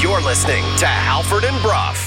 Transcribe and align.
You're 0.00 0.20
listening 0.20 0.62
to 0.78 0.86
Halford 0.86 1.42
and 1.42 1.60
Bruff. 1.62 2.06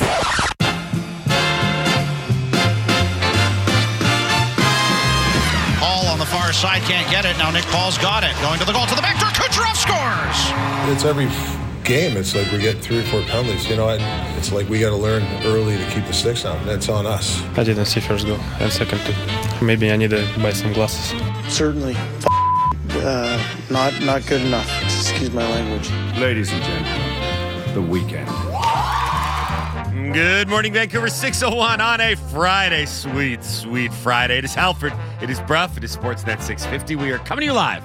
Paul 5.80 6.08
on 6.08 6.18
the 6.18 6.26
far 6.26 6.54
side 6.54 6.82
can't 6.84 7.12
get 7.12 7.26
it. 7.26 7.38
Now 7.38 7.52
Nick 7.52 7.66
Paul's 7.66 7.98
got 7.98 8.24
it. 8.24 8.32
Going 8.42 8.60
to 8.60 8.66
the 8.66 8.72
goal 8.72 8.86
to 8.86 8.96
the 8.96 9.02
back 9.02 9.20
door. 9.20 9.32
Kucherov 9.32 9.76
scores. 9.76 10.94
It's 10.96 11.04
every 11.04 11.28
game. 11.90 12.16
It's 12.18 12.36
like 12.36 12.50
we 12.52 12.60
get 12.60 12.78
three 12.78 13.00
or 13.00 13.04
four 13.04 13.22
penalties. 13.24 13.68
You 13.68 13.76
know, 13.76 13.90
it's 14.38 14.52
like 14.52 14.70
we 14.70 14.80
got 14.80 14.92
to 14.92 14.96
learn 14.96 15.24
early 15.44 15.76
to 15.76 15.90
keep 15.90 16.06
the 16.06 16.14
sticks 16.14 16.44
down. 16.44 16.64
That's 16.66 16.88
on 16.88 17.08
us. 17.08 17.42
I 17.58 17.64
didn't 17.64 17.86
see 17.86 18.00
first 18.00 18.28
goal 18.28 18.38
and 18.60 18.72
second 18.72 19.00
too. 19.00 19.66
Maybe 19.66 19.92
I 19.92 19.98
need 19.98 20.12
to 20.12 20.24
buy 20.38 20.54
some 20.54 20.72
glasses. 20.72 21.20
Certainly, 21.52 21.96
uh, 21.98 23.44
not 23.72 24.00
not 24.02 24.26
good 24.28 24.42
enough. 24.42 24.70
Excuse 24.84 25.32
my 25.32 25.50
language. 25.50 25.90
Ladies 26.20 26.54
and 26.54 26.64
gentlemen, 26.64 27.74
the 27.74 27.82
weekend. 27.82 28.30
Good 30.14 30.48
morning, 30.48 30.74
Vancouver 30.74 31.10
601 31.10 31.82
on 31.82 32.02
a 32.02 32.16
Friday. 32.16 32.86
Sweet, 32.86 33.44
sweet 33.44 33.94
Friday. 33.94 34.38
It 34.38 34.46
is 34.46 34.54
Halford. 34.54 34.94
It 35.22 35.30
is 35.30 35.40
Bruff. 35.42 35.76
It 35.78 35.84
is 35.84 35.96
Sportsnet 35.96 36.42
650. 36.42 36.96
We 36.96 37.12
are 37.12 37.20
coming 37.20 37.42
to 37.42 37.46
you 37.48 37.54
live 37.54 37.84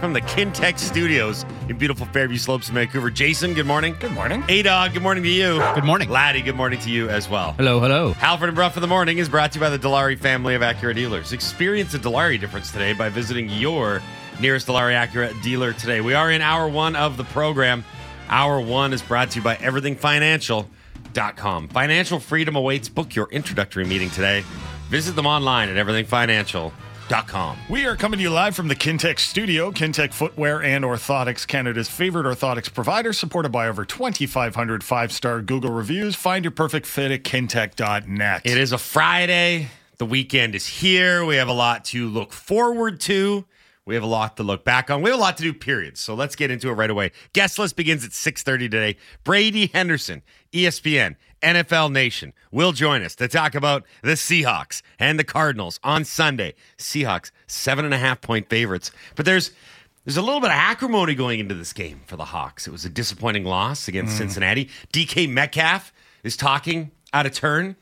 from 0.00 0.12
the 0.12 0.20
Kintec 0.20 0.78
studios 0.78 1.44
in 1.68 1.78
beautiful 1.78 2.06
Fairview 2.06 2.38
Slopes 2.38 2.68
in 2.68 2.74
Vancouver. 2.74 3.10
Jason, 3.10 3.54
good 3.54 3.66
morning. 3.66 3.96
Good 3.98 4.12
morning. 4.12 4.44
A-Dog, 4.48 4.92
good 4.92 5.02
morning 5.02 5.24
to 5.24 5.30
you. 5.30 5.58
Good 5.74 5.84
morning. 5.84 6.08
Laddie, 6.08 6.42
good 6.42 6.56
morning 6.56 6.78
to 6.80 6.90
you 6.90 7.08
as 7.08 7.28
well. 7.28 7.52
Hello, 7.52 7.80
hello. 7.80 8.12
Halford 8.12 8.48
and 8.48 8.56
Bruff 8.56 8.76
in 8.76 8.82
the 8.82 8.86
morning 8.86 9.18
is 9.18 9.28
brought 9.28 9.52
to 9.52 9.58
you 9.58 9.60
by 9.60 9.70
the 9.70 9.78
Dilawri 9.78 10.18
family 10.18 10.54
of 10.54 10.62
Acura 10.62 10.94
dealers. 10.94 11.32
Experience 11.32 11.94
a 11.94 11.98
Dilawri 11.98 12.38
difference 12.38 12.70
today 12.70 12.92
by 12.92 13.08
visiting 13.08 13.48
your 13.48 14.02
nearest 14.40 14.66
Dilawri 14.66 14.94
Acura 14.94 15.42
dealer 15.42 15.72
today. 15.72 16.00
We 16.00 16.14
are 16.14 16.30
in 16.30 16.42
hour 16.42 16.68
one 16.68 16.96
of 16.96 17.16
the 17.16 17.24
program. 17.24 17.84
Hour 18.28 18.60
one 18.60 18.92
is 18.92 19.02
brought 19.02 19.30
to 19.30 19.38
you 19.38 19.44
by 19.44 19.56
everythingfinancial.com. 19.56 21.68
Financial 21.68 22.20
freedom 22.20 22.56
awaits. 22.56 22.88
Book 22.88 23.14
your 23.14 23.28
introductory 23.30 23.84
meeting 23.84 24.10
today. 24.10 24.44
Visit 24.88 25.16
them 25.16 25.26
online 25.26 25.68
at 25.68 25.84
everythingfinancial.com. 25.84 26.85
We 27.70 27.86
are 27.86 27.94
coming 27.94 28.18
to 28.18 28.22
you 28.24 28.30
live 28.30 28.56
from 28.56 28.66
the 28.66 28.74
Kintec 28.74 29.20
studio. 29.20 29.70
Kintec 29.70 30.12
Footwear 30.12 30.60
and 30.60 30.84
Orthotics, 30.84 31.46
Canada's 31.46 31.88
favorite 31.88 32.26
orthotics 32.26 32.72
provider, 32.72 33.12
supported 33.12 33.52
by 33.52 33.68
over 33.68 33.84
2,500 33.84 34.82
five 34.82 35.12
star 35.12 35.40
Google 35.40 35.70
reviews. 35.70 36.16
Find 36.16 36.44
your 36.44 36.50
perfect 36.50 36.84
fit 36.84 37.12
at 37.12 37.22
kintec.net. 37.22 38.42
It 38.44 38.58
is 38.58 38.72
a 38.72 38.78
Friday. 38.78 39.68
The 39.98 40.06
weekend 40.06 40.56
is 40.56 40.66
here. 40.66 41.24
We 41.24 41.36
have 41.36 41.46
a 41.46 41.52
lot 41.52 41.84
to 41.86 42.08
look 42.08 42.32
forward 42.32 42.98
to. 43.02 43.44
We 43.84 43.94
have 43.94 44.02
a 44.02 44.08
lot 44.08 44.36
to 44.38 44.42
look 44.42 44.64
back 44.64 44.90
on. 44.90 45.00
We 45.00 45.10
have 45.10 45.18
a 45.18 45.22
lot 45.22 45.36
to 45.36 45.44
do, 45.44 45.54
period. 45.54 45.96
So 45.96 46.16
let's 46.16 46.34
get 46.34 46.50
into 46.50 46.68
it 46.70 46.72
right 46.72 46.90
away. 46.90 47.12
Guest 47.32 47.56
list 47.56 47.76
begins 47.76 48.04
at 48.04 48.10
6.30 48.10 48.58
today. 48.68 48.96
Brady 49.22 49.70
Henderson, 49.72 50.22
ESPN, 50.52 51.14
NFL 51.42 51.92
Nation 51.92 52.32
will 52.50 52.72
join 52.72 53.02
us 53.02 53.14
to 53.16 53.28
talk 53.28 53.54
about 53.54 53.84
the 54.02 54.12
Seahawks 54.12 54.82
and 54.98 55.18
the 55.18 55.24
Cardinals 55.24 55.78
on 55.84 56.04
Sunday. 56.04 56.54
Seahawks, 56.78 57.30
seven 57.46 57.84
and 57.84 57.94
a 57.94 57.98
half 57.98 58.20
point 58.20 58.48
favorites. 58.48 58.90
But 59.14 59.26
there's 59.26 59.52
there's 60.04 60.16
a 60.16 60.22
little 60.22 60.40
bit 60.40 60.50
of 60.50 60.56
acrimony 60.56 61.14
going 61.14 61.40
into 61.40 61.54
this 61.54 61.72
game 61.72 62.00
for 62.06 62.16
the 62.16 62.26
Hawks. 62.26 62.68
It 62.68 62.70
was 62.70 62.84
a 62.84 62.88
disappointing 62.88 63.44
loss 63.44 63.88
against 63.88 64.14
mm. 64.14 64.18
Cincinnati. 64.18 64.70
DK 64.92 65.28
Metcalf 65.28 65.92
is 66.22 66.36
talking 66.36 66.92
out 67.12 67.26
of 67.26 67.32
turn. 67.32 67.74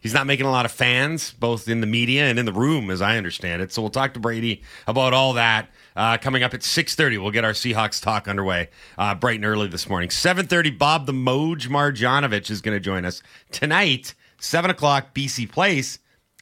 He's 0.00 0.14
not 0.14 0.26
making 0.26 0.46
a 0.46 0.50
lot 0.50 0.64
of 0.64 0.72
fans, 0.72 1.32
both 1.32 1.68
in 1.68 1.80
the 1.80 1.86
media 1.86 2.24
and 2.24 2.38
in 2.38 2.46
the 2.46 2.52
room, 2.52 2.90
as 2.90 3.00
I 3.00 3.16
understand 3.16 3.62
it. 3.62 3.72
So 3.72 3.82
we'll 3.82 3.90
talk 3.90 4.14
to 4.14 4.20
Brady 4.20 4.62
about 4.86 5.12
all 5.12 5.34
that 5.34 5.70
uh, 5.98 6.16
coming 6.16 6.42
up 6.42 6.54
at 6.54 6.62
six 6.62 6.94
thirty. 6.94 7.18
We'll 7.18 7.32
get 7.32 7.44
our 7.44 7.52
Seahawks 7.52 8.00
talk 8.00 8.28
underway 8.28 8.70
uh, 8.96 9.14
bright 9.16 9.36
and 9.36 9.44
early 9.44 9.68
this 9.68 9.88
morning. 9.88 10.08
Seven 10.10 10.46
thirty. 10.46 10.70
Bob 10.70 11.06
the 11.06 11.12
Moj 11.12 11.66
Marjanovic 11.66 12.50
is 12.50 12.62
going 12.62 12.76
to 12.76 12.80
join 12.80 13.04
us 13.04 13.22
tonight. 13.50 14.14
Seven 14.38 14.70
o'clock. 14.70 15.14
BC 15.14 15.50
Place. 15.50 15.98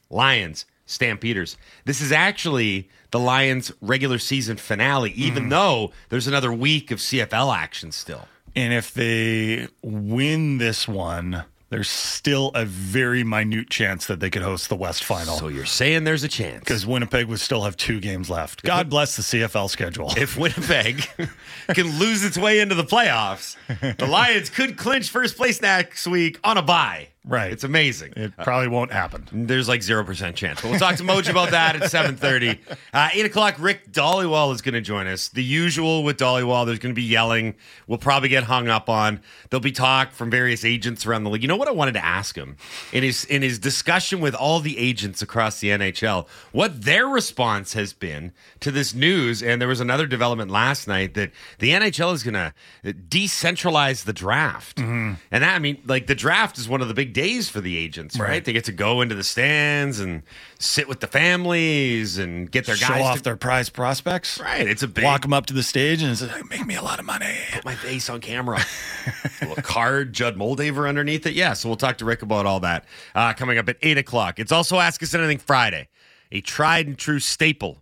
Lions. 0.09 0.65
Stampeders. 0.85 1.57
This 1.83 1.99
is 1.99 2.13
actually 2.13 2.87
the 3.11 3.19
Lions' 3.19 3.73
regular 3.81 4.19
season 4.19 4.55
finale, 4.55 5.11
even 5.11 5.49
though 5.49 5.91
there's 6.09 6.27
another 6.27 6.53
week 6.53 6.91
of 6.91 6.99
CFL 6.99 7.53
action 7.53 7.91
still. 7.91 8.27
And 8.55 8.73
if 8.73 8.93
they 8.93 9.67
win 9.81 10.59
this 10.59 10.87
one, 10.87 11.43
there's 11.69 11.89
still 11.89 12.51
a 12.55 12.65
very 12.65 13.23
minute 13.23 13.69
chance 13.69 14.05
that 14.07 14.19
they 14.19 14.29
could 14.29 14.41
host 14.41 14.69
the 14.69 14.75
West 14.75 15.03
Final. 15.03 15.37
So 15.37 15.47
you're 15.49 15.65
saying 15.65 16.05
there's 16.05 16.23
a 16.23 16.27
chance. 16.29 16.59
because 16.59 16.85
Winnipeg 16.85 17.27
would 17.27 17.39
still 17.39 17.63
have 17.63 17.75
two 17.75 17.99
games 17.99 18.29
left. 18.29 18.63
God 18.63 18.89
bless 18.89 19.15
the 19.17 19.23
CFL 19.23 19.69
schedule. 19.69 20.13
if 20.17 20.37
Winnipeg 20.37 21.07
can 21.69 21.99
lose 21.99 22.23
its 22.23 22.37
way 22.37 22.59
into 22.59 22.75
the 22.75 22.85
playoffs, 22.85 23.55
the 23.97 24.07
Lions 24.07 24.49
could 24.49 24.77
clinch 24.77 25.09
first 25.09 25.35
place 25.35 25.61
next 25.61 26.07
week 26.07 26.39
on 26.43 26.57
a 26.57 26.61
bye. 26.61 27.09
Right. 27.27 27.51
It's 27.51 27.63
amazing. 27.65 28.13
It 28.15 28.31
probably 28.37 28.69
won't 28.69 28.91
happen. 28.91 29.27
There's 29.31 29.67
like 29.67 29.81
0% 29.81 30.35
chance. 30.35 30.61
But 30.61 30.71
we'll 30.71 30.79
talk 30.79 30.95
to 30.95 31.03
Moj 31.03 31.29
about 31.29 31.51
that 31.51 31.75
at 31.75 31.83
7.30. 31.91 32.57
Uh, 32.93 33.09
8 33.13 33.25
o'clock, 33.25 33.55
Rick 33.59 33.91
Dhaliwal 33.91 34.53
is 34.53 34.61
going 34.61 34.73
to 34.75 34.81
join 34.81 35.07
us. 35.07 35.27
The 35.29 35.43
usual 35.43 36.03
with 36.03 36.17
Dhaliwal, 36.17 36.65
there's 36.65 36.79
going 36.79 36.95
to 36.95 36.99
be 36.99 37.03
yelling. 37.03 37.55
We'll 37.85 37.97
probably 37.97 38.29
get 38.29 38.43
hung 38.45 38.69
up 38.69 38.87
on. 38.89 39.21
There'll 39.49 39.61
be 39.61 39.73
talk 39.73 40.13
from 40.13 40.31
various 40.31 40.63
agents 40.63 41.05
around 41.05 41.25
the 41.25 41.29
league. 41.29 41.41
You 41.41 41.49
know 41.49 41.57
what 41.57 41.67
I 41.67 41.71
wanted 41.71 41.93
to 41.93 42.05
ask 42.05 42.35
him? 42.35 42.55
In 42.93 43.03
his, 43.03 43.25
in 43.25 43.41
his 43.41 43.59
discussion 43.59 44.21
with 44.21 44.33
all 44.33 44.61
the 44.61 44.77
agents 44.77 45.21
across 45.21 45.59
the 45.59 45.67
NHL, 45.69 46.27
what 46.53 46.83
their 46.83 47.07
response 47.07 47.73
has 47.73 47.91
been 47.91 48.31
to 48.61 48.71
this 48.71 48.93
news. 48.93 49.43
And 49.43 49.59
there 49.61 49.67
was 49.67 49.81
another 49.81 50.07
development 50.07 50.49
last 50.49 50.87
night 50.87 51.13
that 51.15 51.31
the 51.59 51.71
NHL 51.71 52.13
is 52.13 52.23
going 52.23 52.35
to 52.35 52.53
decentralize 52.93 54.05
the 54.05 54.13
draft. 54.13 54.79
And 54.79 55.17
that, 55.31 55.55
I 55.55 55.59
mean, 55.59 55.81
like 55.85 56.07
the 56.07 56.15
draft 56.15 56.57
is 56.57 56.69
one 56.69 56.81
of 56.81 56.87
the 56.87 56.93
big 56.93 57.13
days 57.17 57.49
for 57.49 57.61
the 57.61 57.75
agents, 57.75 58.19
right? 58.19 58.29
Right. 58.29 58.45
They 58.45 58.53
get 58.53 58.65
to 58.65 58.71
go 58.71 59.01
into 59.01 59.15
the 59.15 59.23
stands 59.23 59.99
and 59.99 60.21
sit 60.59 60.87
with 60.87 60.99
the 60.99 61.07
families 61.07 62.19
and 62.19 62.51
get 62.51 62.67
their 62.67 62.75
Show 62.75 62.89
guys 62.89 63.01
off 63.01 63.17
to, 63.17 63.23
their 63.23 63.35
prize 63.35 63.69
prospects. 63.69 64.39
right. 64.39 64.67
It's 64.67 64.83
a 64.83 64.87
big 64.87 65.03
Walk 65.03 65.23
them 65.23 65.33
up 65.33 65.47
to 65.47 65.53
the 65.53 65.63
stage 65.63 66.03
and 66.03 66.15
say, 66.15 66.29
make 66.47 66.67
me 66.67 66.75
a 66.75 66.81
lot 66.83 66.99
of 66.99 67.05
money. 67.05 67.33
put 67.53 67.65
my 67.65 67.73
face 67.73 68.07
on 68.11 68.21
camera. 68.21 68.59
a 69.41 69.47
little 69.47 69.63
card, 69.63 70.13
Judd 70.13 70.35
Moldaver 70.35 70.87
underneath 70.87 71.25
it. 71.25 71.33
Yeah, 71.33 71.53
so 71.53 71.69
we'll 71.69 71.75
talk 71.75 71.97
to 71.97 72.05
Rick 72.05 72.21
about 72.21 72.45
all 72.45 72.59
that 72.59 72.85
uh, 73.15 73.33
coming 73.33 73.57
up 73.57 73.67
at 73.67 73.77
8 73.81 73.97
o'clock. 73.97 74.37
It's 74.37 74.51
also 74.51 74.77
Ask 74.77 75.01
Us 75.01 75.15
Anything 75.15 75.39
Friday, 75.39 75.89
a 76.31 76.41
tried 76.41 76.85
and 76.85 76.97
true 76.97 77.19
staple 77.19 77.81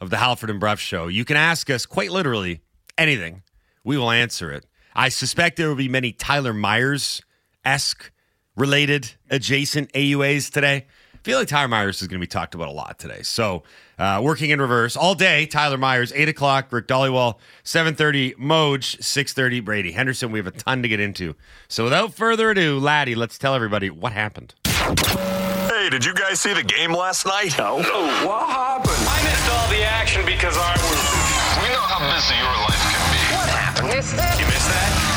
of 0.00 0.08
the 0.08 0.16
Halford 0.16 0.48
and 0.48 0.58
Bruff 0.58 0.80
show. 0.80 1.08
You 1.08 1.26
can 1.26 1.36
ask 1.36 1.68
us 1.68 1.84
quite 1.84 2.10
literally 2.10 2.62
anything. 2.96 3.42
We 3.84 3.98
will 3.98 4.10
answer 4.10 4.50
it. 4.50 4.64
I 4.94 5.10
suspect 5.10 5.58
there 5.58 5.68
will 5.68 5.74
be 5.74 5.90
many 5.90 6.12
Tyler 6.12 6.54
Myers 6.54 7.20
esque 7.66 8.11
related 8.56 9.12
adjacent 9.30 9.92
AUAs 9.92 10.50
today. 10.50 10.86
I 11.14 11.18
feel 11.24 11.38
like 11.38 11.46
Tyler 11.46 11.68
Myers 11.68 12.02
is 12.02 12.08
going 12.08 12.20
to 12.20 12.24
be 12.24 12.28
talked 12.28 12.54
about 12.56 12.66
a 12.66 12.72
lot 12.72 12.98
today. 12.98 13.22
So, 13.22 13.62
uh, 13.96 14.20
working 14.24 14.50
in 14.50 14.60
reverse 14.60 14.96
all 14.96 15.14
day. 15.14 15.46
Tyler 15.46 15.78
Myers, 15.78 16.12
eight 16.16 16.28
o'clock. 16.28 16.72
Rick 16.72 16.88
Dhaliwal, 16.88 17.38
seven 17.62 17.94
thirty. 17.94 18.32
Moj, 18.34 19.00
six 19.00 19.32
thirty. 19.32 19.60
Brady 19.60 19.92
Henderson. 19.92 20.32
We 20.32 20.40
have 20.40 20.48
a 20.48 20.50
ton 20.50 20.82
to 20.82 20.88
get 20.88 20.98
into. 20.98 21.36
So, 21.68 21.84
without 21.84 22.12
further 22.14 22.50
ado, 22.50 22.80
Laddie, 22.80 23.14
let's 23.14 23.38
tell 23.38 23.54
everybody 23.54 23.88
what 23.88 24.12
happened. 24.12 24.54
Hey, 24.64 25.88
did 25.90 26.04
you 26.04 26.12
guys 26.12 26.40
see 26.40 26.52
the 26.54 26.64
game 26.64 26.92
last 26.92 27.24
night? 27.24 27.56
No. 27.56 27.76
What 27.76 28.48
happened? 28.50 28.96
I 28.98 29.22
missed 29.22 29.48
all 29.52 29.68
the 29.70 29.84
action 29.84 30.26
because 30.26 30.56
I 30.56 30.72
was. 30.72 31.62
We 31.62 31.68
know 31.72 31.86
how 31.86 32.00
busy 32.16 32.34
your 32.34 32.56
life 32.66 32.82
can 32.82 33.12
be. 33.12 33.36
What 33.36 33.48
happened? 33.48 33.88
Missed 33.94 34.14
it? 34.14 34.40
You 34.40 34.46
missed 34.46 34.68
that? 34.68 35.11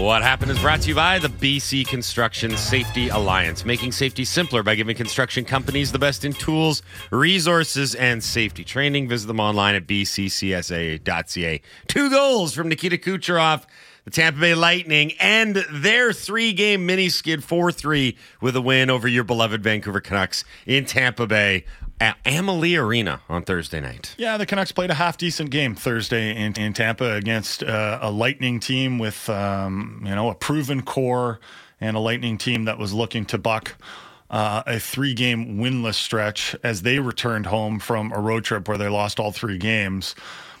What 0.00 0.22
happened? 0.22 0.52
Is 0.52 0.58
brought 0.60 0.82
to 0.82 0.88
you 0.88 0.94
by 0.94 1.18
the 1.18 1.28
BC 1.28 1.86
Construction 1.86 2.56
Safety 2.56 3.08
Alliance, 3.08 3.64
making 3.64 3.90
safety 3.92 4.24
simpler 4.24 4.62
by 4.62 4.76
giving 4.76 4.94
construction 4.94 5.44
companies 5.44 5.90
the 5.90 5.98
best 5.98 6.24
in 6.24 6.32
tools, 6.32 6.82
resources, 7.10 7.96
and 7.96 8.22
safety 8.22 8.64
training. 8.64 9.08
Visit 9.08 9.26
them 9.26 9.40
online 9.40 9.74
at 9.74 9.86
bccsa.ca. 9.88 11.60
Two 11.88 12.10
goals 12.10 12.54
from 12.54 12.68
Nikita 12.68 12.96
Kucherov, 12.96 13.66
the 14.04 14.10
Tampa 14.12 14.40
Bay 14.40 14.54
Lightning, 14.54 15.12
and 15.18 15.56
their 15.70 16.12
three 16.12 16.52
game 16.52 16.86
mini 16.86 17.08
skid 17.08 17.42
4 17.42 17.72
3 17.72 18.16
with 18.40 18.54
a 18.54 18.62
win 18.62 18.90
over 18.90 19.08
your 19.08 19.24
beloved 19.24 19.62
Vancouver 19.62 20.00
Canucks 20.00 20.44
in 20.64 20.84
Tampa 20.84 21.26
Bay 21.26 21.64
at 22.00 22.16
Amalie 22.24 22.76
Arena 22.76 23.20
on 23.28 23.42
Thursday 23.42 23.80
night. 23.80 24.14
Yeah, 24.18 24.36
the 24.36 24.46
Canucks 24.46 24.72
played 24.72 24.90
a 24.90 24.94
half 24.94 25.16
decent 25.16 25.50
game 25.50 25.74
Thursday 25.74 26.36
in, 26.36 26.54
in 26.54 26.72
Tampa 26.72 27.14
against 27.14 27.62
uh, 27.62 27.98
a 28.00 28.10
Lightning 28.10 28.60
team 28.60 28.98
with 28.98 29.28
um, 29.28 30.02
you 30.04 30.14
know 30.14 30.30
a 30.30 30.34
proven 30.34 30.82
core 30.82 31.40
and 31.80 31.96
a 31.96 32.00
Lightning 32.00 32.38
team 32.38 32.64
that 32.64 32.78
was 32.78 32.92
looking 32.92 33.24
to 33.26 33.38
buck 33.38 33.76
uh, 34.30 34.62
a 34.66 34.78
three 34.78 35.14
game 35.14 35.58
winless 35.58 35.94
stretch 35.94 36.54
as 36.62 36.82
they 36.82 36.98
returned 36.98 37.46
home 37.46 37.78
from 37.78 38.12
a 38.12 38.20
road 38.20 38.44
trip 38.44 38.68
where 38.68 38.78
they 38.78 38.88
lost 38.88 39.18
all 39.18 39.32
three 39.32 39.58
games. 39.58 40.14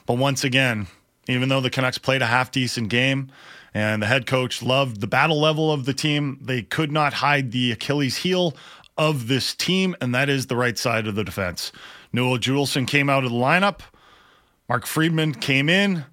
But 0.06 0.14
once 0.14 0.42
again, 0.44 0.86
even 1.28 1.48
though 1.48 1.60
the 1.60 1.70
Canucks 1.70 1.98
played 1.98 2.22
a 2.22 2.26
half 2.26 2.50
decent 2.50 2.88
game, 2.88 3.30
And 3.74 4.02
the 4.02 4.06
head 4.06 4.26
coach 4.26 4.62
loved 4.62 5.00
the 5.00 5.06
battle 5.06 5.38
level 5.38 5.70
of 5.70 5.84
the 5.84 5.92
team. 5.92 6.38
They 6.40 6.62
could 6.62 6.90
not 6.90 7.12
hide 7.12 7.52
the 7.52 7.70
Achilles 7.72 8.16
heel 8.16 8.56
of 8.98 9.28
this 9.28 9.54
team, 9.54 9.96
and 10.00 10.14
that 10.14 10.28
is 10.28 10.48
the 10.48 10.56
right 10.56 10.76
side 10.76 11.06
of 11.06 11.14
the 11.14 11.24
defense. 11.24 11.72
Noah 12.12 12.38
Juulsen 12.38 12.86
came 12.86 13.08
out 13.08 13.24
of 13.24 13.30
the 13.30 13.36
lineup. 13.36 13.80
Mark 14.68 14.84
Friedman 14.86 15.34
came 15.34 15.68
in. 15.68 16.04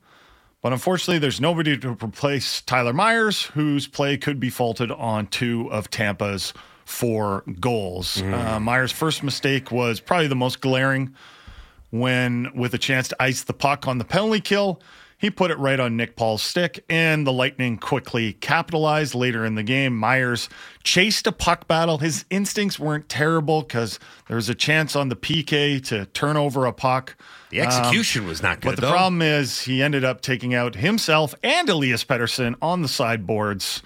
But 0.61 0.73
unfortunately, 0.73 1.19
there's 1.19 1.39
nobody 1.39 1.77
to 1.77 1.91
replace 1.91 2.61
Tyler 2.61 2.93
Myers, 2.93 3.43
whose 3.43 3.85
play 3.85 4.17
could 4.17 4.39
be 4.39 4.49
faulted 4.49 4.91
on 4.91 5.27
two 5.27 5.71
of 5.71 5.91
Tampa's 5.91 6.53
four 6.85 7.43
goals. 7.59 8.21
Uh, 8.21 8.59
Myers' 8.59 8.91
first 8.91 9.21
mistake 9.21 9.71
was 9.71 9.99
probably 9.99 10.27
the 10.27 10.35
most 10.35 10.61
glaring 10.61 11.13
when, 11.91 12.51
with 12.55 12.73
a 12.73 12.79
chance 12.79 13.07
to 13.09 13.21
ice 13.21 13.43
the 13.43 13.53
puck 13.53 13.87
on 13.87 13.99
the 13.99 14.05
penalty 14.05 14.41
kill, 14.41 14.81
he 15.17 15.29
put 15.29 15.49
it 15.51 15.57
right 15.57 15.79
on 15.79 15.95
Nick 15.95 16.15
Paul's 16.15 16.41
stick, 16.41 16.83
and 16.89 17.25
the 17.25 17.31
Lightning 17.31 17.77
quickly 17.77 18.33
capitalized 18.33 19.15
later 19.15 19.45
in 19.45 19.55
the 19.55 19.63
game. 19.63 19.95
Myers 19.95 20.49
chased 20.83 21.25
a 21.25 21.31
puck 21.31 21.67
battle. 21.67 21.99
His 21.99 22.25
instincts 22.29 22.77
weren't 22.79 23.07
terrible 23.07 23.61
because 23.61 23.99
there 24.27 24.35
was 24.35 24.49
a 24.49 24.55
chance 24.55 24.95
on 24.95 25.09
the 25.09 25.15
PK 25.15 25.83
to 25.85 26.05
turn 26.07 26.37
over 26.37 26.65
a 26.65 26.73
puck. 26.73 27.15
The 27.49 27.61
execution 27.61 28.27
was 28.27 28.41
not 28.43 28.59
good, 28.59 28.69
But 28.71 28.75
the 28.75 28.81
though. 28.81 28.91
problem 28.91 29.21
is 29.21 29.61
he 29.61 29.81
ended 29.81 30.03
up 30.03 30.21
taking 30.21 30.53
out 30.53 30.75
himself 30.75 31.33
and 31.43 31.69
Elias 31.69 32.03
Pettersson 32.03 32.55
on 32.61 32.81
the 32.81 32.87
sideboards. 32.89 33.81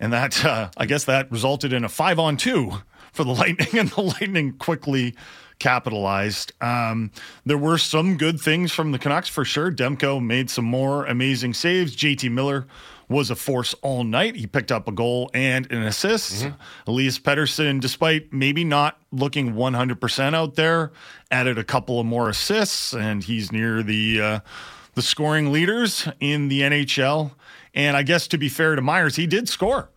And 0.00 0.12
that, 0.12 0.44
uh, 0.44 0.70
I 0.76 0.86
guess 0.86 1.04
that 1.04 1.30
resulted 1.30 1.72
in 1.72 1.84
a 1.84 1.88
five 1.88 2.18
on 2.18 2.36
two 2.36 2.72
for 3.12 3.22
the 3.22 3.30
Lightning, 3.32 3.68
and 3.78 3.90
the 3.90 4.00
Lightning 4.02 4.54
quickly 4.54 5.14
capitalized. 5.58 6.52
Um, 6.60 7.10
there 7.44 7.58
were 7.58 7.78
some 7.78 8.16
good 8.16 8.40
things 8.40 8.72
from 8.72 8.92
the 8.92 8.98
Canucks 8.98 9.28
for 9.28 9.44
sure. 9.44 9.70
Demko 9.70 10.24
made 10.24 10.50
some 10.50 10.64
more 10.64 11.04
amazing 11.06 11.54
saves. 11.54 11.96
JT 11.96 12.30
Miller 12.30 12.66
was 13.08 13.30
a 13.30 13.36
force 13.36 13.74
all 13.82 14.04
night. 14.04 14.36
He 14.36 14.46
picked 14.46 14.72
up 14.72 14.88
a 14.88 14.92
goal 14.92 15.30
and 15.34 15.70
an 15.70 15.82
assist. 15.82 16.48
Elias 16.86 17.18
Pettersson, 17.18 17.80
despite 17.80 18.32
maybe 18.32 18.64
not 18.64 18.98
looking 19.12 19.52
100% 19.54 20.34
out 20.34 20.54
there, 20.54 20.92
added 21.30 21.58
a 21.58 21.64
couple 21.64 22.00
of 22.00 22.06
more 22.06 22.28
assists, 22.28 22.94
and 22.94 23.22
he's 23.22 23.52
near 23.52 23.82
the 23.82 24.20
uh, 24.20 24.40
the 24.94 25.02
scoring 25.02 25.52
leaders 25.52 26.08
in 26.20 26.48
the 26.48 26.60
NHL. 26.60 27.32
And 27.74 27.96
I 27.96 28.02
guess 28.02 28.28
to 28.28 28.38
be 28.38 28.48
fair 28.48 28.76
to 28.76 28.82
Myers, 28.82 29.16
he 29.16 29.26
did 29.26 29.48
score 29.48 29.90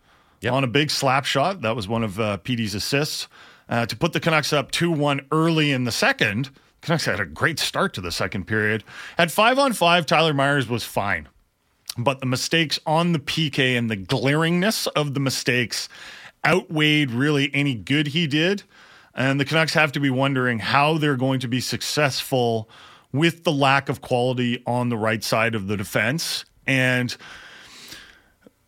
on 0.50 0.63
a 0.63 0.68
big 0.68 0.89
slap 0.89 1.25
shot. 1.25 1.62
That 1.62 1.75
was 1.75 1.88
one 1.88 2.04
of 2.04 2.19
uh, 2.19 2.38
PD's 2.38 2.75
assists 2.75 3.27
uh, 3.69 3.86
to 3.86 3.96
put 3.96 4.14
the 4.14 4.19
Canucks 4.19 4.54
up 4.54 4.72
2 4.72 4.92
1 4.92 5.28
early 5.31 5.72
in 5.72 5.84
the 5.84 5.92
second. 5.92 6.50
Canucks 6.81 7.06
had 7.06 7.19
a 7.19 7.25
great 7.25 7.60
start 7.60 7.94
to 7.96 8.02
the 8.02 8.12
second 8.12 8.46
period. 8.46 8.84
At 9.18 9.31
five 9.31 9.60
on 9.60 9.74
five, 9.74 10.06
Tyler 10.06 10.34
Myers 10.34 10.68
was 10.68 10.84
fine. 10.84 11.28
But 11.98 12.19
the 12.19 12.28
mistakes 12.28 12.80
on 12.86 13.14
the 13.14 13.19
PK 13.19 13.78
and 13.78 13.90
the 13.90 13.98
glaringness 13.98 14.88
of 14.96 15.14
the 15.14 15.19
mistakes 15.19 15.90
outweighed 16.46 17.12
really 17.12 17.50
any 17.54 17.74
good 17.74 18.08
he 18.08 18.28
did. 18.28 18.64
And 19.16 19.40
the 19.40 19.46
Canucks 19.46 19.74
have 19.74 19.92
to 19.94 20.00
be 20.00 20.12
wondering 20.12 20.60
how 20.60 21.00
they're 21.00 21.18
going 21.18 21.40
to 21.40 21.48
be 21.48 21.60
successful 21.60 22.69
with 23.12 23.44
the 23.44 23.52
lack 23.52 23.90
of 23.90 24.02
quality 24.02 24.62
on 24.68 24.90
the 24.90 24.98
right 24.98 25.24
side 25.24 25.56
of 25.56 25.68
the 25.68 25.75
defense. 25.75 26.46
And 26.68 27.16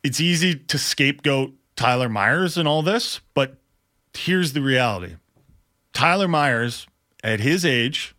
it's 0.03 0.19
easy 0.19 0.55
to 0.55 0.77
scapegoat 0.79 1.53
Tyler 1.75 2.09
Myers 2.09 2.57
and 2.57 2.67
all 2.67 2.81
this, 2.81 3.19
but 3.33 3.58
here's 4.25 4.53
the 4.53 4.61
reality 4.61 5.15
Tyler 5.93 6.27
Myers, 6.27 6.87
at 7.23 7.39
his 7.39 7.65
age 7.65 8.15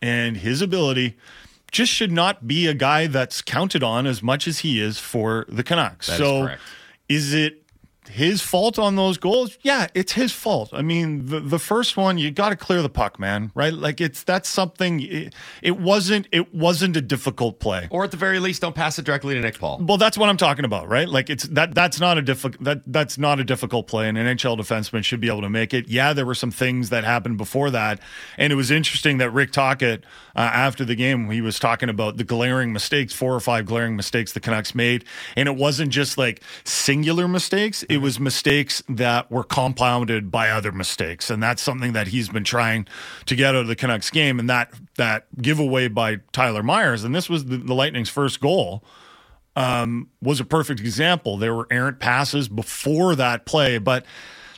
and 0.00 0.38
his 0.38 0.62
ability, 0.62 1.16
just 1.70 1.92
should 1.92 2.12
not 2.12 2.46
be 2.46 2.66
a 2.66 2.74
guy 2.74 3.06
that's 3.06 3.42
counted 3.42 3.82
on 3.82 4.06
as 4.06 4.22
much 4.22 4.48
as 4.48 4.60
he 4.60 4.80
is 4.80 4.98
for 4.98 5.44
the 5.48 5.62
Canucks. 5.62 6.06
That 6.06 6.14
is 6.14 6.18
so, 6.18 6.44
correct. 6.44 6.62
is 7.08 7.34
it 7.34 7.59
his 8.10 8.42
fault 8.42 8.78
on 8.78 8.96
those 8.96 9.18
goals? 9.18 9.58
Yeah, 9.62 9.86
it's 9.94 10.12
his 10.12 10.32
fault. 10.32 10.70
I 10.72 10.82
mean, 10.82 11.26
the 11.26 11.40
the 11.40 11.58
first 11.58 11.96
one 11.96 12.18
you 12.18 12.30
got 12.30 12.50
to 12.50 12.56
clear 12.56 12.82
the 12.82 12.88
puck, 12.88 13.18
man, 13.18 13.50
right? 13.54 13.72
Like 13.72 14.00
it's 14.00 14.22
that's 14.22 14.48
something 14.48 15.00
it, 15.00 15.34
it 15.62 15.78
wasn't 15.78 16.26
it 16.32 16.54
wasn't 16.54 16.96
a 16.96 17.00
difficult 17.00 17.60
play. 17.60 17.88
Or 17.90 18.04
at 18.04 18.10
the 18.10 18.16
very 18.16 18.38
least, 18.38 18.62
don't 18.62 18.74
pass 18.74 18.98
it 18.98 19.04
directly 19.04 19.34
to 19.34 19.40
Nick 19.40 19.58
Paul. 19.58 19.80
Well, 19.82 19.98
that's 19.98 20.18
what 20.18 20.28
I'm 20.28 20.36
talking 20.36 20.64
about, 20.64 20.88
right? 20.88 21.08
Like 21.08 21.30
it's 21.30 21.44
that 21.44 21.74
that's 21.74 22.00
not 22.00 22.18
a 22.18 22.22
difficult 22.22 22.62
that 22.64 22.82
that's 22.86 23.18
not 23.18 23.40
a 23.40 23.44
difficult 23.44 23.86
play. 23.86 24.08
And 24.08 24.18
an 24.18 24.26
NHL 24.36 24.58
defenseman 24.58 25.04
should 25.04 25.20
be 25.20 25.28
able 25.28 25.42
to 25.42 25.50
make 25.50 25.72
it. 25.72 25.88
Yeah, 25.88 26.12
there 26.12 26.26
were 26.26 26.34
some 26.34 26.50
things 26.50 26.90
that 26.90 27.04
happened 27.04 27.38
before 27.38 27.70
that, 27.70 28.00
and 28.36 28.52
it 28.52 28.56
was 28.56 28.70
interesting 28.70 29.18
that 29.18 29.30
Rick 29.30 29.52
Tocchet 29.52 30.04
uh, 30.36 30.40
after 30.40 30.84
the 30.84 30.94
game 30.94 31.30
he 31.30 31.40
was 31.40 31.58
talking 31.58 31.88
about 31.88 32.16
the 32.16 32.24
glaring 32.24 32.72
mistakes, 32.72 33.12
four 33.12 33.34
or 33.34 33.40
five 33.40 33.66
glaring 33.66 33.96
mistakes 33.96 34.32
the 34.32 34.40
Canucks 34.40 34.74
made, 34.74 35.04
and 35.36 35.48
it 35.48 35.56
wasn't 35.56 35.90
just 35.90 36.18
like 36.18 36.42
singular 36.64 37.28
mistakes; 37.28 37.82
it 37.84 37.98
was 38.00 38.18
mistakes 38.18 38.82
that 38.88 39.30
were 39.30 39.44
compounded 39.44 40.30
by 40.30 40.50
other 40.50 40.72
mistakes, 40.72 41.30
and 41.30 41.42
that's 41.42 41.62
something 41.62 41.92
that 41.92 42.08
he's 42.08 42.28
been 42.28 42.44
trying 42.44 42.86
to 43.26 43.36
get 43.36 43.54
out 43.54 43.62
of 43.62 43.66
the 43.68 43.76
Canucks 43.76 44.10
game. 44.10 44.38
And 44.38 44.48
that 44.50 44.72
that 44.96 45.26
giveaway 45.40 45.88
by 45.88 46.16
Tyler 46.32 46.62
Myers, 46.62 47.04
and 47.04 47.14
this 47.14 47.28
was 47.28 47.46
the, 47.46 47.56
the 47.56 47.74
Lightning's 47.74 48.10
first 48.10 48.40
goal 48.40 48.84
um, 49.56 50.08
was 50.22 50.40
a 50.40 50.44
perfect 50.44 50.80
example. 50.80 51.36
There 51.36 51.54
were 51.54 51.66
errant 51.70 51.98
passes 51.98 52.48
before 52.48 53.14
that 53.16 53.46
play, 53.46 53.78
but 53.78 54.04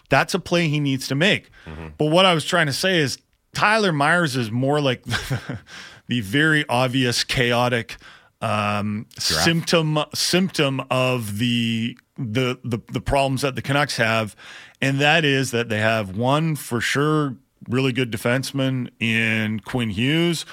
that's 0.09 0.35
a 0.35 0.39
play 0.39 0.69
he 0.69 0.81
needs 0.81 1.09
to 1.09 1.15
make. 1.15 1.51
But 1.99 2.07
what 2.07 2.27
I 2.27 2.35
was 2.35 2.45
trying 2.45 2.67
to 2.67 2.73
say 2.73 2.99
is 2.99 3.19
Tyler 3.55 3.93
Myers 3.93 4.37
is 4.37 4.51
more 4.51 4.81
like 4.81 5.05
the 6.09 6.21
very 6.21 6.65
obvious 6.69 7.25
chaotic 7.25 7.97
um, 8.43 9.07
symptom 9.19 9.99
symptom 10.15 10.83
of 10.91 11.39
the, 11.39 11.97
the 12.19 12.59
the 12.65 12.79
the 12.93 13.01
problems 13.01 13.43
that 13.43 13.55
the 13.55 13.63
Canucks 13.63 13.97
have, 13.97 14.37
and 14.81 15.01
that 15.01 15.25
is 15.25 15.51
that 15.53 15.69
they 15.69 15.79
have 15.79 16.17
one 16.17 16.57
for 16.57 16.81
sure 16.81 17.37
really 17.69 17.93
good 17.93 18.11
defenseman 18.11 18.91
in 18.99 19.61
Quinn 19.61 19.91
Hughes, 19.91 20.45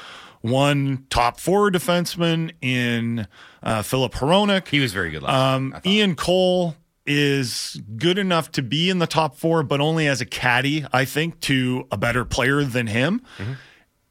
one 0.42 1.06
top 1.10 1.40
four 1.40 1.72
defenseman 1.72 2.52
in 2.62 3.28
uh, 3.64 3.82
Filip 3.82 4.14
Hronek. 4.14 4.68
He 4.68 4.80
was 4.80 4.94
very 4.94 5.10
good 5.10 5.24
last 5.24 5.56
Um, 5.56 5.76
Ian 5.86 6.16
Cole 6.16 6.76
is 7.08 7.82
good 7.98 8.20
enough 8.20 8.52
to 8.52 8.62
be 8.62 8.92
in 8.92 9.00
the 9.00 9.08
top 9.08 9.36
four, 9.36 9.64
but 9.64 9.82
only 9.82 10.08
as 10.08 10.22
a 10.22 10.26
caddy, 10.26 10.86
I 10.94 11.06
think, 11.06 11.40
to 11.42 11.88
a 11.92 11.98
better 11.98 12.24
player 12.24 12.64
than 12.64 12.86
him. 12.86 13.24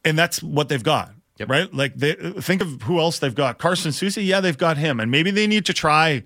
And 0.04 0.18
that's 0.18 0.42
what 0.42 0.68
they've 0.68 0.82
got. 0.82 1.12
Right? 1.46 1.72
Like 1.72 1.94
they 1.94 2.14
think 2.14 2.62
of 2.62 2.82
who 2.82 2.98
else 2.98 3.18
they've 3.18 3.34
got. 3.34 3.58
Carson 3.58 3.92
Soucy, 3.92 4.26
yeah, 4.26 4.40
they've 4.40 4.58
got 4.58 4.76
him. 4.76 5.00
And 5.00 5.10
maybe 5.10 5.30
they 5.30 5.46
need 5.46 5.66
to 5.66 5.72
try 5.72 6.24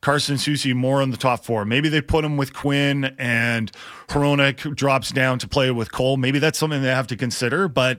Carson 0.00 0.36
Soucy 0.36 0.74
more 0.74 1.00
in 1.02 1.10
the 1.10 1.16
top 1.16 1.44
four. 1.44 1.64
Maybe 1.64 1.88
they 1.88 2.00
put 2.00 2.24
him 2.24 2.36
with 2.36 2.52
Quinn 2.52 3.14
and 3.18 3.70
Hronek 4.08 4.74
drops 4.74 5.10
down 5.10 5.38
to 5.38 5.48
play 5.48 5.70
with 5.70 5.92
Cole. 5.92 6.16
Maybe 6.16 6.38
that's 6.38 6.58
something 6.58 6.82
they 6.82 6.88
have 6.88 7.06
to 7.08 7.16
consider, 7.16 7.68
but 7.68 7.98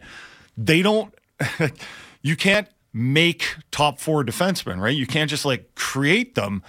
they 0.57 0.81
don't 0.81 1.13
you 2.21 2.35
can't 2.35 2.67
make 2.93 3.55
top 3.71 3.99
four 3.99 4.23
defensemen, 4.23 4.79
right? 4.79 4.95
You 4.95 5.07
can't 5.07 5.29
just 5.29 5.45
like 5.45 5.75
create 5.75 6.35
them. 6.35 6.61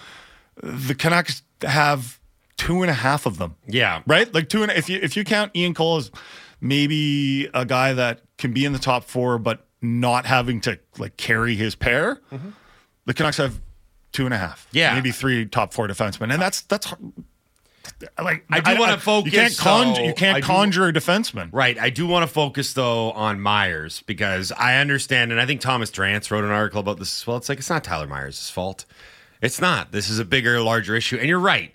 The 0.62 0.94
Canucks 0.94 1.42
have 1.62 2.18
two 2.56 2.83
and 2.83 2.90
a 2.90 2.94
half 2.94 3.26
of 3.26 3.38
them. 3.38 3.56
Yeah. 3.66 4.02
Right? 4.06 4.33
Like 4.33 4.49
two 4.49 4.62
and 4.62 4.73
if 4.73 4.88
you 4.88 4.99
if 5.02 5.16
you 5.16 5.25
count 5.25 5.54
Ian 5.56 5.75
Cole 5.75 5.97
as 5.97 6.11
maybe 6.61 7.49
a 7.52 7.64
guy 7.64 7.92
that 7.92 8.21
can 8.38 8.53
be 8.53 8.64
in 8.64 8.73
the 8.73 8.79
top 8.79 9.05
four 9.05 9.38
but 9.38 9.67
not 9.83 10.26
having 10.26 10.61
to 10.62 10.79
like 10.99 11.17
carry 11.17 11.55
his 11.57 11.75
pair, 11.75 12.21
the 13.07 13.14
Canucks 13.14 13.37
have 13.37 13.61
two 14.12 14.25
and 14.25 14.33
a 14.35 14.38
half. 14.38 14.67
Yeah. 14.73 14.95
Maybe 14.95 15.11
three 15.12 15.47
top 15.47 15.73
four 15.75 15.87
defensemen. 15.88 16.33
And 16.33 16.41
that's 16.41 16.62
that's 16.62 16.93
like 18.21 18.45
I 18.50 18.61
do 18.61 18.79
wanna 18.81 18.99
focus, 18.99 19.33
You 19.33 19.38
can't 19.38 19.57
conjure, 19.59 20.00
though. 20.03 20.09
you 20.09 20.14
can't 20.14 20.37
do- 20.38 20.47
conjure 20.47 20.88
a 20.88 20.93
defenseman. 20.93 21.50
Right. 21.53 21.79
I 21.79 21.91
do 21.91 22.07
want 22.07 22.26
to 22.26 22.33
focus 22.33 22.73
though 22.73 23.11
on 23.12 23.41
Myers 23.41 24.03
because 24.07 24.53
I 24.53 24.76
understand, 24.76 25.33
and 25.33 25.41
I 25.41 25.47
think 25.47 25.61
Thomas 25.61 25.91
Drance 25.91 26.31
wrote 26.31 26.45
an 26.45 26.50
article 26.50 26.81
about 26.81 26.99
this 26.99 27.21
as 27.21 27.26
well. 27.26 27.37
It's 27.37 27.49
like 27.49 27.59
it's 27.59 27.71
not 27.71 27.85
Tyler 27.85 28.07
Myers' 28.07 28.49
fault. 28.50 28.85
It's 29.43 29.61
not. 29.61 29.93
This 29.93 30.09
is 30.09 30.19
a 30.19 30.25
bigger, 30.25 30.61
larger 30.62 30.97
issue. 30.97 31.17
And 31.19 31.29
you're 31.29 31.38
right. 31.38 31.75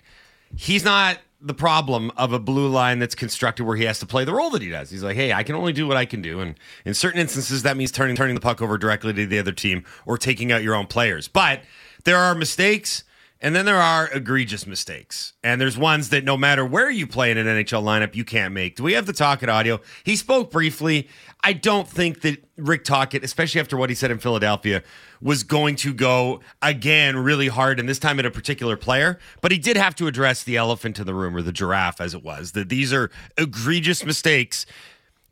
He's 0.56 0.84
not 0.84 1.18
the 1.42 1.54
problem 1.54 2.12
of 2.16 2.32
a 2.32 2.38
blue 2.38 2.68
line 2.68 2.98
that's 2.98 3.14
constructed 3.14 3.64
where 3.64 3.76
he 3.76 3.84
has 3.84 3.98
to 4.00 4.06
play 4.06 4.24
the 4.24 4.34
role 4.34 4.50
that 4.50 4.62
he 4.62 4.68
does. 4.68 4.90
He's 4.90 5.02
like, 5.02 5.16
hey, 5.16 5.32
I 5.32 5.42
can 5.42 5.54
only 5.54 5.72
do 5.72 5.86
what 5.86 5.96
I 5.96 6.04
can 6.04 6.20
do. 6.20 6.40
And 6.40 6.54
in 6.84 6.94
certain 6.94 7.20
instances, 7.20 7.62
that 7.62 7.76
means 7.76 7.90
turning 7.90 8.16
turning 8.16 8.34
the 8.34 8.40
puck 8.40 8.60
over 8.60 8.76
directly 8.76 9.12
to 9.14 9.26
the 9.26 9.38
other 9.38 9.52
team 9.52 9.84
or 10.04 10.18
taking 10.18 10.52
out 10.52 10.62
your 10.62 10.74
own 10.74 10.86
players. 10.86 11.28
But 11.28 11.60
there 12.04 12.18
are 12.18 12.34
mistakes. 12.34 13.04
And 13.42 13.56
then 13.56 13.64
there 13.64 13.80
are 13.80 14.08
egregious 14.12 14.66
mistakes. 14.66 15.32
And 15.42 15.58
there's 15.58 15.78
ones 15.78 16.10
that 16.10 16.24
no 16.24 16.36
matter 16.36 16.64
where 16.64 16.90
you 16.90 17.06
play 17.06 17.30
in 17.30 17.38
an 17.38 17.46
NHL 17.46 17.82
lineup, 17.82 18.14
you 18.14 18.24
can't 18.24 18.52
make. 18.52 18.76
Do 18.76 18.82
we 18.82 18.92
have 18.92 19.06
the 19.06 19.14
Tocchet 19.14 19.48
audio? 19.48 19.80
He 20.04 20.14
spoke 20.14 20.50
briefly. 20.50 21.08
I 21.42 21.54
don't 21.54 21.88
think 21.88 22.20
that 22.20 22.44
Rick 22.58 22.84
Tocchet, 22.84 23.24
especially 23.24 23.62
after 23.62 23.78
what 23.78 23.88
he 23.88 23.96
said 23.96 24.10
in 24.10 24.18
Philadelphia, 24.18 24.82
was 25.22 25.42
going 25.42 25.76
to 25.76 25.94
go 25.94 26.40
again 26.60 27.16
really 27.16 27.48
hard, 27.48 27.80
and 27.80 27.88
this 27.88 27.98
time 27.98 28.18
at 28.18 28.26
a 28.26 28.30
particular 28.30 28.76
player. 28.76 29.18
But 29.40 29.52
he 29.52 29.58
did 29.58 29.78
have 29.78 29.94
to 29.96 30.06
address 30.06 30.42
the 30.42 30.58
elephant 30.58 30.98
in 30.98 31.06
the 31.06 31.14
room, 31.14 31.34
or 31.34 31.40
the 31.40 31.52
giraffe 31.52 32.00
as 32.00 32.12
it 32.12 32.22
was, 32.22 32.52
that 32.52 32.68
these 32.68 32.92
are 32.92 33.10
egregious 33.38 34.04
mistakes 34.04 34.66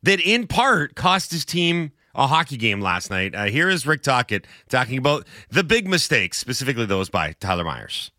that 0.03 0.21
in 0.21 0.47
part 0.47 0.95
cost 0.95 1.31
his 1.31 1.45
team 1.45 1.93
a 2.19 2.27
hockey 2.27 2.57
game 2.57 2.81
last 2.81 3.11
night. 3.11 3.35
Uh, 3.35 3.45
here 3.45 3.71
is 3.71 3.87
Rick 3.87 4.03
Tocchet 4.03 4.47
talking 4.69 4.99
about 4.99 5.27
the 5.51 5.65
big 5.65 5.89
mistakes, 5.89 6.37
specifically 6.37 6.85
those 6.85 7.09
by 7.09 7.33
Tyler 7.41 7.65
Myers. 7.65 8.11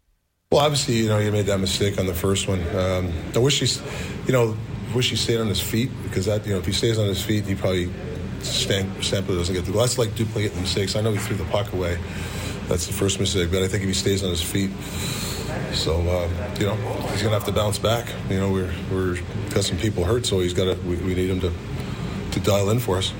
Well, 0.51 0.61
obviously, 0.61 0.95
you 0.95 1.09
know, 1.09 1.19
he 1.19 1.29
made 1.29 1.45
that 1.45 1.59
mistake 1.59 1.99
on 1.99 2.07
the 2.07 2.13
first 2.13 2.47
one. 2.47 2.61
Um, 2.75 3.13
I 3.35 3.39
wish 3.39 3.59
he's, 3.59 3.79
you 4.25 4.31
know, 4.31 4.57
wish 4.95 5.11
he 5.11 5.15
stayed 5.15 5.39
on 5.39 5.47
his 5.47 5.61
feet 5.61 5.91
because 6.01 6.25
that, 6.25 6.45
you 6.47 6.53
know, 6.53 6.59
if 6.59 6.65
he 6.65 6.71
stays 6.71 6.97
on 6.97 7.05
his 7.05 7.23
feet, 7.23 7.45
he 7.45 7.53
probably 7.53 7.91
stamp, 8.41 8.87
doesn't 8.99 9.53
get 9.53 9.65
the 9.65 9.71
goal. 9.71 9.81
That's 9.81 9.97
like 9.97 10.15
duplicating 10.15 10.59
mistakes. 10.61 10.95
I 10.95 11.01
know 11.01 11.11
he 11.11 11.19
threw 11.19 11.35
the 11.35 11.45
puck 11.45 11.71
away. 11.73 11.99
That's 12.67 12.87
the 12.87 12.93
first 12.93 13.19
mistake, 13.19 13.51
but 13.51 13.61
I 13.63 13.67
think 13.67 13.83
if 13.83 13.89
he 13.89 13.93
stays 13.93 14.23
on 14.23 14.29
his 14.29 14.41
feet, 14.41 14.71
so 15.73 15.95
um, 15.95 16.31
you 16.59 16.67
know 16.67 16.75
he's 17.11 17.21
gonna 17.23 17.33
have 17.33 17.45
to 17.45 17.51
bounce 17.51 17.79
back. 17.79 18.07
You 18.29 18.39
know 18.39 18.51
we're 18.51 18.71
we're 18.91 19.19
got 19.49 19.63
some 19.63 19.77
people 19.77 20.03
hurt, 20.03 20.25
so 20.25 20.39
he's 20.39 20.53
got 20.53 20.65
to. 20.65 20.79
We, 20.87 20.97
we 20.97 21.15
need 21.15 21.31
him 21.31 21.41
to 21.41 21.51
to 22.31 22.39
dial 22.39 22.69
in 22.69 22.79
for 22.79 22.97
us. 22.97 23.11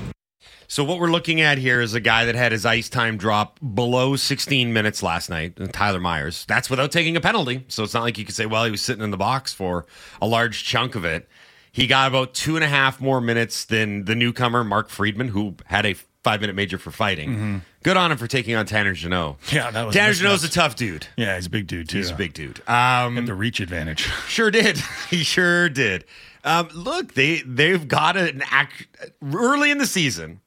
So 0.70 0.84
what 0.84 1.00
we're 1.00 1.10
looking 1.10 1.40
at 1.40 1.58
here 1.58 1.80
is 1.80 1.94
a 1.94 2.00
guy 2.00 2.26
that 2.26 2.36
had 2.36 2.52
his 2.52 2.64
ice 2.64 2.88
time 2.88 3.16
drop 3.16 3.58
below 3.74 4.14
16 4.14 4.72
minutes 4.72 5.02
last 5.02 5.28
night, 5.28 5.58
Tyler 5.72 5.98
Myers. 5.98 6.44
That's 6.46 6.70
without 6.70 6.92
taking 6.92 7.16
a 7.16 7.20
penalty. 7.20 7.64
So 7.66 7.82
it's 7.82 7.92
not 7.92 8.04
like 8.04 8.18
you 8.18 8.24
could 8.24 8.36
say, 8.36 8.46
well, 8.46 8.64
he 8.64 8.70
was 8.70 8.80
sitting 8.80 9.02
in 9.02 9.10
the 9.10 9.16
box 9.16 9.52
for 9.52 9.84
a 10.22 10.28
large 10.28 10.62
chunk 10.62 10.94
of 10.94 11.04
it. 11.04 11.28
He 11.72 11.88
got 11.88 12.06
about 12.06 12.34
two 12.34 12.54
and 12.54 12.62
a 12.62 12.68
half 12.68 13.00
more 13.00 13.20
minutes 13.20 13.64
than 13.64 14.04
the 14.04 14.14
newcomer, 14.14 14.62
Mark 14.62 14.90
Friedman, 14.90 15.26
who 15.26 15.56
had 15.66 15.84
a 15.86 15.94
five 16.22 16.40
minute 16.40 16.54
major 16.54 16.78
for 16.78 16.92
fighting. 16.92 17.30
Mm-hmm. 17.30 17.58
Good 17.82 17.96
on 17.96 18.12
him 18.12 18.18
for 18.18 18.28
taking 18.28 18.54
on 18.54 18.64
Tanner 18.64 18.92
Jeannot. 18.92 19.38
Yeah, 19.52 19.72
that 19.72 19.86
was 19.86 19.96
Tanner. 19.96 20.12
Jeannot's 20.12 20.44
a 20.44 20.50
tough 20.50 20.76
dude. 20.76 21.08
Yeah, 21.16 21.34
he's 21.34 21.46
a 21.46 21.50
big 21.50 21.66
dude 21.66 21.88
too. 21.88 21.96
He's 21.96 22.12
a 22.12 22.14
big 22.14 22.32
dude. 22.32 22.60
Um, 22.68 23.18
and 23.18 23.26
the 23.26 23.34
reach 23.34 23.58
advantage. 23.58 24.08
Sure 24.28 24.52
did. 24.52 24.78
he 25.10 25.24
sure 25.24 25.68
did. 25.68 26.04
Um, 26.44 26.68
look, 26.72 27.14
they 27.14 27.40
they've 27.40 27.88
got 27.88 28.16
an 28.16 28.44
act 28.52 28.86
early 29.34 29.72
in 29.72 29.78
the 29.78 29.86
season. 29.86 30.40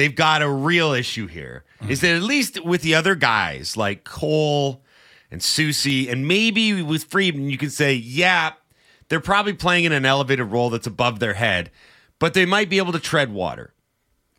They've 0.00 0.16
got 0.16 0.40
a 0.40 0.48
real 0.48 0.92
issue 0.92 1.26
here. 1.26 1.62
Is 1.86 2.00
that 2.00 2.16
at 2.16 2.22
least 2.22 2.64
with 2.64 2.80
the 2.80 2.94
other 2.94 3.14
guys 3.14 3.76
like 3.76 4.02
Cole 4.02 4.82
and 5.30 5.42
Soucy, 5.42 6.10
and 6.10 6.26
maybe 6.26 6.82
with 6.82 7.04
Friedman, 7.04 7.50
you 7.50 7.58
can 7.58 7.68
say, 7.68 7.92
yeah, 7.92 8.52
they're 9.10 9.20
probably 9.20 9.52
playing 9.52 9.84
in 9.84 9.92
an 9.92 10.06
elevated 10.06 10.46
role 10.46 10.70
that's 10.70 10.86
above 10.86 11.18
their 11.18 11.34
head, 11.34 11.70
but 12.18 12.32
they 12.32 12.46
might 12.46 12.70
be 12.70 12.78
able 12.78 12.92
to 12.92 12.98
tread 12.98 13.30
water. 13.30 13.74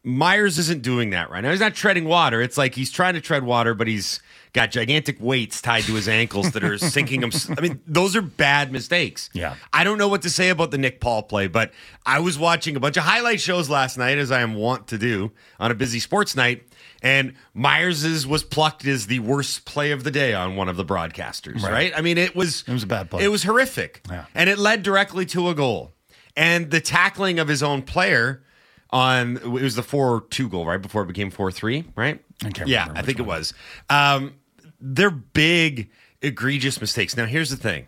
Myers 0.03 0.57
isn't 0.57 0.81
doing 0.81 1.11
that 1.11 1.29
right 1.29 1.41
now. 1.41 1.51
He's 1.51 1.59
not 1.59 1.75
treading 1.75 2.05
water. 2.05 2.41
It's 2.41 2.57
like 2.57 2.73
he's 2.73 2.91
trying 2.91 3.13
to 3.13 3.21
tread 3.21 3.43
water, 3.43 3.75
but 3.75 3.87
he's 3.87 4.19
got 4.53 4.71
gigantic 4.71 5.17
weights 5.21 5.61
tied 5.61 5.83
to 5.83 5.93
his 5.93 6.09
ankles 6.09 6.51
that 6.51 6.63
are 6.63 6.77
sinking 6.77 7.21
him. 7.21 7.31
I 7.57 7.61
mean, 7.61 7.79
those 7.85 8.15
are 8.15 8.21
bad 8.21 8.71
mistakes. 8.71 9.29
Yeah. 9.33 9.55
I 9.71 9.83
don't 9.83 9.97
know 9.97 10.07
what 10.07 10.23
to 10.23 10.29
say 10.29 10.49
about 10.49 10.71
the 10.71 10.77
Nick 10.77 10.99
Paul 10.99 11.23
play, 11.23 11.47
but 11.47 11.71
I 12.05 12.19
was 12.19 12.37
watching 12.39 12.75
a 12.75 12.79
bunch 12.79 12.97
of 12.97 13.03
highlight 13.03 13.39
shows 13.39 13.69
last 13.69 13.97
night, 13.97 14.17
as 14.17 14.31
I 14.31 14.41
am 14.41 14.55
wont 14.55 14.87
to 14.87 14.97
do 14.97 15.31
on 15.59 15.71
a 15.71 15.75
busy 15.75 15.99
sports 15.99 16.35
night. 16.35 16.63
And 17.03 17.35
Myers's 17.55 18.27
was 18.27 18.43
plucked 18.43 18.85
as 18.85 19.07
the 19.07 19.19
worst 19.19 19.65
play 19.65 19.91
of 19.91 20.03
the 20.03 20.11
day 20.11 20.33
on 20.33 20.55
one 20.55 20.67
of 20.67 20.77
the 20.77 20.85
broadcasters, 20.85 21.61
right? 21.61 21.71
Right. 21.71 21.93
I 21.95 22.01
mean, 22.01 22.17
it 22.17 22.35
was 22.35 22.63
It 22.67 22.73
was 22.73 22.83
a 22.83 22.87
bad 22.87 23.09
play. 23.09 23.23
It 23.23 23.29
was 23.29 23.43
horrific. 23.43 24.01
Yeah. 24.09 24.25
And 24.35 24.49
it 24.49 24.57
led 24.57 24.83
directly 24.83 25.25
to 25.27 25.49
a 25.49 25.55
goal. 25.55 25.93
And 26.35 26.71
the 26.71 26.81
tackling 26.81 27.39
of 27.39 27.47
his 27.47 27.61
own 27.63 27.81
player 27.83 28.43
on 28.91 29.37
it 29.37 29.45
was 29.45 29.75
the 29.75 29.81
4-2 29.81 30.49
goal, 30.49 30.65
right? 30.65 30.81
Before 30.81 31.03
it 31.03 31.07
became 31.07 31.31
4-3, 31.31 31.85
right? 31.95 32.23
I 32.43 32.49
can't 32.49 32.69
yeah, 32.69 32.91
I 32.95 33.01
think 33.01 33.19
it 33.19 33.25
was. 33.25 33.53
Um, 33.89 34.35
they're 34.79 35.11
big, 35.11 35.89
egregious 36.21 36.81
mistakes. 36.81 37.15
Now, 37.15 37.25
here's 37.25 37.49
the 37.49 37.57
thing. 37.57 37.87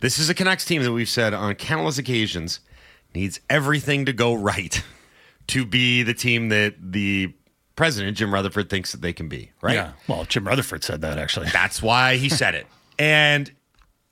This 0.00 0.18
is 0.18 0.28
a 0.28 0.34
Canucks 0.34 0.64
team 0.64 0.82
that 0.82 0.92
we've 0.92 1.08
said 1.08 1.34
on 1.34 1.54
countless 1.54 1.98
occasions 1.98 2.60
needs 3.14 3.40
everything 3.50 4.06
to 4.06 4.12
go 4.12 4.34
right 4.50 4.82
to 5.48 5.64
be 5.64 6.02
the 6.02 6.14
team 6.14 6.50
that 6.50 6.74
the 6.80 7.34
president, 7.76 8.16
Jim 8.16 8.32
Rutherford, 8.32 8.68
thinks 8.68 8.92
that 8.92 9.00
they 9.00 9.12
can 9.12 9.28
be, 9.28 9.52
right? 9.62 9.74
Yeah. 9.74 9.92
Well, 10.06 10.24
Jim 10.24 10.46
Rutherford 10.46 10.84
said 10.84 11.00
that 11.02 11.18
actually. 11.18 11.48
That's 11.50 11.82
why 11.82 12.16
he 12.16 12.28
said 12.28 12.54
it. 12.54 12.66
And 13.00 13.48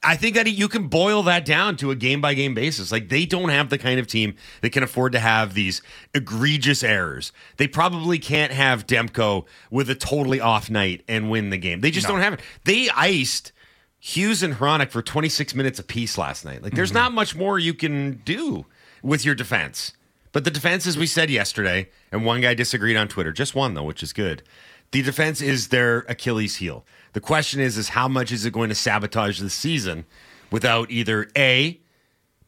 I 0.06 0.14
think 0.14 0.36
that 0.36 0.48
you 0.48 0.68
can 0.68 0.86
boil 0.86 1.24
that 1.24 1.44
down 1.44 1.76
to 1.78 1.90
a 1.90 1.96
game 1.96 2.20
by 2.20 2.34
game 2.34 2.54
basis. 2.54 2.92
Like 2.92 3.08
they 3.08 3.26
don't 3.26 3.48
have 3.48 3.70
the 3.70 3.78
kind 3.78 3.98
of 3.98 4.06
team 4.06 4.36
that 4.62 4.70
can 4.70 4.84
afford 4.84 5.10
to 5.12 5.18
have 5.18 5.54
these 5.54 5.82
egregious 6.14 6.84
errors. 6.84 7.32
They 7.56 7.66
probably 7.66 8.20
can't 8.20 8.52
have 8.52 8.86
Demko 8.86 9.46
with 9.68 9.90
a 9.90 9.96
totally 9.96 10.40
off 10.40 10.70
night 10.70 11.02
and 11.08 11.28
win 11.28 11.50
the 11.50 11.58
game. 11.58 11.80
They 11.80 11.90
just 11.90 12.06
don't 12.06 12.20
have 12.20 12.34
it. 12.34 12.40
They 12.64 12.88
iced 12.90 13.50
Hughes 13.98 14.44
and 14.44 14.54
Hronek 14.54 14.90
for 14.90 15.02
26 15.02 15.56
minutes 15.56 15.80
apiece 15.80 16.16
last 16.16 16.44
night. 16.44 16.62
Like 16.62 16.74
there's 16.74 16.90
mm-hmm. 16.90 16.98
not 16.98 17.12
much 17.12 17.34
more 17.34 17.58
you 17.58 17.74
can 17.74 18.22
do 18.24 18.64
with 19.02 19.24
your 19.24 19.34
defense. 19.34 19.92
But 20.30 20.44
the 20.44 20.52
defense, 20.52 20.86
as 20.86 20.96
we 20.96 21.06
said 21.06 21.30
yesterday, 21.30 21.88
and 22.12 22.24
one 22.24 22.42
guy 22.42 22.54
disagreed 22.54 22.96
on 22.96 23.08
Twitter, 23.08 23.32
just 23.32 23.56
one 23.56 23.74
though, 23.74 23.82
which 23.82 24.04
is 24.04 24.12
good. 24.12 24.44
The 24.92 25.02
defense 25.02 25.40
is 25.40 25.68
their 25.68 26.00
Achilles 26.08 26.56
heel. 26.56 26.84
The 27.16 27.20
question 27.22 27.60
is, 27.60 27.78
is 27.78 27.88
how 27.88 28.08
much 28.08 28.30
is 28.30 28.44
it 28.44 28.52
going 28.52 28.68
to 28.68 28.74
sabotage 28.74 29.40
the 29.40 29.48
season 29.48 30.04
without 30.50 30.90
either 30.90 31.26
A, 31.34 31.80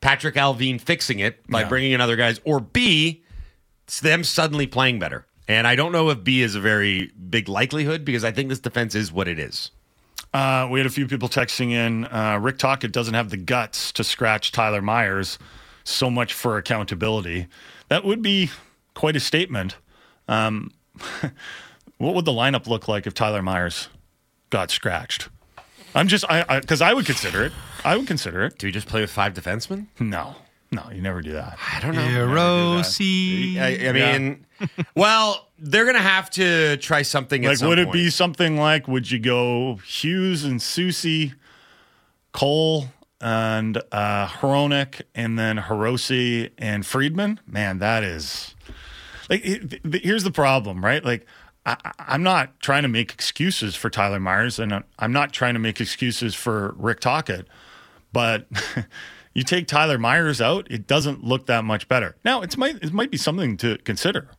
Patrik 0.02 0.34
Allvin 0.34 0.78
fixing 0.78 1.20
it 1.20 1.42
by 1.50 1.62
Yeah. 1.62 1.68
bringing 1.68 1.92
in 1.92 2.02
other 2.02 2.16
guys, 2.16 2.38
or 2.44 2.60
B, 2.60 3.22
it's 3.86 3.98
them 3.98 4.22
suddenly 4.22 4.66
playing 4.66 4.98
better. 4.98 5.24
And 5.48 5.66
I 5.66 5.74
don't 5.74 5.90
know 5.90 6.10
if 6.10 6.22
B 6.22 6.42
is 6.42 6.54
a 6.54 6.60
very 6.60 7.10
big 7.30 7.48
likelihood 7.48 8.04
because 8.04 8.24
I 8.24 8.30
think 8.30 8.50
this 8.50 8.58
defense 8.58 8.94
is 8.94 9.10
what 9.10 9.26
it 9.26 9.38
is. 9.38 9.70
Uh, 10.34 10.68
we 10.70 10.80
had 10.80 10.86
a 10.86 10.90
few 10.90 11.06
people 11.06 11.30
texting 11.30 11.70
in. 11.70 12.04
Uh, 12.04 12.38
Rick 12.38 12.58
Tocchet 12.58 12.92
doesn't 12.92 13.14
have 13.14 13.30
the 13.30 13.38
guts 13.38 13.90
to 13.92 14.04
scratch 14.04 14.52
Tyler 14.52 14.82
Myers. 14.82 15.38
So 15.84 16.10
much 16.10 16.34
for 16.34 16.58
accountability. 16.58 17.46
That 17.88 18.04
would 18.04 18.20
be 18.20 18.50
quite 18.92 19.16
a 19.16 19.20
statement. 19.20 19.76
Um, 20.28 20.72
what 21.96 22.14
would 22.14 22.26
the 22.26 22.32
lineup 22.32 22.66
look 22.66 22.86
like 22.86 23.06
if 23.06 23.14
Tyler 23.14 23.40
Myers 23.40 23.88
got 24.50 24.70
scratched? 24.70 25.28
I'm 25.94 26.08
just 26.08 26.24
I 26.28 26.60
because 26.60 26.80
I, 26.80 26.92
would 26.92 27.06
consider 27.06 27.44
it. 27.44 27.52
I 27.84 27.96
would 27.96 28.06
consider 28.06 28.44
it. 28.44 28.58
Do 28.58 28.66
you 28.66 28.72
just 28.72 28.88
play 28.88 29.00
with 29.00 29.10
five 29.10 29.34
defensemen? 29.34 29.86
No, 29.98 30.36
no, 30.70 30.84
you 30.92 31.00
never 31.00 31.22
do 31.22 31.32
that. 31.32 31.58
I 31.72 31.80
don't 31.80 31.94
know. 31.94 32.02
Hirose. 32.02 33.58
I, 33.58 33.88
I 33.88 33.92
mean, 33.92 34.46
well, 34.94 35.48
they're 35.58 35.84
going 35.84 35.96
to 35.96 36.02
have 36.02 36.30
to 36.30 36.76
try 36.76 37.02
something. 37.02 37.44
at 37.44 37.48
Like, 37.48 37.58
some 37.58 37.68
would 37.68 37.78
it 37.78 37.90
be 37.90 38.10
something 38.10 38.58
like? 38.58 38.86
Would 38.86 39.10
you 39.10 39.18
go 39.18 39.76
Hughes 39.76 40.44
and 40.44 40.60
Soucy, 40.60 41.34
Cole 42.32 42.88
and 43.20 43.78
uh, 43.90 44.26
Hronek, 44.28 45.02
and 45.14 45.38
then 45.38 45.56
Hirose 45.56 46.50
and 46.58 46.84
Friedman? 46.84 47.40
Man, 47.46 47.78
that 47.78 48.04
is 48.04 48.54
like. 49.30 49.44
it- 49.44 49.82
th- 49.90 50.02
here's 50.04 50.24
the 50.24 50.30
problem, 50.30 50.84
right? 50.84 51.04
Like, 51.04 51.26
I, 51.84 51.92
I'm 51.98 52.22
not 52.22 52.60
trying 52.60 52.82
to 52.82 52.88
make 52.88 53.12
excuses 53.12 53.74
for 53.76 53.90
Tyler 53.90 54.20
Myers, 54.20 54.58
and 54.58 54.82
I'm 54.98 55.12
not 55.12 55.32
trying 55.32 55.54
to 55.54 55.60
make 55.60 55.80
excuses 55.80 56.34
for 56.34 56.74
Rick 56.76 57.00
Tocchet, 57.00 57.46
but. 58.12 58.46
You 59.34 59.44
take 59.44 59.68
Tyler 59.68 59.98
Myers 59.98 60.40
out, 60.40 60.66
it 60.68 60.88
doesn't 60.88 61.22
look 61.22 61.46
that 61.46 61.62
much 61.62 61.86
better. 61.86 62.16
Now, 62.24 62.40
it's 62.40 62.56
might 62.56 62.82
it 62.82 62.92
might 62.92 63.12
be 63.12 63.16
something 63.16 63.56
to 63.58 63.78
consider. 63.78 64.30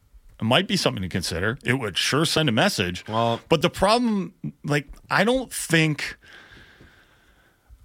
It 0.41 0.43
might 0.43 0.67
be 0.67 0.75
something 0.75 1.01
to 1.01 1.07
consider. 1.07 1.57
It 1.63 1.75
would 1.75 1.97
sure 1.97 2.25
send 2.25 2.49
a 2.49 2.51
message. 2.51 3.05
Well- 3.07 3.39
but 3.47 3.61
the 3.61 3.69
problem, 3.69 4.33
like, 4.65 4.89
I 5.09 5.23
don't 5.23 5.53
think, 5.53 6.17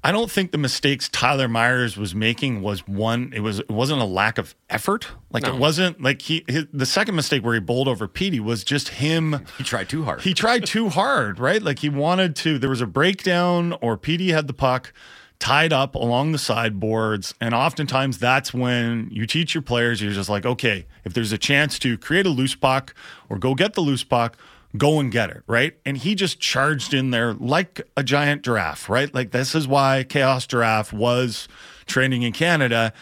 I 0.04 0.12
don't 0.12 0.30
think 0.30 0.52
the 0.52 0.58
mistakes 0.58 1.08
Tyler 1.08 1.48
Myers 1.48 1.96
was 1.96 2.14
making 2.14 2.60
was 2.60 2.86
one. 2.86 3.32
It 3.34 3.40
was 3.40 3.60
it 3.60 3.70
wasn't 3.70 4.02
a 4.02 4.04
lack 4.04 4.36
of 4.36 4.54
effort. 4.68 5.08
Like 5.30 5.44
No. 5.44 5.54
it 5.54 5.58
wasn't 5.58 6.02
like 6.02 6.20
he 6.20 6.44
his, 6.46 6.66
the 6.74 6.84
second 6.84 7.16
mistake 7.16 7.42
where 7.42 7.54
he 7.54 7.60
bowled 7.60 7.88
over 7.88 8.06
Petey 8.06 8.38
was 8.38 8.64
just 8.64 8.88
him. 8.90 9.46
He 9.58 9.64
tried 9.64 9.88
too 9.88 10.04
hard. 10.04 10.20
He 10.20 10.34
tried 10.34 10.66
too 10.66 10.90
hard, 10.90 11.38
right? 11.40 11.62
Like 11.62 11.78
he 11.78 11.88
wanted 11.88 12.36
to. 12.36 12.58
There 12.58 12.68
was 12.68 12.82
a 12.82 12.86
breakdown, 12.86 13.72
or 13.80 13.96
Petey 13.96 14.30
had 14.30 14.46
the 14.46 14.52
puck 14.52 14.92
tied 15.38 15.72
up 15.72 15.94
along 15.94 16.32
the 16.32 16.38
sideboards, 16.38 17.34
and 17.40 17.54
oftentimes 17.54 18.18
that's 18.18 18.52
when 18.54 19.08
you 19.10 19.26
teach 19.26 19.54
your 19.54 19.62
players. 19.62 20.02
You're 20.02 20.12
just 20.12 20.28
like, 20.28 20.44
okay, 20.46 20.86
if 21.04 21.14
there's 21.14 21.32
a 21.32 21.38
chance 21.38 21.78
to 21.80 21.96
create 21.98 22.26
a 22.26 22.30
loose 22.30 22.54
puck 22.54 22.94
or 23.30 23.38
go 23.38 23.54
get 23.54 23.72
the 23.74 23.80
loose 23.80 24.04
puck, 24.04 24.36
go 24.76 25.00
and 25.00 25.10
get 25.10 25.30
it, 25.30 25.42
right? 25.46 25.76
And 25.84 25.96
he 25.96 26.14
just 26.14 26.40
charged 26.40 26.94
in 26.94 27.10
there 27.10 27.34
like 27.34 27.80
a 27.96 28.02
giant 28.02 28.42
giraffe, 28.42 28.88
right? 28.88 29.12
Like 29.14 29.30
this 29.30 29.54
is 29.54 29.68
why 29.68 30.04
Chaos 30.04 30.46
Giraffe 30.46 30.92
was 30.92 31.48
training 31.86 32.22
in 32.22 32.32
Canada, 32.32 32.92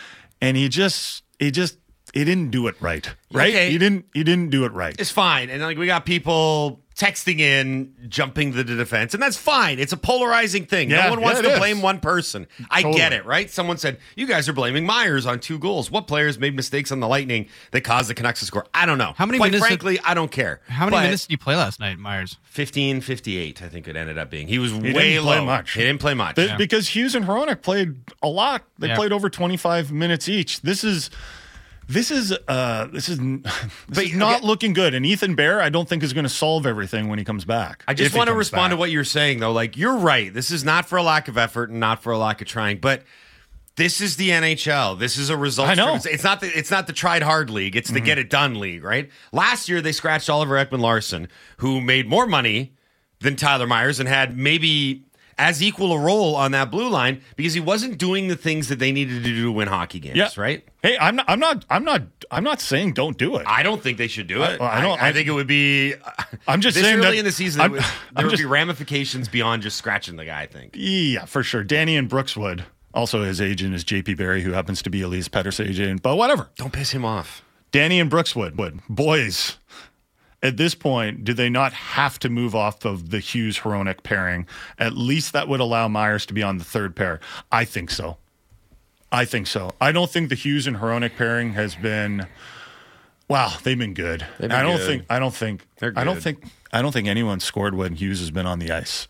and 0.41 0.57
he 0.57 0.69
just, 0.69 1.25
he 1.39 1.51
just. 1.51 1.79
He 2.13 2.25
didn't 2.25 2.51
do 2.51 2.67
it 2.67 2.75
right, 2.81 3.09
right? 3.33 3.49
Okay. 3.55 3.71
He 3.71 3.79
didn't. 3.79 4.05
He 4.13 4.23
didn't 4.23 4.51
do 4.51 4.65
it 4.65 4.73
right. 4.73 4.95
It's 4.99 5.11
fine. 5.11 5.49
And 5.51 5.63
like 5.63 5.79
we 5.79 5.87
got 5.87 6.05
people 6.05 6.81
texting 6.95 7.39
in, 7.41 7.95
jumping 8.07 8.53
to 8.53 8.63
the 8.63 8.77
defense, 8.77 9.15
and 9.15 9.23
that's 9.23 9.39
fine. 9.39 9.79
It's 9.79 9.95
a 9.95 9.97
polarizing 9.97 10.67
thing. 10.67 10.91
Yeah, 10.91 11.05
no 11.05 11.11
one 11.11 11.23
wants 11.23 11.39
yeah, 11.41 11.49
to 11.49 11.53
is. 11.55 11.59
blame 11.59 11.81
one 11.81 12.01
person. 12.01 12.47
I 12.71 12.83
Totally. 12.83 12.99
get 13.01 13.15
it, 13.15 13.25
right? 13.25 13.51
Someone 13.51 13.79
said, 13.79 13.99
You 14.15 14.27
guys 14.27 14.47
are 14.47 14.53
blaming 14.53 14.85
Myers 14.85 15.25
on 15.25 15.41
two 15.41 15.59
goals. 15.59 15.91
What 15.91 16.07
players 16.07 16.39
made 16.39 16.55
mistakes 16.55 16.93
on 16.93 17.01
the 17.01 17.09
Lightning 17.09 17.49
that 17.71 17.81
caused 17.81 18.11
the 18.11 18.15
Canucks 18.15 18.41
to 18.41 18.47
score? 18.47 18.67
I 18.75 18.85
don't 18.85 18.99
know. 18.99 19.15
How 19.17 19.25
many 19.25 19.39
Quite 19.39 19.53
minutes 19.53 19.63
did- 19.71 19.81
frankly, 19.81 19.99
I 20.05 20.13
don't 20.13 20.31
care. 20.31 20.61
How 20.69 20.85
many 20.85 20.99
But 20.99 21.03
minutes 21.05 21.23
did 21.27 21.33
you 21.33 21.39
play 21.39 21.57
last 21.57 21.81
night, 21.81 21.99
Myers? 21.99 22.37
15 22.45 23.01
58, 23.01 23.63
I 23.63 23.69
think 23.71 23.89
it 23.89 23.97
ended 23.97 24.19
up 24.19 24.29
being. 24.29 24.47
He 24.47 24.59
was 24.59 24.73
He 24.73 24.79
way 24.79 24.93
didn't 24.93 25.23
play 25.25 25.39
low. 25.39 25.47
much. 25.47 25.73
He 25.73 25.81
didn't 25.81 26.01
play 26.03 26.13
much. 26.13 26.37
But- 26.37 26.59
Because 26.59 26.89
Hughes 26.89 27.15
and 27.15 27.25
Hronek 27.25 27.63
played 27.63 27.95
a 28.23 28.29
lot. 28.29 28.65
They 28.79 28.89
Yeah. 28.89 28.97
played 28.97 29.13
over 29.13 29.31
25 29.31 29.91
minutes 29.91 30.29
each. 30.29 30.61
This 30.61 30.85
is 30.85 31.09
This 31.93 32.11
is 32.11 32.33
uh 32.49 32.87
this 32.93 33.09
is, 33.09 33.19
this 33.43 33.43
But- 33.89 34.05
is 34.05 34.15
not 34.15 34.37
okay. 34.39 34.47
looking 34.47 34.73
good. 34.73 34.95
And 34.95 35.05
Ethan 35.05 35.35
Bear, 35.35 35.61
I 35.61 35.69
don't 35.69 35.89
think 35.89 36.03
is 36.03 36.13
going 36.13 36.25
to 36.25 36.29
solve 36.31 36.67
everything 36.67 37.09
when 37.09 37.19
he 37.19 37.25
comes 37.25 37.45
back. 37.45 37.85
I 37.87 37.95
just 37.95 38.17
want 38.17 38.29
to 38.29 38.35
respond 38.35 38.71
to 38.71 38.77
what 38.77 38.91
you're 38.91 39.05
saying, 39.05 39.41
though. 39.41 39.53
Like, 39.53 39.77
you're 39.77 39.97
right. 39.99 40.33
This 40.33 40.51
is 40.51 40.65
not 40.65 40.87
for 40.89 40.97
a 40.97 41.03
lack 41.03 41.29
of 41.29 41.37
effort 41.37 41.71
and 41.71 41.81
not 41.81 42.03
for 42.03 42.13
a 42.13 42.19
lack 42.19 42.41
of 42.41 42.47
trying, 42.49 42.79
but 42.79 43.03
this 43.77 44.01
is 44.01 44.17
the 44.17 44.31
NHL. 44.31 44.99
This 44.99 45.17
is 45.17 45.31
a 45.31 45.37
result. 45.37 45.69
I 45.69 45.75
know. 45.75 45.99
It's 46.05 46.25
not 46.25 46.41
the 46.41 46.47
it's 46.59 46.71
not 46.71 46.87
the 46.87 46.93
tried 46.93 47.23
hard 47.23 47.49
league. 47.51 47.75
It's 47.77 47.91
the 47.91 48.01
get 48.01 48.19
it 48.19 48.29
done 48.29 48.61
league, 48.61 48.85
right? 48.85 49.11
Last 49.33 49.69
year 49.69 49.81
they 49.81 49.93
scratched 49.93 50.29
Oliver 50.29 50.55
Ekman-Larsson, 50.63 51.29
who 51.59 51.81
made 51.81 52.07
more 52.09 52.27
money 52.27 52.75
than 53.21 53.37
Tyler 53.37 53.67
Myers 53.67 53.99
and 54.01 54.09
had 54.09 54.37
maybe 54.37 55.05
as 55.39 55.63
equal 55.63 55.93
a 55.93 55.99
role 55.99 56.35
on 56.37 56.53
that 56.53 56.71
blue 56.71 56.89
line 56.89 57.21
because 57.37 57.55
he 57.55 57.61
wasn't 57.61 57.99
doing 57.99 58.29
the 58.29 58.37
things 58.37 58.69
that 58.69 58.79
they 58.79 58.93
needed 58.93 59.23
to 59.23 59.29
do 59.31 59.43
to 59.45 59.53
win 59.53 59.69
hockey 59.69 59.99
games, 60.01 60.17
Yeah. 60.17 60.29
right? 60.37 60.67
Hey, 60.83 60.97
I'm 60.99 61.17
not 61.17 61.27
I'm 61.29 61.39
not 61.41 61.65
I'm 61.71 61.85
not 61.85 62.03
I'm 62.31 62.45
not 62.45 62.61
saying 62.61 62.95
don't 62.95 63.17
do 63.19 63.37
it. 63.37 63.45
I 63.47 63.63
don't 63.63 63.83
think 63.83 63.99
they 63.99 64.09
should 64.09 64.27
do 64.27 64.43
it. 64.43 64.61
I- 64.61 64.79
I 64.79 64.81
don't- 64.81 65.01
I, 65.03 65.13
think 65.13 65.29
it 65.29 65.33
would 65.33 65.47
be. 65.47 65.95
I'm 66.49 66.61
just 66.61 66.75
this 66.77 66.85
saying 66.85 66.99
early 66.99 67.13
that- 67.13 67.19
in 67.19 67.25
the 67.25 67.33
season, 67.33 67.61
I'm- 67.61 67.73
would- 67.73 67.83
there 68.17 68.25
would 68.25 68.31
just- 68.31 68.43
be 68.43 68.47
ramifications 68.47 69.29
beyond 69.29 69.63
just 69.63 69.77
scratching 69.77 70.17
the 70.17 70.25
guy. 70.25 70.43
I 70.43 70.47
think. 70.47 70.75
Yeah, 70.77 71.25
for 71.27 71.43
sure. 71.43 71.63
Danny 71.65 71.97
and 71.97 72.09
Brookswood. 72.09 72.65
Also, 72.95 73.23
his 73.23 73.41
agent 73.41 73.75
is 73.75 73.85
JP 73.85 74.17
Barry, 74.19 74.43
who 74.43 74.53
happens 74.53 74.83
to 74.83 74.91
be 74.91 75.01
Elias 75.01 75.29
Pettersson's 75.29 75.71
agent. 75.81 76.03
But 76.03 76.17
whatever. 76.17 76.51
Don't 76.57 76.73
piss 76.73 76.91
him 76.91 77.05
off. 77.07 77.43
Danny 77.71 77.99
and 78.01 78.11
Brookswood. 78.11 78.57
Would 78.57 78.81
boys 78.89 79.57
at 80.43 80.57
this 80.57 80.75
point 80.75 81.25
do 81.25 81.33
they 81.33 81.49
not 81.49 81.73
have 81.73 82.19
to 82.21 82.29
move 82.29 82.55
off 82.55 82.85
of 82.85 83.11
the 83.11 83.21
Hughes 83.21 83.59
Hronek 83.59 84.03
pairing? 84.03 84.47
At 84.79 84.95
least 84.95 85.33
that 85.33 85.49
would 85.49 85.61
allow 85.61 85.89
Myers 85.89 86.27
to 86.27 86.35
be 86.35 86.43
on 86.43 86.59
the 86.59 86.65
third 86.65 86.97
pair. 86.97 87.21
I 87.51 87.65
think 87.65 87.91
so. 87.91 88.19
I 89.11 89.25
think 89.27 89.47
so. 89.47 89.71
I 89.81 89.93
don't 89.93 90.11
think 90.11 90.31
the 90.31 90.35
Hughes 90.35 90.67
and 90.67 90.79
Hronek 90.79 91.17
pairing 91.17 91.53
has 91.53 91.75
been. 91.75 92.27
Wow, 93.29 93.53
they've 93.63 93.79
been 93.79 93.95
good. 93.95 94.27
They've 94.39 94.49
been 94.49 94.53
I 94.59 94.63
don't 94.63 94.79
good. 94.79 94.87
think. 94.87 95.05
I 95.11 95.19
don't 95.19 95.35
think. 95.35 95.67
They're 95.79 95.93
I 95.97 96.05
don't 96.05 96.21
think. 96.21 96.45
I 96.73 96.81
don't 96.81 96.93
think 96.93 97.09
anyone 97.09 97.41
scored 97.41 97.75
when 97.75 97.95
Hughes 97.95 98.21
has 98.21 98.31
been 98.31 98.47
on 98.47 98.59
the 98.59 98.73
ice. 98.73 99.09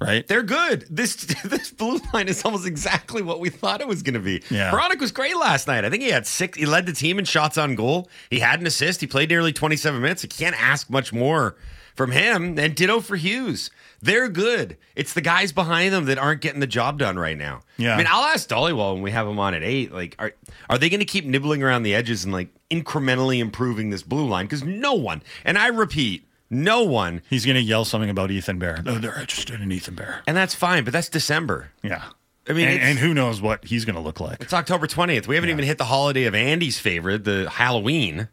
Right? 0.00 0.26
They're 0.26 0.44
good. 0.44 0.86
This 0.88 1.16
this 1.44 1.70
blue 1.70 2.00
line 2.12 2.28
is 2.28 2.44
almost 2.44 2.66
exactly 2.66 3.22
what 3.22 3.40
we 3.40 3.50
thought 3.50 3.80
it 3.80 3.88
was 3.88 4.02
going 4.02 4.14
to 4.14 4.20
be. 4.20 4.42
Yeah. 4.50 4.70
Hronek 4.70 5.00
was 5.00 5.10
great 5.12 5.36
last 5.36 5.66
night. 5.66 5.84
I 5.84 5.90
think 5.90 6.02
he 6.02 6.10
had 6.10 6.26
six. 6.26 6.56
He 6.56 6.66
led 6.66 6.86
the 6.86 6.92
team 6.92 7.18
in 7.18 7.24
shots 7.24 7.58
on 7.58 7.74
goal. 7.74 8.08
He 8.30 8.38
had 8.38 8.60
an 8.60 8.66
assist. 8.66 9.00
He 9.00 9.06
played 9.06 9.28
nearly 9.28 9.52
27 9.52 10.00
minutes. 10.00 10.22
You 10.22 10.28
can't 10.28 10.60
ask 10.60 10.88
much 10.88 11.12
more 11.12 11.56
from 11.96 12.12
him. 12.12 12.56
And 12.58 12.76
ditto 12.76 13.00
for 13.00 13.16
Hughes. 13.16 13.70
They're 14.00 14.28
good. 14.28 14.76
It's 14.94 15.14
the 15.14 15.20
guys 15.20 15.50
behind 15.50 15.92
them 15.92 16.04
that 16.04 16.16
aren't 16.16 16.40
getting 16.40 16.60
the 16.60 16.68
job 16.68 17.00
done 17.00 17.18
right 17.18 17.36
now. 17.36 17.62
Yeah. 17.76 17.94
I 17.94 17.96
mean, 17.96 18.06
I'll 18.08 18.22
ask 18.22 18.48
Dhaliwal 18.48 18.94
when 18.94 19.02
we 19.02 19.10
have 19.10 19.26
him 19.26 19.40
on 19.40 19.54
at 19.54 19.64
eight. 19.64 19.92
Like, 19.92 20.14
are 20.20 20.32
are 20.70 20.78
they 20.78 20.88
going 20.88 21.00
to 21.00 21.06
keep 21.06 21.24
nibbling 21.24 21.64
around 21.64 21.82
the 21.82 21.96
edges 21.96 22.22
and 22.22 22.32
like 22.32 22.50
incrementally 22.70 23.40
improving 23.40 23.90
this 23.90 24.04
blue 24.04 24.28
line? 24.28 24.46
Because 24.46 24.62
no 24.62 24.94
one, 24.94 25.22
and 25.44 25.58
I 25.58 25.66
repeat, 25.66 26.27
no 26.50 26.82
one, 26.82 27.22
He's 27.28 27.44
going 27.44 27.56
to 27.56 27.62
yell 27.62 27.84
something 27.84 28.10
about 28.10 28.30
Ethan 28.30 28.58
Bear. 28.58 28.80
No, 28.84 28.98
they're 28.98 29.18
interested 29.20 29.60
in 29.60 29.70
Ethan 29.72 29.94
Bear. 29.94 30.22
and 30.26 30.36
that's 30.36 30.54
fine. 30.54 30.84
But 30.84 30.92
that's 30.92 31.08
December. 31.08 31.70
Yeah. 31.82 32.04
I 32.48 32.54
mean, 32.54 32.68
and, 32.68 32.80
and 32.80 32.98
who 32.98 33.12
knows 33.12 33.42
what 33.42 33.66
he's 33.66 33.84
going 33.84 33.96
to 33.96 34.00
look 34.00 34.20
like. 34.20 34.40
It's 34.40 34.54
October 34.54 34.86
20th. 34.86 35.26
We 35.26 35.34
haven't 35.34 35.50
even 35.50 35.64
hit 35.66 35.76
the 35.76 35.84
holiday 35.84 36.24
of 36.24 36.34
Andy's 36.34 36.78
favorite, 36.78 37.24
the 37.24 37.50
Halloween. 37.50 38.28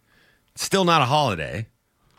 Still 0.55 0.85
not 0.85 1.01
a 1.01 1.05
holiday. 1.05 1.67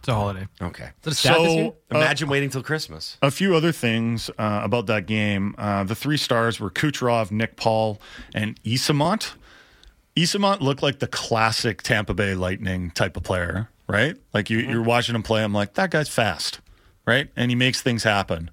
It's 0.00 0.08
a 0.08 0.14
holiday. 0.14 0.46
Okay. 0.60 0.84
Is 0.84 1.06
it 1.06 1.10
a 1.12 1.14
stat 1.14 1.38
this 1.38 1.54
year? 1.54 1.64
So, 1.64 1.76
uh, 1.96 1.98
Imagine 1.98 2.28
waiting 2.28 2.50
till 2.50 2.62
Christmas. 2.62 3.16
a 3.22 3.30
few 3.30 3.56
other 3.56 3.72
things 3.72 4.28
uh, 4.38 4.60
about 4.62 4.86
that 4.88 5.06
game. 5.06 5.54
Uh, 5.56 5.84
the 5.84 5.94
three 5.94 6.18
stars 6.18 6.60
were 6.60 6.70
Kucherov, 6.70 7.30
Nick 7.30 7.56
Paul, 7.56 7.98
and 8.34 8.62
Eyssimont. 8.62 9.32
Eyssimont 10.16 10.60
looked 10.60 10.82
like 10.82 10.98
the 10.98 11.06
classic 11.08 11.82
Tampa 11.82 12.14
Bay 12.14 12.34
Lightning 12.34 12.90
type 12.90 13.16
of 13.16 13.22
player, 13.22 13.68
right? 13.88 14.16
Like 14.34 14.50
you, 14.50 14.58
you're 14.58 14.82
watching 14.82 15.14
him 15.14 15.22
play. 15.22 15.42
I'm 15.44 15.52
like, 15.52 15.74
that 15.74 15.90
guy's 15.90 16.08
fast, 16.08 16.60
right? 17.06 17.28
And 17.36 17.50
he 17.50 17.54
makes 17.54 17.82
things 17.82 18.02
happen. 18.02 18.50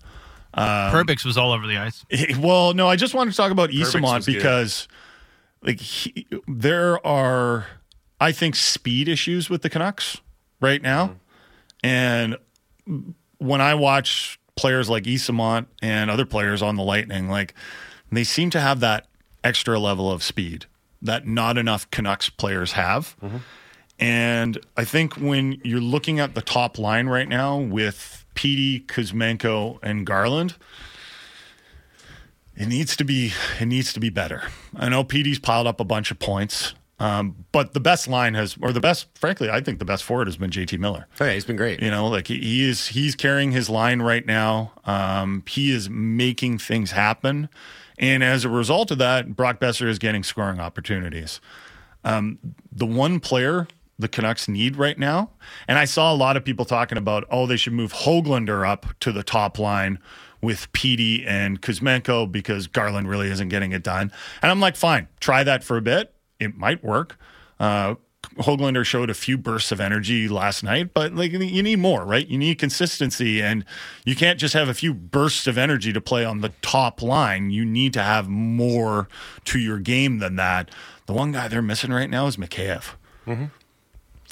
Perbix 0.56 1.26
was 1.26 1.38
all 1.38 1.52
over 1.52 1.66
the 1.68 1.78
ice. 1.78 2.06
Well, 2.38 2.74
no, 2.74 2.88
I 2.88 2.96
just 2.96 3.14
wanted 3.16 3.32
to 3.32 3.38
talk 3.38 3.52
about 3.52 3.72
Eyssimont 3.72 4.18
was 4.18 4.26
good. 4.28 4.36
because, 4.36 4.88
like, 5.64 5.80
he, 5.80 6.28
there 6.48 7.04
are, 7.06 7.66
I 8.20 8.32
think, 8.32 8.56
speed 8.56 9.08
issues 9.08 9.50
with 9.50 9.64
the 9.64 9.70
Canucks 9.70 10.22
right 10.62 10.82
now, 10.82 11.08
Mm-hmm. 11.08 11.18
and 11.88 12.38
when 13.40 13.62
I 13.62 13.74
watch 13.76 14.40
players 14.56 14.90
like 14.90 15.04
Eyssimont 15.06 15.66
and 15.82 16.12
other 16.12 16.26
players 16.26 16.62
on 16.62 16.76
the 16.76 16.84
Lightning, 16.84 17.30
like, 17.30 17.54
they 18.12 18.24
seem 18.24 18.50
to 18.52 18.60
have 18.62 18.80
that 18.82 19.08
extra 19.44 19.80
level 19.80 20.12
of 20.12 20.22
speed 20.24 20.68
that 21.02 21.26
not 21.28 21.58
enough 21.58 21.90
Canucks 21.92 22.30
players 22.30 22.74
have. 22.74 23.16
Mm-hmm. 23.24 23.38
And 24.00 24.58
I 24.76 24.84
think 24.84 25.14
when 25.14 25.62
you're 25.64 25.80
looking 25.80 26.20
at 26.20 26.36
the 26.36 26.42
top 26.42 26.78
line 26.78 27.08
right 27.08 27.28
now 27.28 27.58
with 27.58 28.26
Petey, 28.34 28.82
Kuzmenko, 28.82 29.80
and 29.84 30.06
Garland, 30.06 30.56
it 32.56 32.68
needs 32.68 32.96
to 32.98 33.04
be 33.04 33.32
it 33.60 33.66
needs 33.66 33.94
to 33.94 34.00
be 34.00 34.10
better. 34.10 34.44
I 34.76 34.90
know 34.90 35.04
Petey's 35.04 35.40
piled 35.40 35.68
up 35.68 35.80
a 35.80 35.86
bunch 35.86 36.12
of 36.12 36.20
points, 36.20 36.74
um, 37.00 37.46
but 37.52 37.74
the 37.74 37.80
best 37.80 38.08
line 38.08 38.34
has, 38.36 38.56
or 38.62 38.72
the 38.72 38.80
best, 38.80 39.08
frankly, 39.18 39.50
I 39.50 39.62
think 39.62 39.80
the 39.80 39.86
best 39.86 40.04
forward 40.04 40.28
has 40.28 40.38
been 40.38 40.52
JT 40.52 40.80
Miller. 40.80 41.08
Oh, 41.20 41.26
yeah, 41.26 41.34
he's 41.34 41.46
been 41.46 41.56
great. 41.56 41.82
You 41.82 41.92
know, 41.92 42.08
like 42.08 42.28
he, 42.28 42.40
he 42.40 42.70
is 42.70 42.88
he's 42.88 43.16
carrying 43.16 43.52
his 43.52 43.70
line 43.70 44.02
right 44.02 44.26
now. 44.26 44.74
Um, 44.86 45.44
he 45.48 45.72
is 45.72 45.90
making 45.90 46.60
things 46.60 46.92
happen, 46.92 47.50
and 47.98 48.24
as 48.24 48.46
a 48.46 48.50
result 48.50 48.92
of 48.92 49.00
that, 49.00 49.36
Brock 49.36 49.60
Boeser 49.60 49.88
is 49.88 50.00
getting 50.00 50.24
scoring 50.24 50.60
opportunities. 50.60 51.42
Um, 52.04 52.38
the 52.72 52.86
one 52.86 53.20
player 53.20 53.68
the 54.04 54.08
Canucks 54.08 54.48
need 54.48 54.76
right 54.76 55.00
now, 55.00 55.32
and 55.68 55.80
I 55.80 55.86
saw 55.86 56.14
a 56.14 56.16
lot 56.16 56.38
of 56.38 56.46
people 56.46 56.66
talking 56.66 56.98
about, 56.98 57.26
oh, 57.32 57.48
they 57.48 57.58
should 57.58 57.74
move 57.74 57.92
Hoglander 57.92 58.68
up 58.68 58.86
to 59.00 59.12
the 59.12 59.24
top 59.24 59.58
line 59.58 59.98
with 60.42 60.72
Petey 60.74 61.26
and 61.26 61.62
Kuzmenko 61.62 62.32
because 62.32 62.68
Garland 62.68 63.10
really 63.10 63.32
isn't 63.32 63.50
getting 63.50 63.72
it 63.72 63.82
done. 63.82 64.12
And 64.42 64.52
I'm 64.52 64.60
like, 64.60 64.76
fine, 64.76 65.08
try 65.20 65.44
that 65.44 65.64
for 65.64 65.78
a 65.78 65.82
bit. 65.82 66.14
It 66.40 66.56
might 66.56 66.84
work. 66.84 67.18
Uh, 67.60 67.96
Hoglander 68.38 68.86
showed 68.86 69.10
a 69.10 69.14
few 69.14 69.38
bursts 69.38 69.72
of 69.72 69.80
energy 69.80 70.28
last 70.28 70.64
night, 70.64 70.94
but 70.94 71.14
like 71.14 71.32
you 71.32 71.64
need 71.64 71.80
more, 71.80 72.04
right? 72.04 72.28
You 72.28 72.38
need 72.38 72.58
consistency, 72.58 73.42
and 73.42 73.64
you 74.06 74.16
can't 74.16 74.40
just 74.40 74.54
have 74.54 74.70
a 74.70 74.74
few 74.74 74.94
bursts 74.94 75.46
of 75.46 75.58
energy 75.58 75.94
to 75.94 76.02
play 76.02 76.26
on 76.26 76.42
the 76.42 76.52
top 76.62 77.02
line. 77.02 77.52
You 77.52 77.64
need 77.64 77.94
to 77.94 78.02
have 78.02 78.28
more 78.28 79.08
to 79.46 79.60
your 79.60 79.78
game 79.80 80.20
than 80.20 80.36
that. 80.38 80.72
The 81.06 81.14
one 81.14 81.32
guy 81.32 81.48
they're 81.48 81.62
missing 81.62 81.92
right 81.92 82.10
now 82.10 82.28
is 82.28 82.38
Mikheyev. 82.38 82.96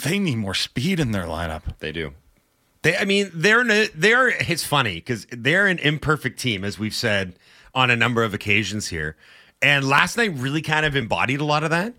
They 0.03 0.19
need 0.19 0.37
more 0.37 0.53
speed 0.53 0.99
in 0.99 1.11
their 1.11 1.25
lineup. 1.25 1.77
They 1.79 1.91
do. 1.91 2.13
They, 2.83 2.97
I 2.97 3.05
mean, 3.05 3.29
they're 3.33 3.61
n- 3.61 3.89
they're. 3.93 4.29
It's 4.29 4.63
funny 4.63 4.95
because 4.95 5.27
they're 5.31 5.67
an 5.67 5.79
imperfect 5.79 6.39
team, 6.39 6.63
as 6.63 6.79
we've 6.79 6.95
said 6.95 7.35
on 7.73 7.89
a 7.89 7.95
number 7.95 8.23
of 8.23 8.33
occasions 8.33 8.87
here. 8.87 9.15
And 9.61 9.87
last 9.87 10.17
night 10.17 10.33
really 10.35 10.61
kind 10.61 10.85
of 10.85 10.95
embodied 10.95 11.39
a 11.41 11.45
lot 11.45 11.63
of 11.63 11.69
that. 11.69 11.93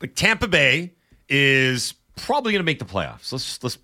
Like 0.00 0.14
Tampa 0.14 0.46
Bay 0.48 0.92
is 1.28 1.94
probably 2.16 2.52
going 2.52 2.60
to 2.60 2.64
make 2.66 2.78
the 2.78 2.84
playoffs. 2.84 3.32
Let's 3.32 3.62
let's 3.62 3.78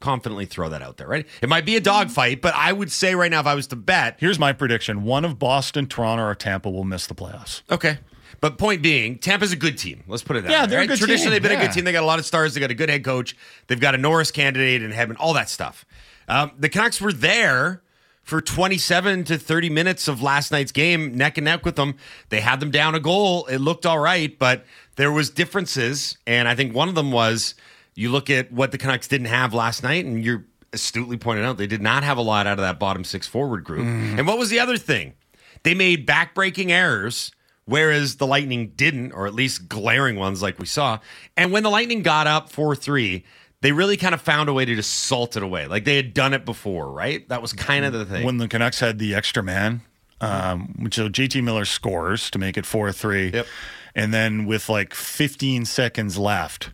confidently 0.00 0.46
throw 0.46 0.68
that 0.70 0.80
out 0.80 0.96
there, 0.96 1.06
right? 1.08 1.26
It 1.42 1.48
might 1.48 1.66
be 1.66 1.76
a 1.76 1.80
dogfight, 1.80 2.40
but 2.40 2.54
I 2.54 2.72
would 2.72 2.90
say 2.90 3.14
right 3.14 3.30
now, 3.30 3.40
if 3.40 3.46
I 3.46 3.54
was 3.54 3.66
to 3.68 3.76
bet, 3.76 4.16
Here's 4.18 4.38
my 4.38 4.52
prediction: 4.52 5.02
one 5.04 5.24
of 5.26 5.38
Boston, 5.38 5.86
Toronto, 5.86 6.24
or 6.24 6.34
Tampa 6.34 6.70
will 6.70 6.84
miss 6.84 7.06
the 7.06 7.14
playoffs. 7.14 7.62
Okay. 7.70 7.98
But 8.40 8.58
point 8.58 8.82
being, 8.82 9.18
Tampa's 9.18 9.52
a 9.52 9.56
good 9.56 9.78
team. 9.78 10.04
Let's 10.06 10.22
put 10.22 10.36
it 10.36 10.44
that 10.44 10.50
Yeah, 10.50 10.62
way. 10.62 10.66
they're 10.68 10.78
a 10.78 10.82
right? 10.82 10.88
good 10.88 10.98
Traditionally, 10.98 11.36
team. 11.36 11.42
they've 11.42 11.50
been 11.50 11.60
a 11.60 11.64
good 11.66 11.72
team. 11.72 11.84
They 11.84 11.92
got 11.92 12.02
a 12.02 12.06
lot 12.06 12.18
of 12.18 12.26
stars. 12.26 12.54
They 12.54 12.60
got 12.60 12.70
a 12.70 12.74
good 12.74 12.88
head 12.88 13.04
coach. 13.04 13.36
They've 13.66 13.80
got 13.80 13.94
a 13.94 13.98
Norris 13.98 14.30
candidate 14.30 14.82
and 14.82 14.92
Hedman, 14.92 15.16
all 15.18 15.34
that 15.34 15.48
stuff. 15.48 15.84
Um, 16.28 16.52
the 16.58 16.68
Canucks 16.68 17.00
were 17.00 17.12
there 17.12 17.82
for 18.22 18.40
27 18.42 19.24
to 19.24 19.38
30 19.38 19.70
minutes 19.70 20.06
of 20.08 20.20
last 20.22 20.52
night's 20.52 20.70
game, 20.72 21.16
neck 21.16 21.38
and 21.38 21.46
neck 21.46 21.64
with 21.64 21.76
them. 21.76 21.94
They 22.28 22.40
had 22.40 22.60
them 22.60 22.70
down 22.70 22.94
a 22.94 23.00
goal. 23.00 23.46
It 23.46 23.58
looked 23.58 23.86
all 23.86 23.98
right, 23.98 24.38
but 24.38 24.66
there 24.96 25.10
was 25.10 25.30
differences, 25.30 26.18
and 26.26 26.46
I 26.46 26.54
think 26.54 26.74
one 26.74 26.88
of 26.90 26.94
them 26.94 27.10
was 27.10 27.54
you 27.94 28.10
look 28.10 28.28
at 28.28 28.52
what 28.52 28.70
the 28.70 28.78
Canucks 28.78 29.08
didn't 29.08 29.28
have 29.28 29.54
last 29.54 29.82
night, 29.82 30.04
and 30.04 30.22
you're 30.22 30.44
astutely 30.74 31.16
pointed 31.16 31.46
out 31.46 31.56
they 31.56 31.66
did 31.66 31.80
not 31.80 32.04
have 32.04 32.18
a 32.18 32.22
lot 32.22 32.46
out 32.46 32.58
of 32.58 32.62
that 32.62 32.78
bottom 32.78 33.02
six 33.02 33.26
forward 33.26 33.64
group. 33.64 33.86
And 33.86 34.26
what 34.26 34.36
was 34.36 34.50
the 34.50 34.60
other 34.60 34.76
thing? 34.76 35.14
They 35.62 35.72
made 35.72 36.06
backbreaking 36.06 36.68
errors, 36.70 37.32
whereas 37.68 38.16
the 38.16 38.26
Lightning 38.26 38.72
didn't, 38.74 39.12
or 39.12 39.26
at 39.26 39.34
least 39.34 39.68
glaring 39.68 40.16
ones 40.16 40.42
like 40.42 40.58
we 40.58 40.66
saw. 40.66 40.98
And 41.36 41.52
when 41.52 41.62
the 41.62 41.70
Lightning 41.70 42.02
got 42.02 42.26
up 42.26 42.50
4 42.50 42.74
3, 42.74 43.24
they 43.60 43.72
really 43.72 43.96
kind 43.96 44.14
of 44.14 44.20
found 44.20 44.48
a 44.48 44.52
way 44.52 44.64
to 44.64 44.74
just 44.74 44.90
salt 44.92 45.36
it 45.36 45.42
away. 45.42 45.66
Like 45.66 45.84
they 45.84 45.96
had 45.96 46.14
done 46.14 46.32
it 46.34 46.44
before, 46.44 46.90
right? 46.90 47.28
That 47.28 47.42
was 47.42 47.52
kind 47.52 47.84
of 47.84 47.92
the 47.92 48.04
thing. 48.04 48.24
When 48.24 48.38
the 48.38 48.48
Canucks 48.48 48.80
had 48.80 48.98
the 48.98 49.14
extra 49.14 49.42
man, 49.42 49.82
um, 50.20 50.74
which 50.80 50.94
so 50.96 51.08
JT 51.08 51.42
Miller 51.44 51.64
scores 51.64 52.30
to 52.30 52.38
make 52.38 52.56
it 52.56 52.66
four 52.66 52.90
three, 52.92 53.30
Yep. 53.32 53.46
and 53.94 54.12
then 54.14 54.46
with 54.46 54.68
like 54.68 54.94
15 54.94 55.64
seconds 55.64 56.16
left, 56.18 56.70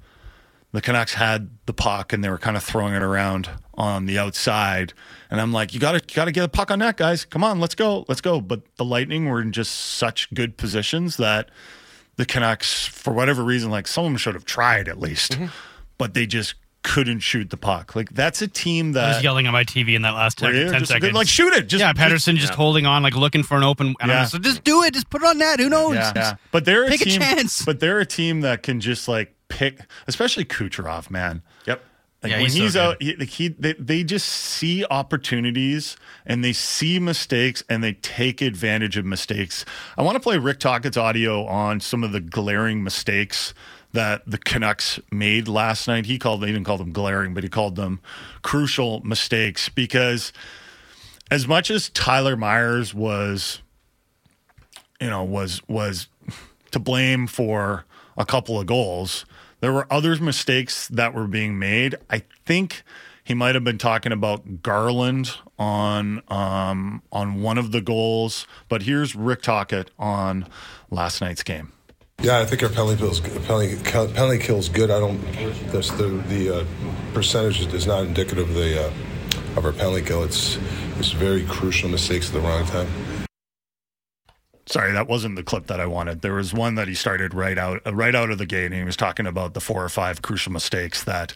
the 0.75 0.81
Canucks 0.83 1.15
had 1.15 1.49
the 1.67 1.73
puck 1.73 2.13
and 2.13 2.23
they 2.23 2.29
were 2.29 2.37
kind 2.39 2.57
of 2.57 2.63
throwing 2.63 2.95
it 2.95 3.03
around 3.03 3.49
on 3.75 4.07
the 4.07 4.19
outside, 4.19 4.93
and 5.31 5.41
I'm 5.41 5.53
like, 5.53 5.73
you 5.73 5.81
got 5.81 5.93
to 5.93 6.15
got 6.15 6.27
to 6.27 6.33
get 6.33 6.45
a 6.45 6.49
puck 6.49 6.71
on 6.71 6.81
net, 6.81 6.97
guys. 6.97 7.25
Come 7.25 7.43
on, 7.43 7.61
let's 7.61 7.75
go, 7.75 8.05
let's 8.09 8.21
go. 8.21 8.41
But 8.41 8.63
the 8.77 8.85
Lightning 8.85 9.27
were 9.29 9.41
in 9.41 9.53
just 9.53 9.73
such 9.75 10.33
good 10.35 10.57
positions 10.57 11.17
that 11.17 11.51
the 12.17 12.27
Canucks, 12.27 12.87
for 12.87 13.13
whatever 13.13 13.43
reason, 13.43 13.71
like 13.71 13.87
some 13.89 14.05
of 14.05 14.11
them 14.11 14.17
should 14.19 14.35
have 14.35 14.45
tried 14.45 14.89
at 14.89 14.99
least, 15.01 15.33
Mm-hmm. 15.33 15.47
but 15.99 16.15
they 16.15 16.27
just 16.27 16.55
couldn't 16.83 17.21
shoot 17.21 17.49
the 17.51 17.57
puck. 17.57 17.97
Like 17.97 18.11
that's 18.11 18.43
a 18.43 18.47
team 18.49 18.91
I 18.91 18.93
that 18.93 19.15
was 19.17 19.25
yelling 19.25 19.47
at 19.47 19.53
my 19.53 19.65
TV 19.65 19.95
in 19.97 20.03
that 20.03 20.11
last 20.15 20.37
10, 20.39 20.55
you? 20.55 20.65
10 20.71 20.81
Just- 20.81 20.93
seconds. 20.93 21.15
like, 21.15 21.27
shoot 21.27 21.53
it. 21.55 21.67
Just- 21.67 21.81
yeah, 21.81 21.93
Pettersson 21.95 22.37
just, 22.37 22.53
yeah. 22.53 22.57
holding 22.57 22.85
on, 22.85 23.03
like 23.03 23.17
looking 23.17 23.43
for 23.43 23.57
an 23.57 23.63
open. 23.65 23.95
And 24.01 24.11
Yeah. 24.11 24.19
I'm 24.19 24.23
just 24.25 24.35
like, 24.35 24.43
just 24.43 24.65
do 24.65 24.83
it. 24.83 24.93
Just 24.95 25.09
put 25.09 25.23
it 25.23 25.27
on 25.27 25.39
net. 25.39 25.59
Who 25.61 25.69
knows? 25.71 25.95
Yeah, 25.95 26.13
yeah. 26.15 26.35
But 26.53 26.65
they're 26.67 26.85
a 26.85 26.91
Take 26.97 27.01
a 27.07 27.11
chance. 27.11 27.65
But 27.65 27.81
they're 27.81 28.01
a 28.01 28.07
team 28.07 28.43
that 28.43 28.63
can 28.63 28.81
just 28.81 29.09
like 29.09 29.34
pick, 29.48 29.80
especially 30.07 30.44
Kucherov, 30.44 31.11
man. 31.11 31.42
Yep. 31.66 31.83
Like 32.22 32.30
Yeah, 32.30 32.37
when 32.38 32.44
he's 32.44 32.54
he's, 32.54 32.72
so 32.72 32.90
out, 32.90 33.02
he, 33.02 33.16
like, 33.16 33.28
he 33.28 33.48
they, 33.48 33.74
they 33.74 34.02
just 34.02 34.26
see 34.26 34.85
opportunities 34.87 35.96
and 36.24 36.42
they 36.42 36.54
see 36.54 36.98
mistakes 36.98 37.62
and 37.68 37.85
they 37.85 37.92
take 37.92 38.40
advantage 38.40 38.96
of 38.96 39.04
mistakes. 39.04 39.64
I 39.98 40.02
want 40.02 40.16
to 40.16 40.20
play 40.20 40.38
Rick 40.38 40.61
Tocchet's 40.61 40.96
audio 40.96 41.44
on 41.44 41.80
some 41.80 42.02
of 42.02 42.12
the 42.12 42.20
glaring 42.20 42.83
mistakes 42.83 43.52
that 43.92 44.22
the 44.26 44.38
Canucks 44.38 44.98
made 45.12 45.48
last 45.48 45.87
night. 45.87 46.07
He 46.07 46.18
called 46.18 46.40
they 46.40 46.46
didn't 46.46 46.64
call 46.64 46.78
them 46.78 46.92
glaring, 46.92 47.35
but 47.35 47.42
he 47.42 47.50
called 47.50 47.76
them 47.76 48.00
crucial 48.42 49.00
mistakes 49.04 49.68
because 49.68 50.33
as 51.30 51.46
much 51.46 51.70
as 51.70 51.90
Tyler 51.90 52.37
Myers 52.37 52.94
was 52.94 53.61
you 55.00 55.11
know 55.11 55.22
was 55.22 55.61
was 55.68 56.09
to 56.70 56.78
blame 56.78 57.26
for 57.26 57.85
a 58.16 58.24
couple 58.24 58.59
of 58.59 58.66
goals. 58.66 59.24
There 59.61 59.72
were 59.72 59.87
other 59.90 60.16
mistakes 60.16 60.88
that 60.88 61.14
were 61.14 61.27
being 61.27 61.59
made. 61.59 61.96
I 62.11 62.22
think 62.44 62.83
he 63.24 63.33
might 63.33 63.55
have 63.55 63.64
been 63.64 63.79
talking 63.79 64.12
about 64.12 64.62
Garland 64.62 65.35
on 65.59 66.22
um, 66.29 67.03
on 67.11 67.40
one 67.40 67.57
of 67.57 67.72
the 67.72 67.81
goals. 67.81 68.46
But 68.68 68.83
here's 68.83 69.14
Rick 69.14 69.42
Tocchet 69.42 69.90
on 69.98 70.46
last 70.90 71.20
night's 71.20 71.42
game. 71.42 71.72
Yeah, 72.20 72.38
I 72.38 72.44
think 72.44 72.62
our 72.62 72.68
penalty 72.68 72.98
kills 72.98 73.20
penalty, 73.20 73.77
penalty 73.83 74.38
kills 74.38 74.68
good. 74.68 74.90
I 74.90 75.00
don't. 75.00 75.20
That's 75.72 75.90
the 75.92 76.09
the 76.29 76.61
uh, 76.61 76.64
percentage 77.12 77.61
is 77.72 77.87
not 77.87 78.05
indicative 78.05 78.48
of 78.48 78.55
the 78.55 78.87
uh, 78.87 78.92
of 79.57 79.64
our 79.64 79.72
penalty 79.72 80.03
kill. 80.03 80.22
It's 80.22 80.59
it's 80.98 81.12
very 81.12 81.44
crucial 81.44 81.88
mistakes 81.88 82.29
at 82.29 82.35
the 82.35 82.40
wrong 82.40 82.66
time. 82.66 82.88
Sorry, 84.66 84.92
that 84.92 85.09
wasn't 85.09 85.37
the 85.37 85.42
clip 85.42 85.66
that 85.66 85.79
I 85.79 85.85
wanted. 85.85 86.22
There 86.22 86.33
was 86.33 86.55
one 86.55 86.74
that 86.77 86.88
he 86.88 86.94
started 86.94 87.35
right 87.35 87.59
out 87.59 87.83
uh, 87.87 87.94
right 87.94 88.14
out 88.14 88.31
of 88.31 88.38
the 88.38 88.46
gate, 88.46 88.66
and 88.66 88.74
he 88.74 88.85
was 88.85 88.96
talking 88.96 89.27
about 89.27 89.53
the 89.53 89.61
four 89.61 89.85
or 89.85 89.88
five 89.90 90.22
crucial 90.22 90.53
mistakes 90.53 91.05
that 91.05 91.35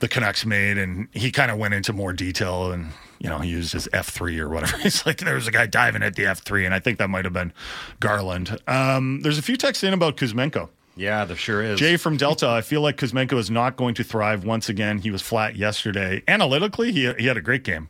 the 0.00 0.08
Canucks 0.08 0.44
made, 0.44 0.76
and 0.76 1.08
he 1.12 1.30
kind 1.30 1.50
of 1.50 1.56
went 1.56 1.72
into 1.72 1.94
more 1.94 2.12
detail, 2.12 2.70
and 2.72 2.92
you 3.18 3.30
know 3.30 3.38
he 3.38 3.48
used 3.48 3.72
his 3.72 3.88
F 3.94 4.08
three 4.08 4.38
or 4.38 4.50
whatever. 4.50 4.76
He's 4.82 5.06
like, 5.06 5.18
there 5.18 5.36
was 5.36 5.48
a 5.48 5.50
guy 5.50 5.64
diving 5.64 6.02
at 6.02 6.16
the 6.16 6.26
F 6.26 6.40
three, 6.40 6.66
and 6.66 6.74
I 6.74 6.78
think 6.78 6.98
that 6.98 7.08
might 7.08 7.24
have 7.24 7.32
been 7.32 7.52
Garland. 8.00 8.58
Um, 8.66 9.20
there's 9.22 9.38
a 9.38 9.42
few 9.42 9.56
texts 9.56 9.82
in 9.82 9.94
about 9.94 10.18
Kuzmenko. 10.18 10.68
Yeah, 10.96 11.24
there 11.24 11.36
sure 11.36 11.62
is. 11.62 11.78
Jay 11.78 11.96
from 11.96 12.16
Delta, 12.16 12.48
I 12.48 12.62
feel 12.62 12.80
like 12.80 12.96
Kuzmenko 12.96 13.38
is 13.38 13.50
not 13.50 13.76
going 13.76 13.94
to 13.96 14.04
thrive 14.04 14.44
once 14.44 14.68
again. 14.68 14.98
He 14.98 15.10
was 15.10 15.22
flat 15.22 15.56
yesterday. 15.56 16.22
Analytically, 16.28 16.92
he 16.92 17.10
he 17.14 17.26
had 17.26 17.38
a 17.38 17.42
great 17.42 17.64
game. 17.64 17.88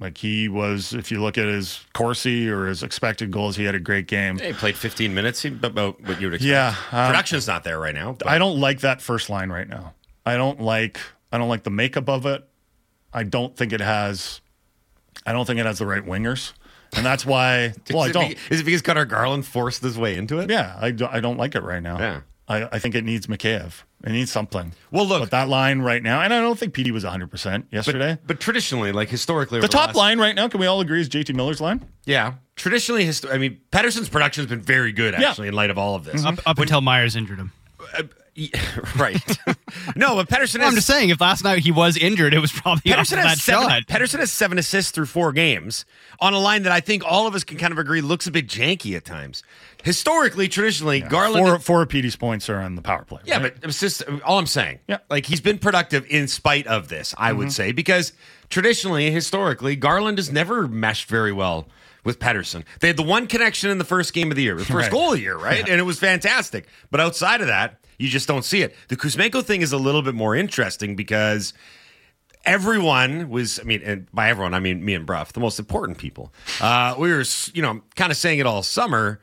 Like 0.00 0.16
he 0.18 0.48
was, 0.48 0.92
if 0.94 1.10
you 1.10 1.20
look 1.20 1.36
at 1.38 1.46
his 1.46 1.84
Corsi 1.92 2.48
or 2.48 2.66
his 2.66 2.82
expected 2.84 3.30
goals, 3.32 3.56
he 3.56 3.64
had 3.64 3.74
a 3.74 3.80
great 3.80 4.06
game. 4.06 4.38
He 4.38 4.52
played 4.52 4.76
15 4.76 5.12
minutes, 5.12 5.44
about 5.44 6.00
what 6.02 6.20
you 6.20 6.28
would 6.28 6.34
expect. 6.34 6.42
Yeah, 6.48 6.74
um, 6.92 7.08
Production's 7.10 7.46
not 7.48 7.64
there 7.64 7.80
right 7.80 7.94
now. 7.94 8.12
but- 8.12 8.28
I 8.28 8.38
don't 8.38 8.60
like 8.60 8.80
that 8.80 9.02
first 9.02 9.28
line 9.28 9.50
right 9.50 9.68
now. 9.68 9.94
I 10.24 10.36
don't 10.36 10.60
like 10.60 11.00
I 11.32 11.38
don't 11.38 11.48
like 11.48 11.64
the 11.64 11.70
makeup 11.70 12.08
of 12.08 12.26
it. 12.26 12.46
I 13.12 13.22
don't 13.24 13.56
think 13.56 13.72
it 13.72 13.80
has 13.80 14.40
I 15.26 15.32
don't 15.32 15.46
think 15.46 15.58
it 15.58 15.66
has 15.66 15.78
the 15.78 15.86
right 15.86 16.04
wingers. 16.04 16.52
And 16.96 17.04
that's 17.04 17.26
why 17.26 17.72
well 17.90 18.02
I 18.02 18.12
don't 18.12 18.36
is 18.50 18.60
it 18.60 18.64
because 18.64 18.82
Cutter 18.82 19.04
Garland 19.04 19.46
forced 19.46 19.82
his 19.82 19.98
way 19.98 20.16
into 20.16 20.38
it? 20.38 20.48
Yeah, 20.50 20.76
I, 20.80 20.88
I 21.10 21.20
don't 21.20 21.38
like 21.38 21.54
it 21.54 21.62
right 21.62 21.82
now. 21.82 21.98
Yeah. 21.98 22.20
I, 22.46 22.64
I 22.72 22.78
think 22.78 22.94
it 22.94 23.04
needs 23.04 23.26
Mikheyev. 23.26 23.82
It 24.04 24.12
needs 24.12 24.30
something. 24.30 24.72
Well, 24.92 25.06
look, 25.06 25.22
But 25.22 25.30
that 25.32 25.48
line 25.48 25.80
right 25.80 26.00
now, 26.02 26.20
and 26.20 26.32
I 26.32 26.40
don't 26.40 26.56
think 26.58 26.72
PD 26.72 26.92
was 26.92 27.02
100% 27.04 27.64
yesterday. 27.72 28.14
But, 28.20 28.26
but 28.28 28.40
traditionally, 28.40 28.92
like 28.92 29.08
historically, 29.08 29.58
the 29.58 29.64
over 29.66 29.72
top 29.72 29.86
last- 29.88 29.96
line 29.96 30.18
right 30.20 30.34
now, 30.36 30.46
can 30.48 30.60
we 30.60 30.66
all 30.66 30.80
agree, 30.80 31.00
is 31.00 31.08
JT 31.08 31.34
Miller's 31.34 31.60
line? 31.60 31.84
yeah, 32.06 32.34
traditionally, 32.54 33.04
histo- 33.04 33.32
I 33.32 33.38
mean, 33.38 33.60
Pettersson's 33.72 34.08
production 34.08 34.42
has 34.44 34.48
been 34.48 34.60
very 34.62 34.92
good 34.92 35.14
Yeah. 35.18 35.30
actually 35.30 35.48
in 35.48 35.54
light 35.54 35.70
of 35.70 35.78
all 35.78 35.94
of 35.96 36.04
this. 36.04 36.22
Mm-hmm. 36.22 36.38
Up, 36.38 36.40
up 36.50 36.58
until 36.60 36.80
Myers 36.80 37.16
injured 37.16 37.38
him. 37.38 37.52
Uh, 37.96 38.04
right? 38.96 39.38
no, 39.96 40.14
but 40.16 40.28
Pettersson. 40.28 40.58
Well, 40.60 40.68
I'm 40.68 40.74
just 40.74 40.86
saying, 40.86 41.10
if 41.10 41.20
last 41.20 41.44
night 41.44 41.58
he 41.60 41.70
was 41.72 41.96
injured, 41.96 42.32
it 42.34 42.38
was 42.38 42.52
probably 42.52 42.90
Pettersson 42.92 43.00
of 43.00 43.08
that 43.22 43.26
has 43.28 43.42
seven. 43.42 43.68
shot. 43.68 43.82
Pettersson 43.86 44.18
has 44.20 44.30
seven 44.32 44.58
assists 44.58 44.90
through 44.92 45.06
four 45.06 45.32
games 45.32 45.84
on 46.20 46.34
a 46.34 46.38
line 46.38 46.62
that 46.62 46.72
I 46.72 46.80
think 46.80 47.02
all 47.04 47.26
of 47.26 47.34
us 47.34 47.44
can 47.44 47.58
kind 47.58 47.72
of 47.72 47.78
agree 47.78 48.00
looks 48.00 48.26
a 48.26 48.30
bit 48.30 48.46
janky 48.46 48.96
at 48.96 49.04
times. 49.04 49.42
Historically, 49.82 50.48
traditionally, 50.48 51.00
Garland. 51.00 51.46
Four, 51.46 51.58
four 51.58 51.82
of 51.82 51.88
PD's 51.88 52.16
points 52.16 52.48
are 52.48 52.58
on 52.60 52.74
the 52.74 52.82
power 52.82 53.04
play. 53.04 53.20
Yeah, 53.24 53.40
right? 53.42 53.54
but 53.60 53.68
it's 53.68 53.80
just 53.80 54.02
all 54.24 54.38
I'm 54.38 54.46
saying. 54.46 54.80
Yeah. 54.88 54.98
Like 55.10 55.26
he's 55.26 55.40
been 55.40 55.58
productive 55.58 56.04
in 56.08 56.28
spite 56.28 56.66
of 56.66 56.88
this, 56.88 57.14
I 57.16 57.30
Mm-hmm. 57.30 57.38
would 57.38 57.52
say, 57.52 57.72
because 57.72 58.12
traditionally, 58.50 59.10
historically, 59.10 59.76
Garland 59.76 60.18
has 60.18 60.30
never 60.32 60.66
meshed 60.66 61.08
very 61.08 61.32
well 61.32 61.68
with 62.04 62.18
Pettersson. 62.18 62.64
They 62.80 62.86
had 62.88 62.96
the 62.96 63.02
one 63.02 63.26
connection 63.26 63.70
in 63.70 63.78
the 63.78 63.84
first 63.84 64.12
game 64.14 64.30
of 64.30 64.36
the 64.36 64.42
year, 64.42 64.54
the 64.56 64.64
first 64.64 64.72
Right. 64.74 64.90
goal 64.90 65.08
of 65.12 65.16
the 65.16 65.20
year, 65.22 65.36
right? 65.36 65.68
And 65.68 65.78
it 65.80 65.84
was 65.84 65.98
fantastic. 65.98 66.66
But 66.90 67.00
outside 67.00 67.40
of 67.40 67.48
that, 67.48 67.78
you 67.98 68.08
just 68.08 68.28
don't 68.28 68.44
see 68.44 68.62
it. 68.62 68.74
The 68.88 68.96
Kuzmenko 68.96 69.44
thing 69.44 69.62
is 69.62 69.72
a 69.72 69.78
little 69.78 70.02
bit 70.02 70.14
more 70.14 70.34
interesting 70.34 70.96
because 70.96 71.52
everyone 72.44 73.28
was, 73.28 73.58
I 73.60 73.64
mean, 73.64 73.82
and 73.82 74.10
by 74.12 74.30
everyone, 74.30 74.54
I 74.54 74.60
mean 74.60 74.84
me 74.84 74.94
and 74.94 75.04
Bruff, 75.04 75.32
the 75.32 75.40
most 75.40 75.58
important 75.58 75.98
people. 75.98 76.32
Uh, 76.60 76.94
we 76.98 77.10
were, 77.12 77.24
you 77.52 77.62
know, 77.62 77.82
kind 77.96 78.10
of 78.10 78.16
saying 78.16 78.38
it 78.38 78.46
all 78.46 78.62
summer 78.62 79.20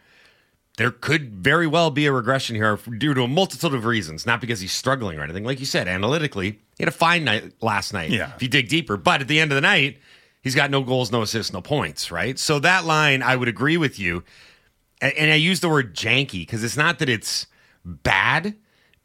there 0.78 0.92
could 0.92 1.34
very 1.34 1.68
well 1.68 1.90
be 1.90 2.06
a 2.06 2.12
regression 2.12 2.56
here 2.56 2.78
due 2.98 3.14
to 3.14 3.24
a 3.24 3.28
multitude 3.28 3.74
of 3.74 3.86
reasons, 3.86 4.26
not 4.26 4.42
because 4.42 4.60
he's 4.60 4.74
struggling 4.74 5.18
or 5.18 5.24
anything. 5.24 5.44
Like 5.44 5.60
you 5.60 5.66
said, 5.66 5.88
analytically, 5.88 6.60
he 6.78 6.84
had 6.84 6.90
a 6.90 6.92
fine 6.92 7.24
night 7.24 7.54
last 7.62 7.94
night. 7.94 8.12
Yeah. 8.12 8.34
If 8.36 8.44
you 8.44 8.50
dig 8.50 8.68
deeper, 8.68 8.98
but 8.98 9.22
at 9.22 9.28
the 9.28 9.40
end 9.40 9.52
of 9.52 9.56
the 9.56 9.62
night, 9.62 10.00
he's 10.42 10.56
got 10.56 10.72
no 10.72 10.82
goals, 10.82 11.12
no 11.12 11.22
assists, 11.22 11.54
no 11.54 11.62
points. 11.62 12.12
Right. 12.12 12.38
So 12.38 12.60
that 12.60 12.86
line, 12.86 13.24
I 13.24 13.36
would 13.36 13.48
agree 13.48 13.78
with 13.78 14.00
you, 14.00 14.24
and, 15.02 15.14
and 15.14 15.32
I 15.32 15.36
use 15.36 15.62
the 15.62 15.70
word 15.70 15.96
janky 15.96 16.40
because 16.40 16.64
it's 16.64 16.78
not 16.78 17.00
that 17.00 17.10
it's 17.10 17.48
bad. 17.86 18.56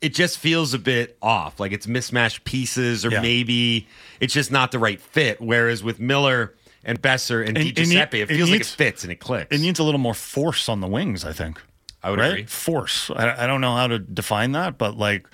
It 0.00 0.14
just 0.14 0.38
feels 0.38 0.72
a 0.72 0.78
bit 0.78 1.18
off, 1.20 1.60
like 1.60 1.72
it's 1.72 1.86
mismatched 1.86 2.44
pieces, 2.44 3.04
or 3.04 3.10
Yeah. 3.10 3.20
maybe 3.20 3.86
it's 4.18 4.32
just 4.32 4.50
not 4.50 4.72
the 4.72 4.78
right 4.78 5.00
fit. 5.00 5.40
Whereas 5.40 5.82
with 5.82 6.00
Miller 6.00 6.54
and 6.84 7.00
Boeser 7.02 7.46
and, 7.46 7.58
And- 7.58 7.74
Di 7.74 7.84
Giuseppe, 7.84 8.20
it 8.20 8.30
it 8.30 8.34
feels 8.34 8.48
like 8.48 8.56
it 8.56 8.58
needs- 8.60 8.74
fits 8.74 9.02
and 9.02 9.12
it 9.12 9.16
clicks. 9.20 9.54
It 9.54 9.60
needs 9.60 9.78
a 9.78 9.82
little 9.84 10.00
more 10.00 10.14
force 10.14 10.68
on 10.70 10.80
the 10.80 10.86
wings, 10.86 11.24
I 11.24 11.32
think. 11.32 11.60
I 12.02 12.08
would 12.10 12.18
right? 12.18 12.30
agree. 12.32 12.44
Force. 12.46 13.10
I, 13.14 13.44
I 13.44 13.46
don't 13.46 13.60
know 13.60 13.76
how 13.76 13.86
to 13.88 13.98
define 13.98 14.52
that, 14.52 14.78
but 14.78 14.96
like 14.96 15.26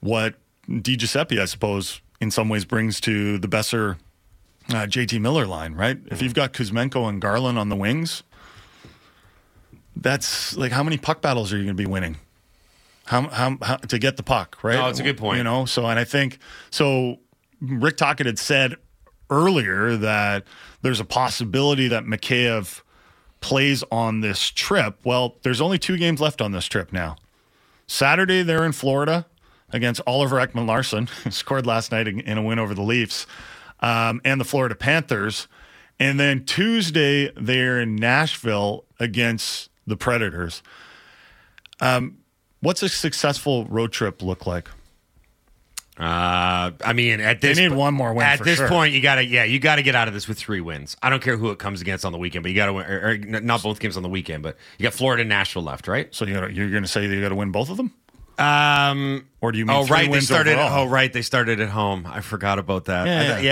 what 0.00 0.34
Di 0.68 0.96
Giuseppe, 0.96 1.40
I 1.40 1.46
suppose, 1.46 2.02
in 2.20 2.30
some 2.30 2.50
ways 2.50 2.66
brings 2.66 3.00
to 3.00 3.38
the 3.38 3.48
Boeser 3.48 3.96
uh, 4.68 4.86
JT 4.86 5.18
Miller 5.22 5.46
line, 5.46 5.72
right? 5.74 5.98
If 6.10 6.20
you've 6.20 6.34
got 6.34 6.52
Kuzmenko 6.52 7.08
and 7.08 7.20
Garland 7.20 7.58
on 7.58 7.70
the 7.70 7.76
wings, 7.76 8.22
that's 9.96 10.56
like 10.56 10.72
how 10.72 10.82
many 10.82 10.98
puck 10.98 11.20
battles 11.22 11.52
are 11.52 11.56
you 11.56 11.64
going 11.64 11.76
to 11.76 11.82
be 11.82 11.86
winning? 11.86 12.16
How, 13.06 13.28
how, 13.28 13.58
how 13.62 13.76
to 13.76 13.98
get 13.98 14.16
the 14.16 14.22
puck, 14.22 14.58
right? 14.62 14.76
No, 14.76 14.88
it's 14.88 15.00
a 15.00 15.02
good 15.02 15.18
point. 15.18 15.38
You 15.38 15.44
know, 15.44 15.64
so 15.64 15.86
and 15.86 15.98
I 15.98 16.04
think 16.04 16.38
so. 16.70 17.18
Rick 17.60 17.96
Tocchet 17.96 18.26
had 18.26 18.38
said 18.38 18.76
earlier 19.30 19.96
that 19.96 20.44
there's 20.82 21.00
a 21.00 21.04
possibility 21.04 21.88
that 21.88 22.04
Mikheyev 22.04 22.82
plays 23.40 23.82
on 23.90 24.20
this 24.20 24.50
trip. 24.50 24.98
Well, 25.04 25.36
there's 25.42 25.60
only 25.60 25.78
two 25.78 25.96
games 25.96 26.20
left 26.20 26.40
on 26.40 26.52
this 26.52 26.66
trip 26.66 26.92
now. 26.92 27.16
Saturday, 27.86 28.42
they're 28.42 28.64
in 28.64 28.72
Florida 28.72 29.26
against 29.70 30.00
Oliver 30.06 30.36
Ekman-Larsson, 30.36 31.08
who 31.24 31.30
scored 31.30 31.66
last 31.66 31.92
night 31.92 32.08
in, 32.08 32.20
in 32.20 32.38
a 32.38 32.42
win 32.42 32.58
over 32.58 32.74
the 32.74 32.82
Leafs, 32.82 33.26
um, 33.80 34.20
and 34.24 34.40
the 34.40 34.44
Florida 34.44 34.74
Panthers. 34.74 35.48
And 35.98 36.18
then 36.18 36.44
Tuesday, 36.44 37.30
they're 37.36 37.80
in 37.80 37.96
Nashville 37.96 38.84
against 38.98 39.70
the 39.86 39.96
Predators. 39.96 40.62
Um, 41.80 42.18
what's 42.62 42.82
a 42.82 42.88
successful 42.88 43.66
road 43.66 43.92
trip 43.92 44.22
look 44.22 44.46
like? 44.46 44.68
Uh, 45.98 46.70
I 46.84 46.94
mean, 46.94 47.20
at 47.20 47.42
this 47.42 47.58
They 47.58 47.64
need 47.64 47.72
po- 47.74 47.78
one 47.78 47.92
more 47.94 48.14
win 48.14 48.26
At 48.26 48.38
for 48.38 48.44
this 48.44 48.56
sure. 48.56 48.68
point, 48.68 48.94
you 48.94 49.02
gotta, 49.02 49.24
yeah, 49.24 49.44
you 49.44 49.60
gotta 49.60 49.82
get 49.82 49.94
out 49.94 50.08
of 50.08 50.14
this 50.14 50.26
with 50.26 50.38
three 50.38 50.60
wins. 50.62 50.96
I 51.02 51.10
don't 51.10 51.22
care 51.22 51.36
who 51.36 51.50
it 51.50 51.58
comes 51.58 51.82
against 51.82 52.06
on 52.06 52.12
the 52.12 52.18
weekend, 52.18 52.42
but 52.42 52.48
you 52.48 52.56
gotta 52.56 52.72
win. 52.72 52.86
Or, 52.86 53.10
or 53.10 53.18
not 53.18 53.62
both 53.62 53.78
games 53.78 53.98
on 53.98 54.02
the 54.02 54.08
weekend, 54.08 54.42
but 54.42 54.56
you 54.78 54.84
got 54.84 54.94
Florida 54.94 55.20
and 55.20 55.28
Nashville 55.28 55.62
left, 55.62 55.86
right? 55.86 56.12
So 56.14 56.24
you 56.24 56.32
gotta, 56.32 56.52
you're 56.52 56.70
going 56.70 56.82
to 56.82 56.88
say 56.88 57.06
that 57.06 57.14
you 57.14 57.20
got 57.20 57.28
to 57.28 57.34
win 57.34 57.52
both 57.52 57.68
of 57.68 57.76
them, 57.76 57.92
Um, 58.38 59.28
or 59.42 59.52
do 59.52 59.58
you 59.58 59.66
mean 59.66 59.76
oh 59.76 59.84
three 59.84 59.94
right, 59.96 60.10
they 60.12 60.20
started. 60.20 60.54
overall? 60.58 60.86
Oh 60.86 60.90
right, 60.90 61.12
they 61.12 61.22
started 61.22 61.60
at 61.60 61.68
home. 61.68 62.06
I 62.10 62.22
forgot 62.22 62.58
about 62.58 62.86
that. 62.86 63.06
Yeah, 63.06 63.20
I 63.20 63.26
thought- 63.34 63.42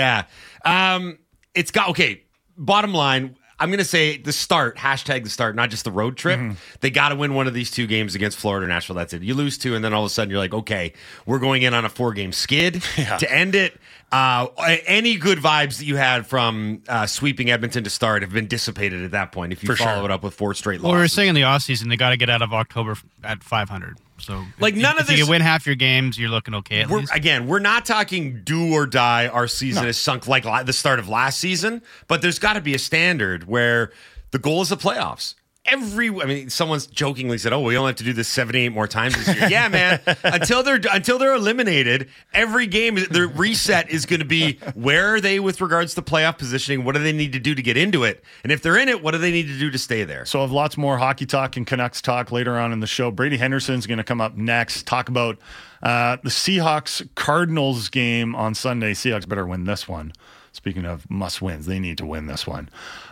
yeah. 0.65 0.95
Um, 0.95 1.19
it's 1.53 1.69
got 1.71 1.89
okay. 1.89 2.23
Bottom 2.57 2.93
line, 2.93 3.37
I'm 3.61 3.69
going 3.69 3.77
to 3.77 3.85
say 3.85 4.17
the 4.17 4.33
start, 4.33 4.75
hashtag 4.75 5.23
the 5.23 5.29
start, 5.29 5.55
not 5.55 5.69
just 5.69 5.83
the 5.83 5.91
road 5.91 6.17
trip. 6.17 6.39
Mm-hmm. 6.39 6.53
They 6.79 6.89
got 6.89 7.09
to 7.09 7.15
win 7.15 7.35
one 7.35 7.45
of 7.45 7.53
these 7.53 7.69
two 7.69 7.85
games 7.85 8.15
against 8.15 8.39
Florida 8.39 8.65
Nashville. 8.65 8.95
That's 8.95 9.13
it. 9.13 9.21
You 9.21 9.35
lose 9.35 9.59
two, 9.59 9.75
and 9.75 9.85
then 9.85 9.93
all 9.93 10.03
of 10.03 10.07
a 10.07 10.09
sudden 10.09 10.31
you're 10.31 10.39
like, 10.39 10.53
okay, 10.53 10.93
we're 11.27 11.37
going 11.37 11.61
in 11.61 11.75
on 11.75 11.85
a 11.85 11.89
four 11.89 12.11
game 12.13 12.31
skid 12.31 12.81
to 13.19 13.31
end 13.31 13.53
it. 13.53 13.79
Uh, 14.11 14.47
any 14.87 15.15
good 15.15 15.37
vibes 15.37 15.77
that 15.77 15.85
you 15.85 15.95
had 15.95 16.25
from 16.25 16.81
uh, 16.89 17.05
sweeping 17.05 17.51
Edmonton 17.51 17.83
to 17.83 17.89
start 17.89 18.23
have 18.23 18.33
been 18.33 18.47
dissipated 18.47 19.03
at 19.05 19.11
that 19.11 19.31
point 19.31 19.53
if 19.53 19.63
you 19.63 19.67
For 19.67 19.75
follow 19.75 19.97
sure. 19.97 20.05
it 20.05 20.11
up 20.11 20.23
with 20.23 20.33
four 20.33 20.53
straight 20.53 20.81
Well, 20.81 20.91
we 20.93 20.97
were 20.97 21.07
saying 21.07 21.29
in 21.29 21.35
the 21.35 21.43
offseason, 21.43 21.87
they 21.87 21.95
got 21.97 22.09
to 22.09 22.17
get 22.17 22.29
out 22.29 22.41
of 22.41 22.51
October 22.51 22.97
at 23.23 23.43
500. 23.43 23.97
So, 24.21 24.45
Like, 24.59 24.75
if- 24.75 24.81
none 24.81 24.95
if 24.97 25.03
of 25.03 25.09
you 25.09 25.17
this- 25.17 25.25
can 25.25 25.31
win 25.31 25.41
half 25.41 25.65
your 25.65 25.75
games, 25.75 26.17
you're 26.17 26.29
looking 26.29 26.53
okay. 26.55 26.81
At 26.81 26.89
We're, 26.89 26.99
least. 26.99 27.11
again, 27.15 27.47
we're 27.47 27.59
not 27.59 27.85
talking 27.85 28.41
do 28.43 28.73
or 28.73 28.85
die. 28.85 29.27
Our 29.27 29.47
season 29.47 29.83
No. 29.83 29.89
is 29.89 29.97
sunk 29.97 30.27
like 30.27 30.45
la- 30.45 30.63
the 30.63 30.73
start 30.73 30.99
of 30.99 31.09
last 31.09 31.39
season, 31.39 31.81
but 32.07 32.21
there's 32.21 32.39
got 32.39 32.53
to 32.53 32.61
be 32.61 32.73
a 32.75 32.79
standard 32.79 33.47
where 33.47 33.91
the 34.31 34.39
goal 34.39 34.61
is 34.61 34.69
the 34.69 34.77
playoffs. 34.77 35.33
Every, 35.65 36.09
I 36.09 36.25
mean, 36.25 36.49
someone's 36.49 36.87
jokingly 36.87 37.37
said, 37.37 37.53
"Oh, 37.53 37.61
we 37.61 37.77
only 37.77 37.89
have 37.89 37.97
to 37.97 38.03
do 38.03 38.13
this 38.13 38.27
78 38.27 38.69
more 38.69 38.87
times 38.87 39.15
this 39.15 39.35
year." 39.35 39.47
yeah, 39.49 39.67
man. 39.67 39.99
Until 40.23 40.63
they're 40.63 40.79
until 40.91 41.19
they're 41.19 41.35
eliminated, 41.35 42.09
every 42.33 42.65
game, 42.65 42.95
the 42.95 43.27
reset 43.27 43.89
is 43.91 44.07
going 44.07 44.21
to 44.21 44.25
be 44.25 44.57
where 44.73 45.13
are 45.13 45.21
they 45.21 45.39
with 45.39 45.61
regards 45.61 45.93
to 45.95 46.01
playoff 46.01 46.39
positioning? 46.39 46.83
What 46.83 46.95
do 46.95 47.03
they 47.03 47.13
need 47.13 47.33
to 47.33 47.39
do 47.39 47.53
to 47.53 47.61
get 47.61 47.77
into 47.77 48.03
it? 48.03 48.23
And 48.43 48.51
if 48.51 48.63
they're 48.63 48.77
in 48.77 48.89
it, 48.89 49.03
what 49.03 49.11
do 49.11 49.19
they 49.19 49.31
need 49.31 49.47
to 49.47 49.59
do 49.59 49.69
to 49.69 49.77
stay 49.77 50.03
there? 50.03 50.25
So 50.25 50.39
I 50.39 50.41
have 50.41 50.51
lots 50.51 50.77
more 50.77 50.97
hockey 50.97 51.27
talk 51.27 51.55
and 51.57 51.67
Canucks 51.67 52.01
talk 52.01 52.31
later 52.31 52.57
on 52.57 52.73
in 52.73 52.79
the 52.79 52.87
show. 52.87 53.11
Brady 53.11 53.37
Henderson's 53.37 53.85
going 53.85 53.99
to 53.99 54.03
come 54.03 54.19
up 54.19 54.35
next, 54.35 54.87
talk 54.87 55.09
about 55.09 55.37
uh, 55.83 56.17
the 56.23 56.29
Seahawks 56.29 57.07
Cardinals 57.13 57.89
game 57.89 58.35
on 58.35 58.55
Sunday. 58.55 58.93
Seahawks 58.93 59.27
better 59.27 59.45
win 59.45 59.65
this 59.65 59.87
one. 59.87 60.11
Speaking 60.53 60.85
of 60.85 61.09
must 61.09 61.41
wins, 61.41 61.65
they 61.65 61.79
need 61.79 61.97
to 61.99 62.05
win 62.05 62.25
this 62.25 62.45
one. 62.45 62.69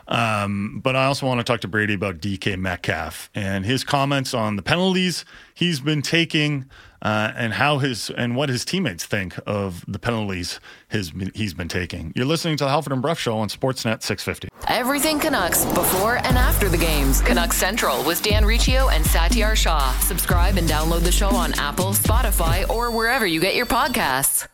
Um, 0.07 0.81
but 0.83 0.95
I 0.95 1.05
also 1.05 1.25
want 1.25 1.39
to 1.39 1.43
talk 1.43 1.61
to 1.61 1.67
Brady 1.67 1.93
about 1.93 2.19
DK 2.19 2.57
Metcalf 2.57 3.29
and 3.33 3.65
his 3.65 3.83
comments 3.83 4.33
on 4.33 4.55
the 4.55 4.61
penalties 4.61 5.23
he's 5.53 5.79
been 5.79 6.01
taking 6.01 6.65
uh, 7.01 7.31
and 7.35 7.53
how 7.53 7.77
his 7.77 8.09
and 8.09 8.35
what 8.35 8.49
his 8.49 8.65
teammates 8.65 9.05
think 9.05 9.35
of 9.45 9.85
the 9.87 9.99
penalties 9.99 10.59
his, 10.89 11.13
he's 11.33 11.53
been 11.53 11.69
taking. 11.69 12.11
You're 12.15 12.25
listening 12.25 12.57
to 12.57 12.65
the 12.65 12.69
Halford 12.69 12.91
and 12.91 13.01
Bruff 13.01 13.19
Show 13.19 13.37
on 13.37 13.47
Sportsnet 13.47 14.03
650. 14.03 14.49
Everything 14.67 15.19
Canucks 15.19 15.63
before 15.65 16.17
and 16.17 16.37
after 16.37 16.67
the 16.67 16.77
games. 16.77 17.21
Canucks 17.21 17.55
Central 17.55 18.03
with 18.03 18.21
Dan 18.21 18.43
Riccio 18.43 18.89
and 18.89 19.05
Satiar 19.05 19.55
Shah. 19.55 19.97
Subscribe 19.99 20.57
and 20.57 20.67
download 20.67 21.01
the 21.01 21.11
show 21.11 21.29
on 21.29 21.53
Apple, 21.53 21.91
Spotify, 21.91 22.69
or 22.69 22.91
wherever 22.91 23.25
you 23.25 23.39
get 23.39 23.55
your 23.55 23.65
podcasts. 23.65 24.47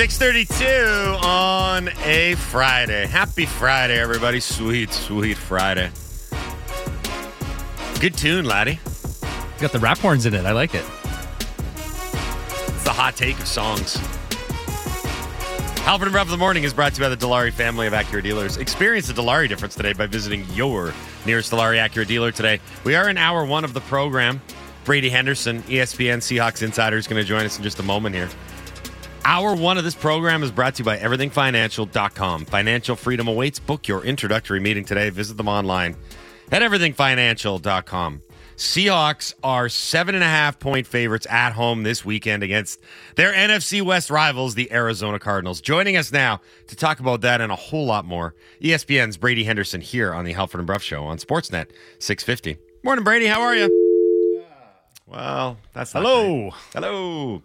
Six 0.00 0.16
thirty-two 0.16 1.18
on 1.22 1.90
a 2.06 2.34
Friday. 2.34 3.06
Happy 3.06 3.44
Friday, 3.44 4.00
everybody! 4.00 4.40
Sweet, 4.40 4.90
sweet 4.94 5.36
Friday. 5.36 5.90
Good 8.00 8.16
tune, 8.16 8.46
laddie. 8.46 8.80
Got 9.58 9.72
the 9.72 9.78
rap 9.78 9.98
horns 9.98 10.24
in 10.24 10.32
it. 10.32 10.46
I 10.46 10.52
like 10.52 10.74
it. 10.74 10.86
It's 12.68 12.84
the 12.84 12.94
hot 12.94 13.12
take 13.14 13.38
of 13.40 13.46
songs. 13.46 13.96
Halford 15.80 16.06
and 16.06 16.12
Bruff 16.12 16.28
of 16.28 16.30
the 16.30 16.38
Morning 16.38 16.64
is 16.64 16.72
brought 16.72 16.94
to 16.94 17.02
you 17.02 17.04
by 17.04 17.14
the 17.14 17.16
Dilawri 17.18 17.52
family 17.52 17.86
of 17.86 17.92
Acura 17.92 18.22
dealers. 18.22 18.56
Experience 18.56 19.06
the 19.06 19.12
Dilawri 19.12 19.50
difference 19.50 19.74
today 19.74 19.92
by 19.92 20.06
visiting 20.06 20.46
your 20.54 20.94
nearest 21.26 21.52
Dilawri 21.52 21.76
Acura 21.76 22.06
dealer 22.06 22.32
today. 22.32 22.58
We 22.84 22.94
are 22.94 23.10
in 23.10 23.18
hour 23.18 23.44
one 23.44 23.64
of 23.64 23.74
the 23.74 23.82
program. 23.82 24.40
Brady 24.84 25.10
Henderson, 25.10 25.62
ESPN 25.64 26.20
Seahawks 26.20 26.62
Insider, 26.62 26.96
is 26.96 27.06
going 27.06 27.20
to 27.20 27.28
join 27.28 27.44
us 27.44 27.58
in 27.58 27.62
just 27.62 27.80
a 27.80 27.82
moment 27.82 28.14
here. 28.14 28.30
Hour 29.24 29.54
one 29.54 29.78
of 29.78 29.84
this 29.84 29.94
program 29.94 30.42
is 30.42 30.50
brought 30.50 30.74
to 30.76 30.80
you 30.80 30.84
by 30.84 30.98
everythingfinancial.com. 30.98 32.46
Financial 32.46 32.96
freedom 32.96 33.28
awaits. 33.28 33.58
Book 33.58 33.86
your 33.86 34.02
introductory 34.04 34.60
meeting 34.60 34.84
today. 34.84 35.10
Visit 35.10 35.36
them 35.36 35.48
online 35.48 35.96
at 36.50 36.62
everythingfinancial.com. 36.62 38.22
Seahawks 38.56 39.32
are 39.42 39.68
seven 39.70 40.14
and 40.14 40.22
a 40.24 40.26
half 40.28 40.58
point 40.58 40.86
favorites 40.86 41.26
at 41.30 41.52
home 41.52 41.82
this 41.82 42.04
weekend 42.04 42.42
against 42.42 42.78
their 43.16 43.32
NFC 43.32 43.80
West 43.80 44.10
rivals, 44.10 44.54
the 44.54 44.70
Arizona 44.72 45.18
Cardinals. 45.18 45.62
Joining 45.62 45.96
us 45.96 46.12
now 46.12 46.40
to 46.66 46.76
talk 46.76 47.00
about 47.00 47.22
that 47.22 47.40
and 47.40 47.50
a 47.50 47.56
whole 47.56 47.86
lot 47.86 48.04
more, 48.04 48.34
ESPN's 48.60 49.16
Brady 49.16 49.44
Henderson 49.44 49.80
here 49.80 50.12
on 50.12 50.24
the 50.26 50.32
Halford 50.34 50.60
and 50.60 50.66
Bruff 50.66 50.82
Show 50.82 51.04
on 51.04 51.16
Sportsnet 51.16 51.70
650. 52.00 52.58
Morning, 52.84 53.02
Brady. 53.04 53.26
How 53.26 53.40
are 53.40 53.56
you? 53.56 54.44
Well, 55.06 55.56
that's 55.72 55.92
Hello. 55.92 56.50
great. 56.50 56.52
Hello. 56.74 57.42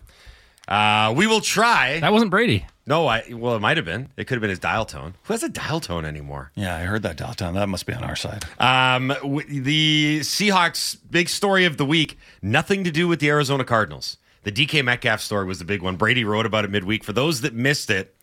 Uh, 0.67 1.13
we 1.15 1.27
will 1.27 1.41
try. 1.41 1.99
That 1.99 2.11
wasn't 2.13 2.31
Brady. 2.31 2.65
No, 2.87 3.07
I 3.07 3.23
well, 3.33 3.55
it 3.55 3.59
might 3.61 3.77
have 3.77 3.85
been. 3.85 4.09
It 4.15 4.25
could 4.25 4.35
have 4.35 4.41
been 4.41 4.49
his 4.51 4.59
dial 4.59 4.85
tone. 4.85 5.15
Who 5.23 5.33
has 5.33 5.41
a 5.43 5.49
dial 5.49 5.79
tone 5.79 6.05
anymore? 6.05 6.51
Yeah, 6.55 6.75
I 6.75 6.81
heard 6.81 7.01
that 7.03 7.17
dial 7.17 7.33
tone. 7.33 7.55
That 7.55 7.67
must 7.67 7.85
be 7.85 7.93
on 7.93 8.03
our 8.03 8.15
side. 8.15 8.45
Um, 8.59 9.07
w- 9.07 9.61
the 9.63 10.19
Seahawks' 10.21 10.97
big 11.09 11.29
story 11.29 11.65
of 11.65 11.77
the 11.77 11.85
week, 11.85 12.17
nothing 12.41 12.83
to 12.83 12.91
do 12.91 13.07
with 13.07 13.19
the 13.19 13.29
Arizona 13.29 13.63
Cardinals. 13.63 14.17
The 14.43 14.51
DK 14.51 14.83
Metcalf 14.83 15.21
story 15.21 15.45
was 15.45 15.57
the 15.57 15.65
big 15.65 15.81
one. 15.81 15.95
Brady 15.95 16.23
wrote 16.23 16.45
about 16.45 16.63
it 16.65 16.69
midweek. 16.69 17.03
For 17.03 17.13
those 17.13 17.41
that 17.41 17.55
missed 17.55 17.89
it, 17.89 18.15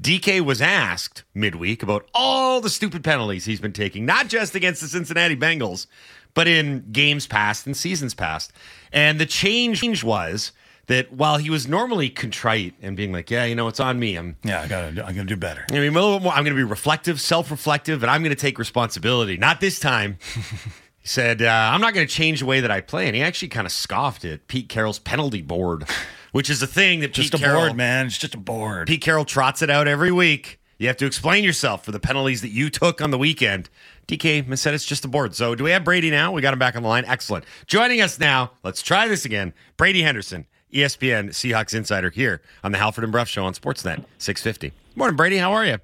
DK 0.00 0.40
was 0.40 0.60
asked 0.60 1.22
midweek 1.34 1.84
about 1.84 2.08
all 2.12 2.60
the 2.60 2.70
stupid 2.70 3.04
penalties 3.04 3.44
he's 3.44 3.60
been 3.60 3.72
taking, 3.72 4.04
not 4.04 4.26
just 4.26 4.56
against 4.56 4.80
the 4.80 4.88
Cincinnati 4.88 5.36
Bengals, 5.36 5.86
but 6.34 6.48
in 6.48 6.90
games 6.90 7.28
past 7.28 7.66
and 7.66 7.76
seasons 7.76 8.14
past. 8.14 8.52
And 8.92 9.20
the 9.20 9.26
change 9.26 10.02
was 10.02 10.50
that 10.92 11.10
while 11.10 11.38
he 11.38 11.48
was 11.48 11.66
normally 11.66 12.10
contrite 12.10 12.74
and 12.82 12.96
being 12.96 13.12
like, 13.12 13.30
"Yeah, 13.30 13.44
you 13.44 13.54
know, 13.54 13.66
it's 13.68 13.80
on 13.80 13.98
me. 13.98 14.16
I'm 14.16 14.36
Yeah, 14.44 14.60
I 14.60 14.68
gotta. 14.68 14.88
I'm 15.04 15.14
gonna 15.14 15.24
do 15.24 15.36
better. 15.36 15.64
I 15.70 15.72
mean, 15.72 15.88
a 15.88 15.92
little 15.92 16.18
bit 16.18 16.24
more. 16.24 16.32
I'm 16.32 16.44
going 16.44 16.54
to 16.54 16.60
be 16.60 16.68
reflective, 16.68 17.20
self-reflective, 17.20 18.02
and 18.02 18.10
I'm 18.10 18.22
going 18.22 18.34
to 18.34 18.40
take 18.40 18.58
responsibility. 18.58 19.36
Not 19.38 19.60
this 19.60 19.80
time. 19.80 20.18
he 20.34 21.08
said, 21.08 21.40
uh, 21.40 21.70
"I'm 21.72 21.80
not 21.80 21.94
going 21.94 22.06
to 22.06 22.12
change 22.12 22.40
the 22.40 22.46
way 22.46 22.60
that 22.60 22.70
I 22.70 22.82
play," 22.82 23.06
and 23.06 23.16
he 23.16 23.22
actually 23.22 23.48
kind 23.48 23.66
of 23.66 23.72
scoffed 23.72 24.24
at 24.24 24.46
Pete 24.48 24.68
Carroll's 24.68 24.98
penalty 24.98 25.40
board, 25.40 25.86
which 26.32 26.50
is 26.50 26.62
a 26.62 26.66
thing 26.66 27.00
that 27.00 27.14
Just 27.14 27.32
Pete 27.32 27.40
a 27.40 27.44
Carroll, 27.44 27.66
board, 27.68 27.76
man. 27.76 28.06
It's 28.06 28.18
just 28.18 28.34
a 28.34 28.38
board. 28.38 28.86
Pete 28.86 29.00
Carroll 29.00 29.24
trots 29.24 29.62
it 29.62 29.70
out 29.70 29.88
every 29.88 30.12
week. 30.12 30.60
You 30.78 30.88
have 30.88 30.96
to 30.98 31.06
explain 31.06 31.44
yourself 31.44 31.84
for 31.84 31.92
the 31.92 32.00
penalties 32.00 32.42
that 32.42 32.50
you 32.50 32.68
took 32.68 33.00
on 33.00 33.12
the 33.12 33.18
weekend. 33.18 33.70
DK 34.08 34.58
said 34.58 34.74
it's 34.74 34.84
just 34.84 35.04
a 35.04 35.08
board. 35.08 35.34
So, 35.34 35.54
do 35.54 35.64
we 35.64 35.70
have 35.70 35.84
Brady 35.84 36.10
now? 36.10 36.32
We 36.32 36.42
got 36.42 36.52
him 36.52 36.58
back 36.58 36.76
on 36.76 36.82
the 36.82 36.88
line. 36.88 37.04
Excellent. 37.06 37.44
Joining 37.66 38.00
us 38.00 38.18
now, 38.18 38.52
let's 38.62 38.82
try 38.82 39.06
this 39.06 39.24
again. 39.24 39.54
Brady 39.76 40.02
Henderson, 40.02 40.46
ESPN 40.72 41.30
Seahawks 41.30 41.74
Insider, 41.74 42.10
here 42.10 42.40
on 42.64 42.72
the 42.72 42.78
Halford 42.78 43.04
and 43.04 43.12
Bruff 43.12 43.28
Show 43.28 43.44
on 43.44 43.54
Sportsnet 43.54 44.04
650. 44.18 44.72
Morning, 44.94 45.16
Brady. 45.16 45.36
How 45.36 45.52
are 45.52 45.66
you? 45.66 45.78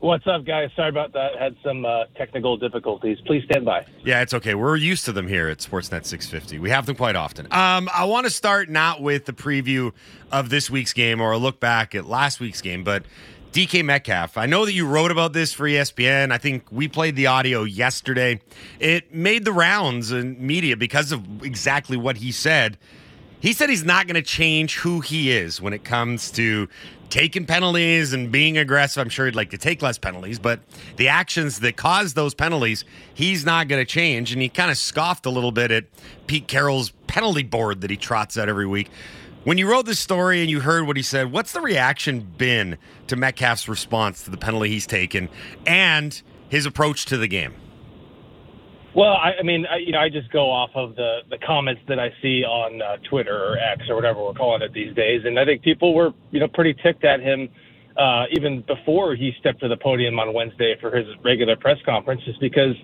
What's 0.00 0.28
up, 0.28 0.44
guys? 0.44 0.70
Sorry 0.76 0.90
about 0.90 1.12
that. 1.14 1.36
Had 1.36 1.56
some 1.64 1.84
uh, 1.84 2.04
technical 2.16 2.56
difficulties. 2.56 3.18
Please 3.26 3.42
stand 3.50 3.64
by. 3.64 3.84
Yeah, 4.04 4.22
it's 4.22 4.32
okay. 4.32 4.54
We're 4.54 4.76
used 4.76 5.04
to 5.06 5.12
them 5.12 5.26
here 5.26 5.48
at 5.48 5.58
Sportsnet 5.58 6.04
650. 6.04 6.60
We 6.60 6.70
have 6.70 6.86
them 6.86 6.94
quite 6.94 7.16
often. 7.16 7.46
Um, 7.46 7.90
I 7.92 8.04
want 8.04 8.24
to 8.24 8.30
start 8.30 8.68
not 8.68 9.02
with 9.02 9.24
the 9.24 9.32
preview 9.32 9.92
of 10.30 10.50
this 10.50 10.70
week's 10.70 10.92
game 10.92 11.20
or 11.20 11.32
a 11.32 11.38
look 11.38 11.58
back 11.58 11.96
at 11.96 12.06
last 12.06 12.38
week's 12.38 12.60
game, 12.60 12.84
but 12.84 13.02
DK 13.50 13.84
Metcalf. 13.84 14.38
I 14.38 14.46
know 14.46 14.64
that 14.66 14.72
you 14.72 14.86
wrote 14.86 15.10
about 15.10 15.32
this 15.32 15.52
for 15.52 15.64
ESPN. 15.64 16.30
I 16.30 16.38
think 16.38 16.70
we 16.70 16.86
played 16.86 17.16
the 17.16 17.26
audio 17.26 17.64
yesterday. 17.64 18.40
It 18.78 19.12
made 19.12 19.44
the 19.44 19.52
rounds 19.52 20.12
in 20.12 20.46
media 20.46 20.76
because 20.76 21.10
of 21.10 21.42
exactly 21.42 21.96
what 21.96 22.18
he 22.18 22.30
said. 22.30 22.78
He 23.40 23.52
said 23.52 23.70
he's 23.70 23.84
not 23.84 24.06
going 24.06 24.16
to 24.16 24.22
change 24.22 24.78
who 24.78 25.00
he 25.00 25.30
is 25.30 25.60
when 25.60 25.72
it 25.72 25.84
comes 25.84 26.30
to 26.32 26.68
taking 27.08 27.46
penalties 27.46 28.12
and 28.12 28.32
being 28.32 28.58
aggressive. 28.58 29.00
I'm 29.00 29.08
sure 29.08 29.26
he'd 29.26 29.36
like 29.36 29.50
to 29.50 29.58
take 29.58 29.80
less 29.80 29.96
penalties, 29.96 30.38
but 30.38 30.60
the 30.96 31.08
actions 31.08 31.60
that 31.60 31.76
caused 31.76 32.16
those 32.16 32.34
penalties, 32.34 32.84
he's 33.14 33.44
not 33.44 33.68
going 33.68 33.80
to 33.80 33.90
change. 33.90 34.32
And 34.32 34.42
he 34.42 34.48
kind 34.48 34.70
of 34.70 34.76
scoffed 34.76 35.24
a 35.24 35.30
little 35.30 35.52
bit 35.52 35.70
at 35.70 35.84
Pete 36.26 36.48
Carroll's 36.48 36.90
penalty 37.06 37.44
board 37.44 37.80
that 37.82 37.90
he 37.90 37.96
trots 37.96 38.36
out 38.36 38.48
every 38.48 38.66
week. 38.66 38.90
When 39.44 39.56
you 39.56 39.70
wrote 39.70 39.86
this 39.86 40.00
story 40.00 40.40
and 40.40 40.50
you 40.50 40.60
heard 40.60 40.86
what 40.86 40.96
he 40.96 41.02
said, 41.02 41.30
what's 41.32 41.52
the 41.52 41.60
reaction 41.60 42.20
been 42.36 42.76
to 43.06 43.16
Metcalf's 43.16 43.68
response 43.68 44.24
to 44.24 44.30
the 44.30 44.36
penalty 44.36 44.68
he's 44.68 44.86
taken 44.86 45.28
and 45.64 46.20
his 46.48 46.66
approach 46.66 47.06
to 47.06 47.16
the 47.16 47.28
game? 47.28 47.54
Well, 48.98 49.14
I, 49.14 49.30
I 49.38 49.42
mean, 49.44 49.64
I, 49.70 49.76
you 49.76 49.92
know, 49.92 50.00
I 50.00 50.08
just 50.08 50.28
go 50.32 50.50
off 50.50 50.70
of 50.74 50.96
the 50.96 51.18
the 51.30 51.38
comments 51.46 51.80
that 51.86 52.00
I 52.00 52.10
see 52.20 52.42
on 52.42 52.82
uh, 52.82 52.96
Twitter 53.08 53.32
or 53.32 53.56
X 53.56 53.82
or 53.88 53.94
whatever 53.94 54.24
we're 54.24 54.34
calling 54.34 54.60
it 54.60 54.72
these 54.72 54.92
days, 54.96 55.22
and 55.24 55.38
I 55.38 55.44
think 55.44 55.62
people 55.62 55.94
were, 55.94 56.10
you 56.32 56.40
know, 56.40 56.48
pretty 56.48 56.74
ticked 56.82 57.04
at 57.04 57.20
him 57.20 57.48
uh, 57.96 58.24
even 58.32 58.64
before 58.66 59.14
he 59.14 59.30
stepped 59.38 59.60
to 59.60 59.68
the 59.68 59.76
podium 59.76 60.18
on 60.18 60.34
Wednesday 60.34 60.74
for 60.80 60.90
his 60.90 61.06
regular 61.22 61.54
press 61.54 61.76
conference, 61.86 62.22
just 62.24 62.40
because, 62.40 62.74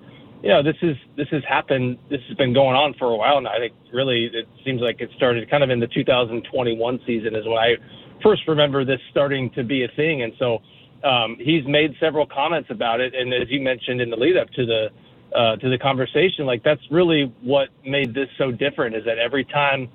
you 0.40 0.50
know, 0.50 0.62
this 0.62 0.77
is 0.83 0.94
this 1.16 1.27
has 1.33 1.42
happened. 1.48 1.98
This 2.11 2.20
has 2.29 2.37
been 2.37 2.55
going 2.55 2.77
on 2.77 2.94
for 2.94 3.11
a 3.11 3.16
while 3.16 3.40
now. 3.40 3.50
I 3.50 3.59
think 3.59 3.74
really 3.92 4.31
it 4.33 4.46
seems 4.64 4.81
like 4.81 5.00
it 5.00 5.11
started 5.16 5.50
kind 5.50 5.64
of 5.64 5.70
in 5.70 5.81
the 5.81 5.88
2021 5.88 7.00
season 7.05 7.35
is 7.35 7.44
when 7.44 7.59
I 7.59 7.74
first 8.22 8.42
remember 8.46 8.85
this 8.85 9.00
starting 9.11 9.50
to 9.57 9.64
be 9.64 9.83
a 9.83 9.88
thing, 9.96 10.22
and 10.22 10.33
so 10.38 10.59
um, 11.03 11.38
he's 11.40 11.66
made 11.66 11.90
several 11.98 12.24
comments 12.24 12.68
about 12.70 13.00
it. 13.00 13.16
And 13.16 13.35
as 13.35 13.50
you 13.50 13.61
mentioned 13.61 14.00
in 14.00 14.11
the 14.11 14.16
lead 14.16 14.37
up 14.37 14.48
to 14.50 14.64
the 14.64 14.90
uh, 15.35 15.57
to 15.57 15.68
the 15.68 15.79
conversation, 15.79 16.47
like 16.47 16.62
that's 16.62 16.83
really 16.90 17.33
what 17.42 17.68
made 17.85 18.14
this 18.14 18.29
so 18.38 18.53
different. 18.53 18.94
Is 18.94 19.05
that 19.05 19.18
every 19.18 19.44
time, 19.44 19.88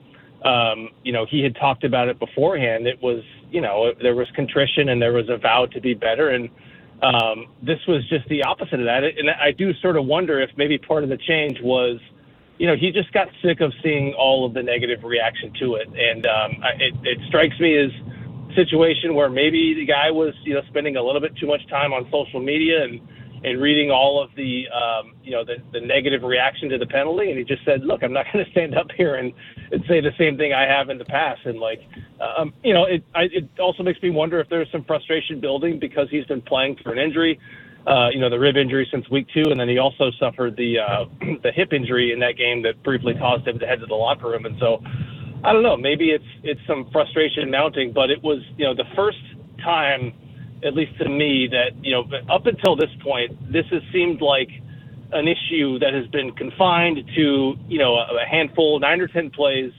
um, 0.44 0.90
you 1.04 1.14
know, 1.14 1.26
he 1.26 1.42
had 1.42 1.56
talked 1.56 1.84
about 1.84 2.10
it 2.10 2.20
beforehand, 2.20 2.88
it 2.88 3.02
was, 3.02 3.24
you 3.50 3.62
know, 3.62 3.94
there 4.02 4.16
was 4.16 4.28
contrition 4.36 4.90
and 4.90 5.02
there 5.02 5.14
was 5.14 5.30
a 5.30 5.38
vow 5.38 5.66
to 5.68 5.80
be 5.80 5.94
better, 5.94 6.30
and 6.30 6.50
um, 7.02 7.48
this 7.64 7.80
was 7.88 8.08
just 8.10 8.28
the 8.28 8.44
opposite 8.44 8.80
of 8.80 8.86
that. 8.86 9.04
And 9.04 9.30
I 9.30 9.52
do 9.52 9.74
sort 9.76 9.96
of 9.96 10.06
wonder 10.06 10.42
if 10.42 10.50
maybe 10.58 10.78
part 10.78 11.04
of 11.04 11.10
the 11.10 11.18
change 11.18 11.62
was, 11.62 12.00
you 12.58 12.68
know, 12.68 12.76
he 12.76 12.92
just 12.92 13.12
got 13.14 13.30
sick 13.42 13.62
of 13.62 13.72
seeing 13.82 14.14
all 14.16 14.46
of 14.46 14.54
the 14.54 14.62
negative 14.62 15.04
reaction 15.04 15.54
to 15.62 15.76
it, 15.76 15.88
and 15.88 16.26
um, 16.26 16.64
it, 16.80 16.94
it 17.04 17.18
strikes 17.30 17.58
me 17.60 17.78
as 17.78 17.92
a 18.52 18.56
situation 18.56 19.16
where 19.16 19.30
maybe 19.30 19.74
the 19.74 19.86
guy 19.86 20.12
was, 20.12 20.34
you 20.44 20.54
know, 20.54 20.62
spending 20.68 20.98
a 20.98 21.02
little 21.02 21.22
bit 21.22 21.36
too 21.38 21.48
much 21.48 21.66
time 21.70 21.94
on 21.94 22.04
social 22.12 22.42
media 22.42 22.84
and 22.84 23.00
and 23.44 23.62
reading 23.62 23.92
all 23.92 24.22
of 24.22 24.30
the 24.36 24.66
um, 24.70 25.14
you 25.24 25.32
know 25.32 25.44
the, 25.44 25.56
the 25.72 25.80
negative 25.80 26.24
reaction 26.24 26.70
to 26.70 26.78
the 26.78 26.86
penalty, 26.86 27.30
and 27.30 27.38
he 27.38 27.44
just 27.44 27.64
said, 27.66 27.84
"Look, 27.84 28.04
I'm 28.04 28.14
not 28.14 28.26
going 28.32 28.46
to 28.46 28.52
stand 28.52 28.76
up 28.78 28.88
here 28.96 29.16
and, 29.16 29.34
and 29.72 29.84
say 29.88 30.02
the 30.02 30.12
same 30.18 30.38
thing 30.38 30.54
I 30.54 30.64
have 30.64 30.90
in 30.90 30.98
the 30.98 31.06
past." 31.06 31.42
And 31.46 31.60
like, 31.60 31.82
um, 32.20 32.54
you 32.64 32.74
know, 32.74 32.86
it 32.86 33.04
I, 33.16 33.24
it 33.32 33.50
also 33.60 33.84
makes 33.84 34.02
me 34.02 34.10
wonder 34.10 34.40
if 34.40 34.50
there's 34.50 34.72
some 34.72 34.84
frustration 34.84 35.40
building 35.40 35.80
because 35.80 36.08
he's 36.10 36.26
been 36.26 36.42
playing 36.42 36.78
through 36.82 36.94
an 36.94 37.00
injury, 37.00 37.40
uh, 37.88 38.10
you 38.10 38.20
know, 38.20 38.30
the 38.30 38.40
rib 38.40 38.58
injury 38.58 38.88
since 38.92 39.10
week 39.10 39.28
two, 39.34 39.50
and 39.52 39.60
then 39.60 39.70
he 39.70 39.78
also 39.78 40.12
suffered 40.20 40.56
the 40.58 40.80
uh, 40.80 41.06
the 41.44 41.52
hip 41.52 41.74
injury 41.74 42.12
in 42.12 42.20
that 42.20 42.38
game 42.38 42.62
that 42.64 42.82
briefly 42.84 43.14
caused 43.18 43.48
him 43.48 43.60
to 43.60 43.66
head 43.66 43.80
to 43.80 43.86
the 43.86 43.96
locker 43.96 44.30
room, 44.30 44.46
and 44.46 44.58
so. 44.60 44.82
I 45.42 45.54
don't 45.54 45.64
know. 45.64 45.78
Maybe 45.78 46.10
it's 46.10 46.26
it's 46.44 46.60
some 46.68 46.90
frustration 46.92 47.50
mounting, 47.50 47.94
but 47.94 48.10
it 48.10 48.22
was 48.22 48.40
you 48.58 48.66
know 48.66 48.76
the 48.76 48.84
first 48.94 49.20
time 49.64 50.12
at 50.64 50.74
least 50.74 50.98
to 51.00 51.10
me, 51.10 51.48
that 51.52 51.84
you 51.84 51.92
know, 51.92 52.04
up 52.30 52.46
until 52.46 52.76
this 52.76 52.90
point, 53.02 53.52
this 53.52 53.66
has 53.72 53.82
seemed 53.94 54.22
like 54.22 54.50
an 55.12 55.28
issue 55.28 55.80
that 55.80 55.94
has 55.94 56.06
been 56.08 56.32
confined 56.34 57.00
to 57.16 57.56
you 57.68 57.80
know 57.80 57.96
a 57.96 58.26
handful, 58.30 58.80
nine 58.80 59.02
or 59.02 59.08
ten 59.08 59.30
plays 59.30 59.72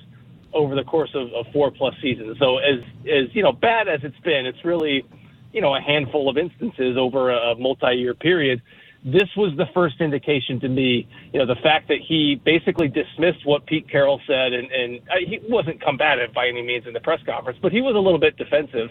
over 0.53 0.75
the 0.75 0.85
course 0.85 1.11
of, 1.15 1.33
of 1.33 1.47
four 1.53 1.71
plus 1.71 1.95
seasons. 2.03 2.37
So 2.39 2.59
as 2.59 2.81
as 3.05 3.35
you 3.35 3.43
know, 3.43 3.53
bad 3.53 3.89
as 3.89 4.01
it's 4.03 4.19
been, 4.21 4.47
it's 4.47 4.65
really 4.65 5.05
you 5.53 5.61
know 5.61 5.75
a 5.75 5.81
handful 5.81 6.29
of 6.29 6.37
instances 6.37 6.97
over 6.99 7.31
a, 7.31 7.55
multi-year 7.57 8.15
period. 8.15 8.63
This 9.03 9.29
was 9.35 9.57
the 9.57 9.65
first 9.73 9.99
indication 10.01 10.61
to 10.61 10.69
me, 10.69 11.09
you 11.33 11.39
know, 11.39 11.47
the 11.47 11.59
fact 11.63 11.89
that 11.89 12.01
he 12.07 12.39
basically 12.45 12.87
dismissed 12.87 13.47
what 13.47 13.65
Pete 13.65 13.89
Carroll 13.89 14.21
said, 14.27 14.53
and, 14.53 14.71
and 14.71 14.99
uh, 15.09 15.15
he 15.27 15.41
wasn't 15.49 15.81
combative 15.81 16.35
by 16.35 16.49
any 16.49 16.61
means 16.61 16.87
in 16.87 16.93
the 16.93 17.01
press 17.01 17.21
conference, 17.25 17.59
but 17.63 17.73
he 17.73 17.81
was 17.81 17.97
a 17.97 17.99
little 17.99 18.19
bit 18.19 18.37
defensive 18.37 18.91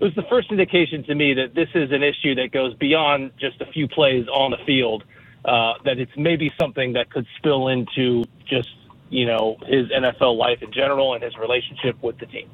it 0.00 0.04
was 0.04 0.14
the 0.14 0.22
first 0.30 0.50
indication 0.50 1.02
to 1.04 1.14
me 1.14 1.34
that 1.34 1.54
this 1.54 1.68
is 1.74 1.90
an 1.90 2.02
issue 2.02 2.34
that 2.36 2.52
goes 2.52 2.74
beyond 2.74 3.32
just 3.38 3.60
a 3.60 3.66
few 3.66 3.88
plays 3.88 4.26
on 4.28 4.52
the 4.52 4.58
field. 4.64 5.04
Uh, 5.44 5.74
that 5.84 5.98
it's 5.98 6.12
maybe 6.16 6.52
something 6.60 6.92
that 6.92 7.10
could 7.10 7.26
spill 7.36 7.68
into 7.68 8.24
just 8.44 8.68
you 9.08 9.24
know 9.24 9.56
his 9.66 9.88
NFL 9.88 10.36
life 10.36 10.62
in 10.62 10.72
general 10.72 11.14
and 11.14 11.22
his 11.22 11.36
relationship 11.36 12.00
with 12.02 12.18
the 12.18 12.26
team. 12.26 12.48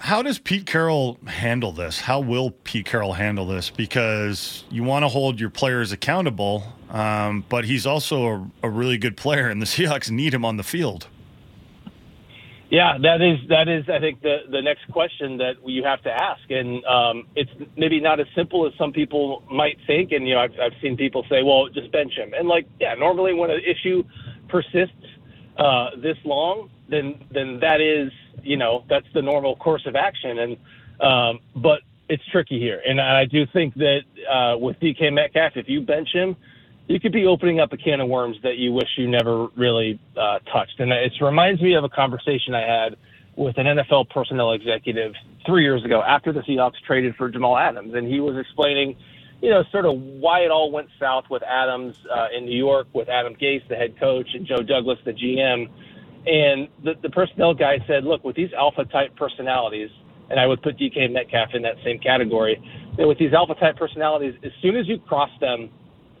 How 0.00 0.22
does 0.22 0.38
Pete 0.38 0.66
Carroll 0.66 1.18
handle 1.26 1.72
this? 1.72 2.00
How 2.00 2.20
will 2.20 2.50
Pete 2.50 2.86
Carroll 2.86 3.14
handle 3.14 3.46
this? 3.46 3.70
Because 3.70 4.64
you 4.70 4.84
want 4.84 5.04
to 5.04 5.08
hold 5.08 5.40
your 5.40 5.50
players 5.50 5.90
accountable, 5.90 6.72
um, 6.90 7.44
but 7.48 7.64
he's 7.64 7.84
also 7.84 8.26
a, 8.26 8.50
a 8.64 8.70
really 8.70 8.98
good 8.98 9.16
player, 9.16 9.48
and 9.48 9.60
the 9.60 9.66
Seahawks 9.66 10.10
need 10.10 10.34
him 10.34 10.44
on 10.44 10.56
the 10.56 10.62
field. 10.62 11.08
Yeah, 12.70 12.98
that 13.02 13.22
is 13.22 13.38
that 13.48 13.68
is 13.68 13.84
I 13.88 14.00
think 14.00 14.20
the 14.22 14.40
the 14.50 14.60
next 14.60 14.90
question 14.92 15.38
that 15.38 15.54
you 15.64 15.84
have 15.84 16.02
to 16.02 16.10
ask, 16.10 16.42
and 16.50 16.84
um, 16.84 17.26
it's 17.36 17.50
maybe 17.76 18.00
not 18.00 18.20
as 18.20 18.26
simple 18.34 18.66
as 18.66 18.74
some 18.76 18.92
people 18.92 19.42
might 19.50 19.78
think. 19.86 20.12
And 20.12 20.28
you 20.28 20.34
know, 20.34 20.40
I've 20.40 20.52
I've 20.60 20.74
seen 20.82 20.96
people 20.96 21.24
say, 21.30 21.42
well, 21.42 21.68
just 21.68 21.90
bench 21.92 22.12
him, 22.14 22.34
and 22.34 22.48
like, 22.48 22.66
yeah, 22.80 22.94
normally 22.94 23.34
when 23.34 23.50
an 23.50 23.60
issue 23.66 24.04
persists 24.48 24.94
uh, 25.56 25.90
this 26.02 26.18
long, 26.24 26.70
then 26.90 27.24
then 27.32 27.58
that 27.60 27.80
is 27.80 28.12
you 28.42 28.58
know 28.58 28.84
that's 28.90 29.06
the 29.14 29.22
normal 29.22 29.56
course 29.56 29.86
of 29.86 29.96
action, 29.96 30.38
and 30.38 30.56
um, 31.00 31.40
but 31.56 31.80
it's 32.10 32.24
tricky 32.32 32.58
here, 32.58 32.82
and 32.86 33.00
I 33.00 33.24
do 33.24 33.46
think 33.46 33.74
that 33.76 34.00
uh, 34.30 34.58
with 34.58 34.78
DK 34.80 35.10
Metcalf, 35.12 35.52
if 35.56 35.70
you 35.70 35.80
bench 35.80 36.10
him 36.12 36.36
you 36.88 36.98
could 36.98 37.12
be 37.12 37.26
opening 37.26 37.60
up 37.60 37.72
a 37.72 37.76
can 37.76 38.00
of 38.00 38.08
worms 38.08 38.38
that 38.42 38.56
you 38.56 38.72
wish 38.72 38.88
you 38.96 39.08
never 39.08 39.48
really 39.56 40.00
uh, 40.16 40.38
touched. 40.50 40.80
And 40.80 40.90
it 40.90 41.12
reminds 41.20 41.60
me 41.60 41.74
of 41.74 41.84
a 41.84 41.88
conversation 41.88 42.54
I 42.54 42.62
had 42.62 42.96
with 43.36 43.58
an 43.58 43.66
NFL 43.66 44.08
personnel 44.08 44.52
executive 44.52 45.12
three 45.46 45.62
years 45.62 45.84
ago 45.84 46.02
after 46.02 46.32
the 46.32 46.40
Seahawks 46.40 46.80
traded 46.86 47.14
for 47.16 47.28
Jamal 47.28 47.58
Adams. 47.58 47.92
And 47.94 48.08
he 48.08 48.20
was 48.20 48.36
explaining, 48.38 48.96
you 49.42 49.50
know, 49.50 49.64
sort 49.70 49.84
of 49.84 50.00
why 50.00 50.40
it 50.40 50.50
all 50.50 50.72
went 50.72 50.88
south 50.98 51.24
with 51.30 51.42
Adams 51.42 51.94
uh, 52.10 52.28
in 52.34 52.46
New 52.46 52.56
York, 52.56 52.88
with 52.94 53.10
Adam 53.10 53.34
Gase, 53.34 53.68
the 53.68 53.76
head 53.76 54.00
coach, 54.00 54.28
and 54.32 54.46
Joe 54.46 54.62
Douglas, 54.62 54.98
the 55.04 55.12
GM. 55.12 55.68
And 56.26 56.68
the, 56.82 56.94
the 57.02 57.10
personnel 57.10 57.52
guy 57.52 57.84
said, 57.86 58.04
look, 58.04 58.24
with 58.24 58.34
these 58.34 58.52
alpha 58.54 58.86
type 58.86 59.14
personalities, 59.14 59.90
and 60.30 60.40
I 60.40 60.46
would 60.46 60.62
put 60.62 60.78
DK 60.78 61.12
Metcalf 61.12 61.50
in 61.52 61.62
that 61.62 61.76
same 61.84 61.98
category, 61.98 62.60
that 62.96 63.06
with 63.06 63.18
these 63.18 63.34
alpha 63.34 63.54
type 63.54 63.76
personalities, 63.76 64.34
as 64.42 64.52
soon 64.62 64.74
as 64.74 64.88
you 64.88 64.98
cross 64.98 65.30
them, 65.40 65.70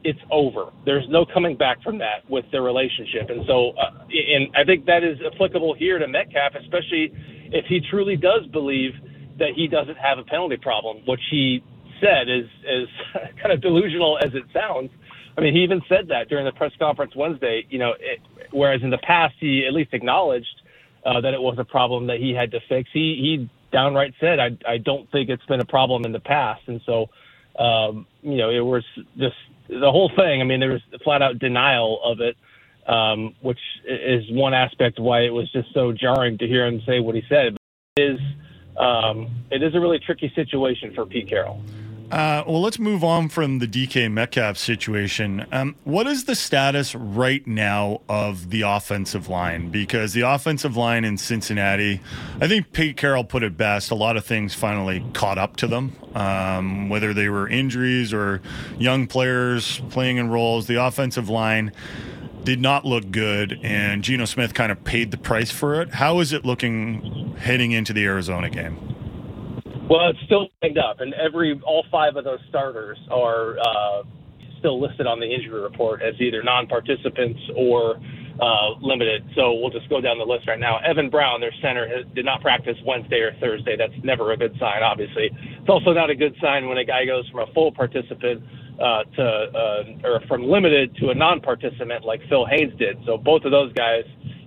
it's 0.04 0.18
over. 0.30 0.70
There's 0.84 1.06
no 1.08 1.24
coming 1.26 1.56
back 1.56 1.82
from 1.82 1.98
that 1.98 2.28
with 2.28 2.44
their 2.52 2.62
relationship. 2.62 3.30
And 3.30 3.44
so, 3.46 3.70
uh, 3.70 4.06
and 4.08 4.48
I 4.56 4.64
think 4.64 4.86
that 4.86 5.04
is 5.04 5.18
applicable 5.24 5.74
here 5.74 5.98
to 5.98 6.06
Metcalf, 6.06 6.54
especially 6.54 7.12
if 7.52 7.66
he 7.66 7.80
truly 7.90 8.16
does 8.16 8.46
believe 8.52 8.92
that 9.38 9.50
he 9.54 9.66
doesn't 9.66 9.96
have 9.96 10.18
a 10.18 10.24
penalty 10.24 10.56
problem, 10.56 10.98
which 11.06 11.20
he 11.30 11.62
said 12.00 12.28
is 12.28 12.46
is 12.64 12.88
kind 13.42 13.52
of 13.52 13.60
delusional 13.60 14.18
as 14.18 14.34
it 14.34 14.44
sounds. 14.52 14.90
I 15.36 15.40
mean, 15.40 15.54
he 15.54 15.62
even 15.62 15.80
said 15.88 16.08
that 16.08 16.28
during 16.28 16.44
the 16.44 16.52
press 16.52 16.72
conference 16.78 17.14
Wednesday. 17.14 17.66
You 17.70 17.78
know, 17.78 17.92
it, 17.98 18.20
whereas 18.50 18.82
in 18.82 18.90
the 18.90 18.98
past 18.98 19.34
he 19.40 19.64
at 19.66 19.72
least 19.72 19.92
acknowledged 19.92 20.62
uh, 21.06 21.20
that 21.20 21.34
it 21.34 21.40
was 21.40 21.56
a 21.58 21.64
problem 21.64 22.06
that 22.08 22.18
he 22.18 22.34
had 22.34 22.50
to 22.52 22.60
fix. 22.68 22.88
He 22.92 23.16
he 23.20 23.50
downright 23.72 24.14
said, 24.20 24.38
"I 24.38 24.56
I 24.66 24.78
don't 24.78 25.10
think 25.10 25.30
it's 25.30 25.44
been 25.46 25.60
a 25.60 25.66
problem 25.66 26.04
in 26.04 26.12
the 26.12 26.20
past," 26.20 26.62
and 26.66 26.80
so. 26.86 27.06
Um, 27.58 28.06
you 28.22 28.36
know, 28.36 28.50
it 28.50 28.60
was 28.60 28.84
just 29.16 29.34
the 29.68 29.90
whole 29.90 30.10
thing. 30.16 30.40
I 30.40 30.44
mean, 30.44 30.60
there 30.60 30.70
was 30.70 30.82
flat 31.04 31.22
out 31.22 31.38
denial 31.38 32.00
of 32.02 32.20
it, 32.20 32.36
um, 32.86 33.34
which 33.40 33.60
is 33.84 34.24
one 34.30 34.54
aspect 34.54 34.98
why 34.98 35.20
it 35.20 35.30
was 35.30 35.50
just 35.52 35.72
so 35.74 35.92
jarring 35.92 36.38
to 36.38 36.46
hear 36.46 36.66
him 36.66 36.80
say 36.86 37.00
what 37.00 37.14
he 37.14 37.22
said. 37.28 37.56
But 37.94 38.02
it 38.02 38.14
is 38.14 38.20
um, 38.76 39.28
it 39.50 39.62
is 39.62 39.74
a 39.74 39.80
really 39.80 39.98
tricky 39.98 40.32
situation 40.34 40.94
for 40.94 41.04
Pete 41.04 41.28
Carroll. 41.28 41.60
Uh, 42.10 42.42
well, 42.46 42.62
let's 42.62 42.78
move 42.78 43.04
on 43.04 43.28
from 43.28 43.58
the 43.58 43.66
DK 43.66 44.10
Metcalf 44.10 44.56
situation. 44.56 45.44
Um, 45.52 45.76
what 45.84 46.06
is 46.06 46.24
the 46.24 46.34
status 46.34 46.94
right 46.94 47.46
now 47.46 48.00
of 48.08 48.48
the 48.48 48.62
offensive 48.62 49.28
line? 49.28 49.68
Because 49.68 50.14
the 50.14 50.22
offensive 50.22 50.74
line 50.74 51.04
in 51.04 51.18
Cincinnati, 51.18 52.00
I 52.40 52.48
think 52.48 52.72
Pete 52.72 52.96
Carroll 52.96 53.24
put 53.24 53.42
it 53.42 53.58
best. 53.58 53.90
A 53.90 53.94
lot 53.94 54.16
of 54.16 54.24
things 54.24 54.54
finally 54.54 55.04
caught 55.12 55.36
up 55.36 55.56
to 55.56 55.66
them, 55.66 55.92
um, 56.14 56.88
whether 56.88 57.12
they 57.12 57.28
were 57.28 57.46
injuries 57.46 58.14
or 58.14 58.40
young 58.78 59.06
players 59.06 59.82
playing 59.90 60.16
in 60.16 60.30
roles. 60.30 60.66
The 60.66 60.82
offensive 60.82 61.28
line 61.28 61.72
did 62.42 62.58
not 62.58 62.86
look 62.86 63.10
good, 63.10 63.60
and 63.62 64.02
Geno 64.02 64.24
Smith 64.24 64.54
kind 64.54 64.72
of 64.72 64.82
paid 64.82 65.10
the 65.10 65.18
price 65.18 65.50
for 65.50 65.82
it. 65.82 65.92
How 65.92 66.20
is 66.20 66.32
it 66.32 66.46
looking 66.46 67.36
heading 67.38 67.72
into 67.72 67.92
the 67.92 68.06
Arizona 68.06 68.48
game? 68.48 68.87
Well, 69.88 70.10
it's 70.10 70.18
still 70.26 70.48
banged 70.60 70.76
up, 70.76 71.00
and 71.00 71.14
every 71.14 71.58
all 71.64 71.84
five 71.90 72.16
of 72.16 72.24
those 72.24 72.40
starters 72.50 72.98
are 73.10 73.58
uh, 73.58 74.02
still 74.58 74.80
listed 74.80 75.06
on 75.06 75.18
the 75.18 75.26
injury 75.26 75.60
report 75.60 76.02
as 76.02 76.14
either 76.20 76.42
non-participants 76.42 77.40
or 77.56 77.96
uh, 78.38 78.76
limited. 78.82 79.24
So 79.34 79.54
we'll 79.54 79.70
just 79.70 79.88
go 79.88 80.00
down 80.00 80.18
the 80.18 80.28
list 80.28 80.46
right 80.46 80.60
now. 80.60 80.78
Evan 80.84 81.08
Brown, 81.08 81.40
their 81.40 81.54
center, 81.62 81.88
has, 81.88 82.04
did 82.14 82.26
not 82.26 82.42
practice 82.42 82.76
Wednesday 82.84 83.20
or 83.20 83.32
Thursday. 83.40 83.76
That's 83.76 83.96
never 84.04 84.32
a 84.32 84.36
good 84.36 84.52
sign, 84.60 84.82
obviously. 84.82 85.30
It's 85.32 85.68
also 85.68 85.92
not 85.92 86.10
a 86.10 86.14
good 86.14 86.36
sign 86.40 86.68
when 86.68 86.76
a 86.76 86.84
guy 86.84 87.06
goes 87.06 87.26
from 87.30 87.48
a 87.48 87.52
full 87.54 87.72
participant 87.72 88.42
uh, 88.78 89.04
to 89.16 89.24
uh, 89.24 90.06
or 90.06 90.20
from 90.28 90.44
limited 90.44 90.94
to 90.96 91.08
a 91.10 91.14
non-participant 91.14 92.04
like 92.04 92.20
Phil 92.28 92.44
Haynes 92.44 92.76
did. 92.78 92.98
So 93.06 93.16
both 93.16 93.44
of 93.44 93.52
those 93.52 93.72
guys, 93.72 94.04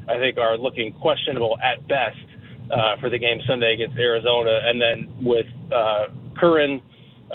I 0.07 0.19
think, 0.19 0.37
are 0.37 0.55
looking 0.55 0.93
questionable 0.93 1.57
at 1.65 1.85
best 1.87 2.30
uh, 2.71 2.95
for 2.99 3.09
the 3.09 3.17
game 3.17 3.39
Sunday 3.47 3.73
against 3.73 3.97
Arizona, 3.97 4.61
and 4.63 4.81
then 4.81 5.13
with 5.21 5.45
uh, 5.73 6.05
Curhan, 6.41 6.81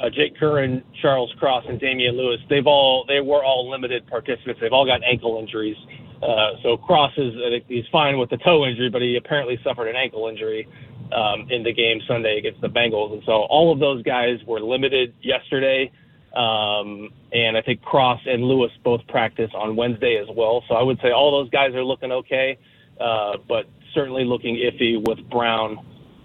uh, 0.00 0.08
Jake 0.10 0.36
Curhan, 0.36 0.82
Charles 1.02 1.32
Cross, 1.38 1.64
and 1.68 1.78
Damien 1.78 2.16
Lewis, 2.16 2.40
they've 2.48 2.66
all 2.66 3.04
they 3.06 3.20
were 3.20 3.44
all 3.44 3.70
limited 3.70 4.06
participants. 4.06 4.60
They've 4.60 4.72
all 4.72 4.86
got 4.86 5.02
ankle 5.04 5.38
injuries. 5.38 5.76
Uh, 6.22 6.56
so 6.62 6.76
Cross 6.76 7.12
is 7.18 7.34
he's 7.68 7.84
fine 7.92 8.18
with 8.18 8.30
the 8.30 8.38
toe 8.38 8.64
injury, 8.64 8.88
but 8.90 9.02
he 9.02 9.16
apparently 9.16 9.58
suffered 9.62 9.88
an 9.88 9.96
ankle 9.96 10.28
injury 10.28 10.66
um, 11.12 11.46
in 11.50 11.62
the 11.62 11.72
game 11.72 12.00
Sunday 12.08 12.38
against 12.38 12.60
the 12.60 12.68
Bengals, 12.68 13.12
and 13.12 13.22
so 13.26 13.32
all 13.32 13.72
of 13.72 13.78
those 13.78 14.02
guys 14.02 14.38
were 14.46 14.60
limited 14.60 15.14
yesterday. 15.20 15.90
Um, 16.34 17.08
and 17.32 17.56
I 17.56 17.62
think 17.62 17.80
Cross 17.80 18.20
and 18.26 18.44
Lewis 18.44 18.70
both 18.84 19.00
practice 19.08 19.50
on 19.54 19.74
Wednesday 19.74 20.18
as 20.20 20.28
well. 20.36 20.62
So 20.68 20.74
I 20.74 20.82
would 20.82 20.98
say 21.02 21.10
all 21.10 21.30
those 21.30 21.48
guys 21.50 21.74
are 21.74 21.82
looking 21.82 22.12
okay. 22.12 22.58
Uh, 23.00 23.38
but 23.48 23.64
certainly 23.96 24.24
looking 24.24 24.56
iffy 24.56 25.02
with 25.02 25.18
Brown, 25.30 25.78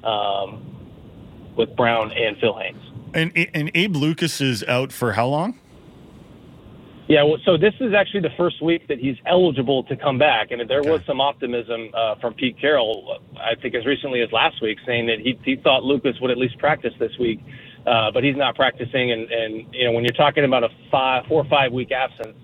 um, 0.04 0.62
with 1.56 1.76
Brown 1.76 2.12
and 2.12 2.38
Phil 2.38 2.58
Haynes. 2.60 2.84
And 3.14 3.32
and 3.54 3.72
Abe 3.74 3.96
Lucas 3.96 4.42
is 4.42 4.64
out 4.66 4.92
for 4.92 5.14
how 5.14 5.28
long? 5.28 5.60
Yeah, 7.08 7.24
well, 7.24 7.40
so 7.44 7.58
this 7.58 7.74
is 7.82 7.94
actually 7.94 8.22
the 8.22 8.34
first 8.38 8.62
week 8.62 8.88
that 8.88 8.98
he's 8.98 9.18
eligible 9.26 9.84
to 9.86 9.98
come 9.98 10.18
back, 10.18 10.52
and 10.52 10.62
there 10.70 10.82
was 10.82 11.02
some 11.06 11.20
optimism 11.20 11.90
uh, 11.94 12.16
from 12.22 12.34
Pete 12.36 12.58
Carroll, 12.58 13.20
I 13.36 13.56
think 13.62 13.76
as 13.76 13.86
recently 13.86 14.22
as 14.22 14.32
last 14.32 14.62
week, 14.62 14.78
saying 14.86 15.08
that 15.08 15.20
he 15.20 15.38
he 15.44 15.58
thought 15.58 15.84
Lucas 15.84 16.16
would 16.22 16.32
at 16.32 16.38
least 16.38 16.58
practice 16.58 16.94
this 17.00 17.12
week, 17.20 17.42
uh, 17.86 18.12
but 18.12 18.24
he's 18.24 18.38
not 18.38 18.56
practicing. 18.56 19.12
And, 19.12 19.30
and 19.30 19.66
you 19.74 19.86
know, 19.86 19.92
when 19.92 20.06
you're 20.06 20.14
talking 20.14 20.46
about 20.46 20.64
a 20.64 20.70
five, 20.90 21.26
four 21.26 21.42
or 21.44 21.50
five 21.50 21.74
week 21.74 21.92
absence, 21.92 22.38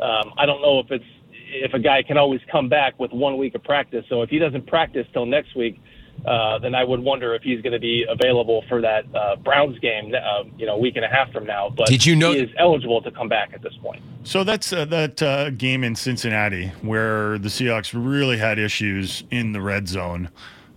um, 0.00 0.34
I 0.38 0.46
don't 0.46 0.62
know 0.62 0.78
if 0.78 0.90
it's 0.92 1.04
if 1.52 1.74
a 1.74 1.78
guy 1.78 2.02
can 2.02 2.16
always 2.16 2.40
come 2.50 2.68
back 2.68 2.98
with 2.98 3.12
one 3.12 3.36
week 3.38 3.54
of 3.54 3.62
practice. 3.62 4.04
So 4.08 4.22
if 4.22 4.30
he 4.30 4.38
doesn't 4.38 4.66
practice 4.66 5.06
till 5.12 5.26
next 5.26 5.54
week, 5.54 5.80
uh, 6.26 6.58
then 6.58 6.74
I 6.74 6.84
would 6.84 7.00
wonder 7.00 7.34
if 7.34 7.42
he's 7.42 7.60
going 7.62 7.72
to 7.72 7.80
be 7.80 8.04
available 8.08 8.64
for 8.68 8.80
that 8.80 9.04
uh, 9.14 9.36
Browns 9.36 9.78
game, 9.80 10.14
uh, 10.14 10.44
you 10.56 10.66
know, 10.66 10.74
a 10.74 10.78
week 10.78 10.96
and 10.96 11.04
a 11.04 11.08
half 11.08 11.32
from 11.32 11.46
now. 11.46 11.70
But 11.70 11.88
Did 11.88 12.06
you 12.06 12.14
know- 12.14 12.32
he 12.32 12.40
is 12.40 12.50
eligible 12.58 13.02
to 13.02 13.10
come 13.10 13.28
back 13.28 13.52
at 13.54 13.62
this 13.62 13.74
point? 13.82 14.02
So 14.24 14.44
that's 14.44 14.72
uh, 14.72 14.84
that 14.86 15.22
uh, 15.22 15.50
game 15.50 15.82
in 15.82 15.96
Cincinnati 15.96 16.68
where 16.80 17.38
the 17.38 17.48
Seahawks 17.48 17.92
really 17.92 18.38
had 18.38 18.58
issues 18.58 19.24
in 19.30 19.52
the 19.52 19.60
red 19.60 19.88
zone. 19.88 20.30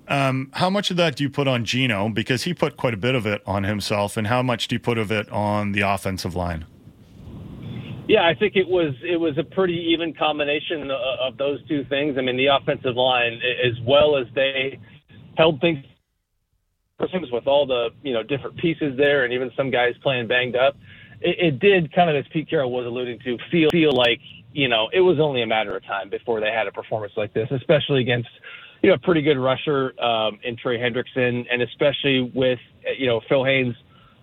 Um, 0.08 0.50
how 0.54 0.70
much 0.70 0.92
of 0.92 0.98
that 0.98 1.16
do 1.16 1.24
you 1.24 1.30
put 1.30 1.48
on 1.48 1.66
Geno? 1.66 2.10
Because 2.10 2.44
he 2.44 2.54
put 2.54 2.78
quite 2.78 2.94
a 2.94 2.98
bit 2.98 3.16
of 3.16 3.26
it 3.26 3.42
on 3.46 3.64
himself, 3.64 4.18
and 4.18 4.28
how 4.28 4.42
much 4.42 4.68
do 4.68 4.76
you 4.76 4.80
put 4.80 4.98
of 4.98 5.12
it 5.12 5.30
on 5.30 5.72
the 5.72 5.82
offensive 5.82 6.36
line? 6.36 6.66
Yeah, 8.08 8.28
I 8.28 8.36
think 8.36 8.56
it 8.56 8.68
was 8.68 8.94
it 9.04 9.18
was 9.18 9.38
a 9.38 9.44
pretty 9.44 9.74
even 9.94 10.14
combination 10.14 10.92
of, 10.92 11.38
those 11.38 11.66
two 11.68 11.84
things. 11.86 12.18
I 12.18 12.22
mean, 12.22 12.38
the 12.38 12.48
offensive 12.48 12.96
line, 12.96 13.42
as 13.64 13.74
well 13.86 14.16
as 14.16 14.28
they 14.36 14.80
held 15.38 15.60
things 15.60 15.84
with 17.32 17.48
all 17.48 17.66
the 17.66 17.90
you 18.04 18.14
know 18.14 18.24
different 18.24 18.58
pieces 18.58 18.96
there, 18.96 19.24
and 19.24 19.34
even 19.34 19.52
some 19.58 19.72
guys 19.72 19.94
playing 20.04 20.28
banged 20.28 20.56
up. 20.56 20.76
It, 21.22 21.54
it 21.54 21.60
did 21.60 21.94
kind 21.94 22.10
of, 22.10 22.16
as 22.16 22.26
Pete 22.32 22.50
Carroll 22.50 22.72
was 22.72 22.86
alluding 22.86 23.20
to, 23.20 23.38
feel 23.52 23.70
feel 23.72 23.92
like 23.92 24.20
you 24.54 24.70
know 24.70 24.88
it 24.94 25.02
was 25.02 25.20
only 25.20 25.42
a 25.42 25.48
matter 25.48 25.76
of 25.76 25.84
time 25.86 26.10
before 26.10 26.40
they 26.40 26.52
had 26.52 26.68
a 26.68 26.72
performance 26.72 27.14
like 27.18 27.34
this, 27.34 27.50
especially 27.52 28.02
against 28.02 28.30
you 28.84 28.90
know 28.90 28.96
a 28.96 29.00
pretty 29.00 29.24
good 29.24 29.38
rusher 29.38 30.00
um, 30.02 30.40
in 30.44 30.56
Trey 30.56 30.78
Hendrickson, 30.78 31.46
and 31.52 31.62
especially 31.64 32.32
with 32.36 32.60
you 32.98 33.08
know 33.08 33.20
Phil 33.28 33.44
Haynes 33.44 33.76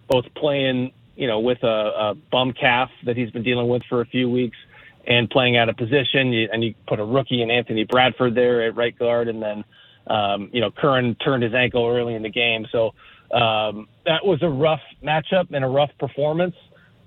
both 0.09 0.25
playing 0.37 0.93
you 1.17 1.27
know 1.27 1.41
with 1.41 1.63
a, 1.63 1.67
a 1.67 2.15
bum 2.31 2.53
calf 2.53 2.91
that 3.05 3.17
he's 3.17 3.31
been 3.31 3.43
dealing 3.43 3.69
with 3.69 3.83
for 3.89 4.01
a 4.01 4.07
few 4.07 4.31
weeks 4.31 4.57
and 5.07 5.29
playing 5.31 5.57
out 5.57 5.69
of 5.69 5.77
position, 5.77 6.33
You- 6.33 6.49
and 6.53 6.63
you 6.63 6.75
put 6.87 7.01
a 7.01 7.05
rookie 7.05 7.43
in 7.43 7.51
Anthony 7.51 7.85
Bradford 7.85 8.35
there 8.35 8.63
at 8.63 8.77
right 8.77 8.97
guard, 8.97 9.29
and 9.29 9.43
then 9.43 9.65
um, 10.07 10.51
you 10.53 10.61
know 10.61 10.71
Curhan 10.71 11.17
turned 11.25 11.43
his 11.43 11.55
ankle 11.55 11.87
early 11.87 12.15
in 12.15 12.23
the 12.23 12.31
game, 12.31 12.67
so 12.73 12.93
um, 13.35 13.89
that 14.07 14.25
was 14.25 14.43
a 14.43 14.49
rough 14.49 14.81
matchup 15.03 15.53
and 15.53 15.65
a 15.65 15.69
rough 15.69 15.91
performance. 15.99 16.55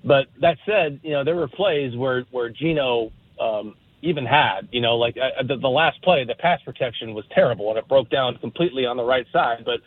But 0.04 0.26
that 0.40 0.58
said, 0.66 1.00
you 1.02 1.12
know 1.12 1.24
there 1.24 1.36
were 1.36 1.48
plays 1.48 1.96
where 1.96 2.24
where 2.30 2.50
Geno 2.50 3.10
um, 3.40 3.74
even 4.02 4.24
had, 4.26 4.68
you 4.70 4.80
know, 4.80 4.96
like 4.96 5.16
uh, 5.16 5.42
the, 5.42 5.56
the 5.56 5.68
last 5.68 6.00
play, 6.02 6.24
the 6.24 6.34
pass 6.34 6.60
protection 6.64 7.14
was 7.14 7.24
terrible 7.34 7.70
and 7.70 7.78
it 7.78 7.88
broke 7.88 8.08
down 8.10 8.36
completely 8.38 8.86
on 8.86 8.96
the 8.96 9.02
right 9.02 9.26
side. 9.32 9.64
But 9.64 9.80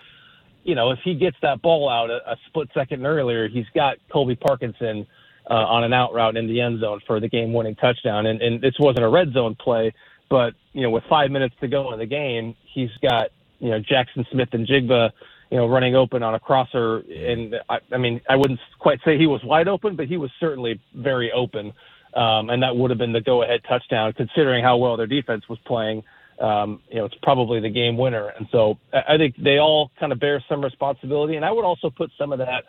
you 0.64 0.76
know, 0.76 0.92
if 0.92 1.00
he 1.04 1.16
gets 1.16 1.38
that 1.42 1.62
ball 1.62 1.90
out 1.90 2.10
a, 2.10 2.32
a 2.32 2.38
split 2.48 2.70
second 2.74 3.06
earlier, 3.06 3.48
he's 3.48 3.66
got 3.74 3.98
Colby 4.12 4.36
Parkinson 4.36 5.08
uh, 5.50 5.54
on 5.54 5.84
an 5.84 5.94
out 5.94 6.14
route 6.14 6.38
in 6.38 6.48
the 6.48 6.62
end 6.62 6.80
zone 6.82 7.00
for 7.08 7.20
the 7.20 7.28
game 7.28 7.54
winning 7.54 7.76
touchdown. 7.76 8.26
And, 8.26 8.42
and 8.42 8.62
this 8.62 8.76
wasn't 8.80 9.06
a 9.06 9.10
red 9.10 9.34
zone 9.34 9.56
play, 9.56 9.94
but, 10.30 10.54
you 10.74 10.82
know, 10.82 10.92
with 10.92 11.04
five 11.10 11.32
minutes 11.32 11.56
to 11.62 11.68
go 11.68 11.92
in 11.94 12.00
the 12.00 12.06
game, 12.06 12.56
he's 12.74 12.92
got, 13.02 13.30
you 13.60 13.72
know, 13.72 13.80
Jaxon 13.80 14.30
Smith-Njigba, 14.32 15.12
you 15.50 15.58
know, 15.58 15.68
running 15.68 15.96
open 15.96 16.22
on 16.22 16.36
a 16.36 16.40
crosser. 16.40 16.98
And 16.98 17.56
I, 17.68 17.80
I 17.92 17.98
mean, 17.98 18.22
I 18.30 18.36
wouldn't 18.36 18.60
quite 18.78 19.00
say 19.04 19.18
he 19.18 19.28
was 19.28 19.44
wide 19.44 19.68
open, 19.68 19.96
but 19.96 20.08
he 20.08 20.18
was 20.18 20.30
certainly 20.40 20.80
very 20.94 21.32
open. 21.32 21.74
Um, 22.14 22.50
and 22.50 22.62
that 22.64 22.76
would 22.76 22.92
have 22.92 22.98
been 23.00 23.14
the 23.14 23.22
go 23.22 23.44
ahead 23.44 23.62
touchdown, 23.68 24.14
considering 24.14 24.64
how 24.64 24.78
well 24.78 24.98
their 24.98 25.08
defense 25.08 25.48
was 25.50 25.60
playing 25.66 26.04
um, 26.40 26.82
you 26.90 26.98
know, 27.00 27.06
it's 27.06 27.16
probably 27.22 27.60
the 27.60 27.70
game 27.70 27.98
winner. 27.98 28.28
And 28.28 28.48
so 28.52 28.78
I 28.94 29.18
think 29.18 29.36
they 29.38 29.58
all 29.58 29.92
kind 30.00 30.12
of 30.12 30.20
bear 30.20 30.44
some 30.48 30.64
responsibility. 30.64 31.36
And 31.36 31.44
I 31.46 31.52
would 31.52 31.66
also 31.66 31.90
put 31.90 32.12
some 32.18 32.32
of 32.32 32.40
that 32.40 32.64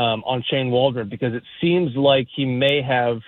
um, 0.00 0.22
on 0.24 0.42
Shane 0.48 0.70
Waldron 0.70 1.08
because 1.08 1.34
it 1.34 1.42
seems 1.60 1.94
like 1.96 2.28
he 2.34 2.44
may 2.44 2.80
have 2.82 3.20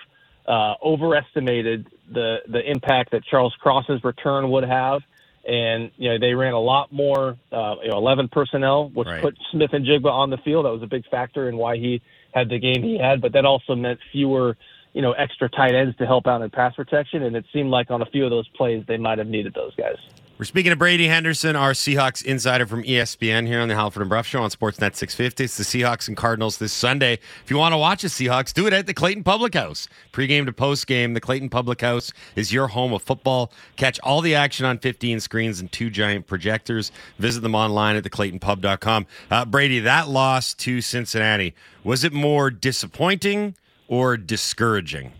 uh, 0.47 0.73
overestimated 0.83 1.87
the 2.11 2.37
the 2.47 2.69
impact 2.69 3.11
that 3.11 3.23
Charles 3.25 3.55
Cross's 3.59 4.03
return 4.03 4.49
would 4.51 4.63
have. 4.65 5.01
And 5.45 5.91
you 5.97 6.09
know 6.09 6.17
they 6.19 6.33
ran 6.33 6.53
a 6.53 6.59
lot 6.59 6.91
more, 6.91 7.37
uh, 7.51 7.75
you 7.83 7.89
know, 7.89 7.97
11 7.97 8.29
personnel, 8.29 8.89
which 8.89 9.07
Right. 9.07 9.21
put 9.21 9.37
Smith-Njigba 9.51 10.09
on 10.09 10.29
the 10.29 10.37
field. 10.37 10.65
That 10.65 10.71
was 10.71 10.83
a 10.83 10.87
big 10.87 11.05
factor 11.09 11.49
in 11.49 11.57
why 11.57 11.75
he 11.77 12.01
had 12.33 12.49
the 12.49 12.59
game 12.59 12.81
he 12.81 12.97
had. 12.97 13.21
But 13.21 13.33
that 13.33 13.45
also 13.45 13.75
meant 13.75 13.99
fewer 14.11 14.55
you 14.93 15.01
know, 15.01 15.13
extra 15.13 15.49
tight 15.49 15.75
ends 15.75 15.95
to 15.97 16.05
help 16.05 16.27
out 16.27 16.41
in 16.41 16.49
pass 16.49 16.75
protection. 16.75 17.23
And 17.23 17.35
it 17.35 17.45
seemed 17.51 17.69
like 17.69 17.91
on 17.91 18.01
a 18.01 18.05
few 18.05 18.23
of 18.23 18.29
those 18.29 18.47
plays, 18.49 18.83
they 18.87 18.97
might 18.97 19.17
have 19.17 19.27
needed 19.27 19.53
those 19.53 19.75
guys. 19.75 19.97
We're 20.39 20.45
speaking 20.45 20.71
to 20.71 20.75
Brady 20.75 21.07
Henderson, 21.07 21.55
our 21.55 21.73
Seahawks 21.73 22.25
insider 22.25 22.65
from 22.65 22.83
ESPN 22.83 23.45
here 23.45 23.61
on 23.61 23.67
the 23.67 23.75
Halford 23.75 24.01
and 24.01 24.09
Brough 24.09 24.23
Show 24.23 24.41
on 24.41 24.49
Sportsnet 24.49 24.95
650. 24.95 25.43
It's 25.43 25.57
the 25.57 25.63
Seahawks 25.63 26.07
and 26.07 26.17
Cardinals 26.17 26.57
this 26.57 26.73
Sunday. 26.73 27.19
If 27.43 27.51
you 27.51 27.57
want 27.57 27.73
to 27.73 27.77
watch 27.77 28.01
the 28.01 28.07
Seahawks, 28.07 28.51
do 28.51 28.65
it 28.65 28.73
at 28.73 28.87
the 28.87 28.95
Clayton 28.95 29.23
Public 29.23 29.53
House. 29.53 29.87
Pre-game 30.11 30.47
to 30.47 30.51
post-game, 30.51 31.13
the 31.13 31.21
Clayton 31.21 31.49
Public 31.49 31.81
House 31.81 32.11
is 32.35 32.51
your 32.51 32.69
home 32.69 32.93
of 32.93 33.03
football. 33.03 33.53
Catch 33.75 33.99
all 34.01 34.21
the 34.21 34.33
action 34.33 34.65
on 34.65 34.79
15 34.79 35.19
screens 35.19 35.59
and 35.59 35.71
two 35.71 35.91
giant 35.91 36.25
projectors. 36.25 36.91
Visit 37.19 37.41
them 37.41 37.53
online 37.53 37.95
at 37.95 38.03
theclaytonpub.com. 38.03 39.05
Uh, 39.29 39.45
Brady, 39.45 39.79
that 39.81 40.09
loss 40.09 40.55
to 40.55 40.81
Cincinnati, 40.81 41.53
was 41.83 42.03
it 42.03 42.11
more 42.11 42.49
disappointing 42.49 43.55
or 43.87 44.17
discouraging? 44.17 45.11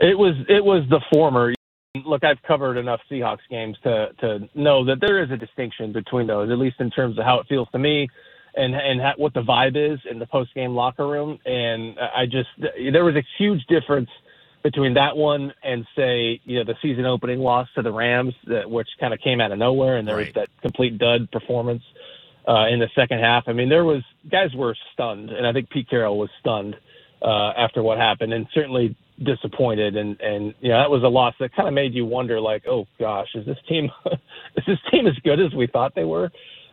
It 0.00 0.18
was 0.18 0.34
it 0.48 0.64
was 0.64 0.82
the 0.90 1.00
former. 1.12 1.54
Look, 2.04 2.24
I've 2.24 2.42
covered 2.42 2.76
enough 2.76 3.00
Seahawks 3.10 3.38
games 3.48 3.76
to 3.84 4.08
to 4.20 4.48
know 4.54 4.84
that 4.84 5.00
there 5.00 5.22
is 5.22 5.30
a 5.30 5.36
distinction 5.36 5.92
between 5.92 6.26
those, 6.26 6.50
at 6.50 6.58
least 6.58 6.76
in 6.80 6.90
terms 6.90 7.18
of 7.18 7.24
how 7.24 7.40
it 7.40 7.46
feels 7.48 7.68
to 7.72 7.78
me, 7.78 8.08
and 8.54 8.74
and 8.74 9.00
ha- 9.00 9.14
what 9.16 9.32
the 9.34 9.42
vibe 9.42 9.76
is 9.76 9.98
in 10.10 10.18
the 10.18 10.26
post 10.26 10.54
game 10.54 10.74
locker 10.74 11.06
room. 11.06 11.38
And 11.46 11.98
I 11.98 12.26
just 12.26 12.48
there 12.58 13.04
was 13.04 13.16
a 13.16 13.24
huge 13.38 13.64
difference 13.68 14.10
between 14.62 14.94
that 14.94 15.16
one 15.16 15.52
and 15.62 15.86
say 15.96 16.40
you 16.44 16.58
know 16.58 16.64
the 16.64 16.76
season 16.82 17.06
opening 17.06 17.38
loss 17.38 17.68
to 17.76 17.82
the 17.82 17.92
Rams, 17.92 18.34
that, 18.48 18.70
which 18.70 18.88
kind 19.00 19.14
of 19.14 19.20
came 19.20 19.40
out 19.40 19.50
of 19.52 19.58
nowhere, 19.58 19.96
and 19.96 20.06
there 20.06 20.16
was 20.16 20.32
that 20.34 20.50
complete 20.60 20.98
dud 20.98 21.30
performance 21.30 21.82
uh, 22.46 22.66
in 22.68 22.80
the 22.80 22.88
second 22.94 23.20
half. 23.20 23.44
I 23.46 23.52
mean, 23.52 23.70
there 23.70 23.84
was 23.84 24.02
guys 24.30 24.54
were 24.54 24.76
stunned, 24.92 25.30
and 25.30 25.46
I 25.46 25.52
think 25.52 25.70
Pete 25.70 25.88
Carroll 25.88 26.18
was 26.18 26.30
stunned 26.40 26.76
uh, 27.22 27.52
after 27.56 27.82
what 27.82 27.98
happened, 27.98 28.32
and 28.32 28.46
certainly 28.52 28.96
disappointed. 29.24 29.96
And 29.96 30.20
and 30.20 30.54
you 30.60 30.70
know 30.70 30.78
that 30.78 30.90
was 30.90 31.02
a 31.02 31.08
loss 31.08 31.34
that 31.40 31.54
kind 31.54 31.68
of 31.68 31.74
made 31.74 31.94
you 31.94 32.04
wonder, 32.04 32.40
like, 32.40 32.64
oh 32.68 32.86
gosh, 32.98 33.28
is 33.34 33.46
this 33.46 33.58
team 33.68 33.90
is 34.56 34.64
this 34.66 34.78
team 34.90 35.06
as 35.06 35.14
good 35.24 35.40
as 35.40 35.52
we 35.54 35.66
thought 35.66 35.94
they 35.94 36.04
were? 36.04 36.30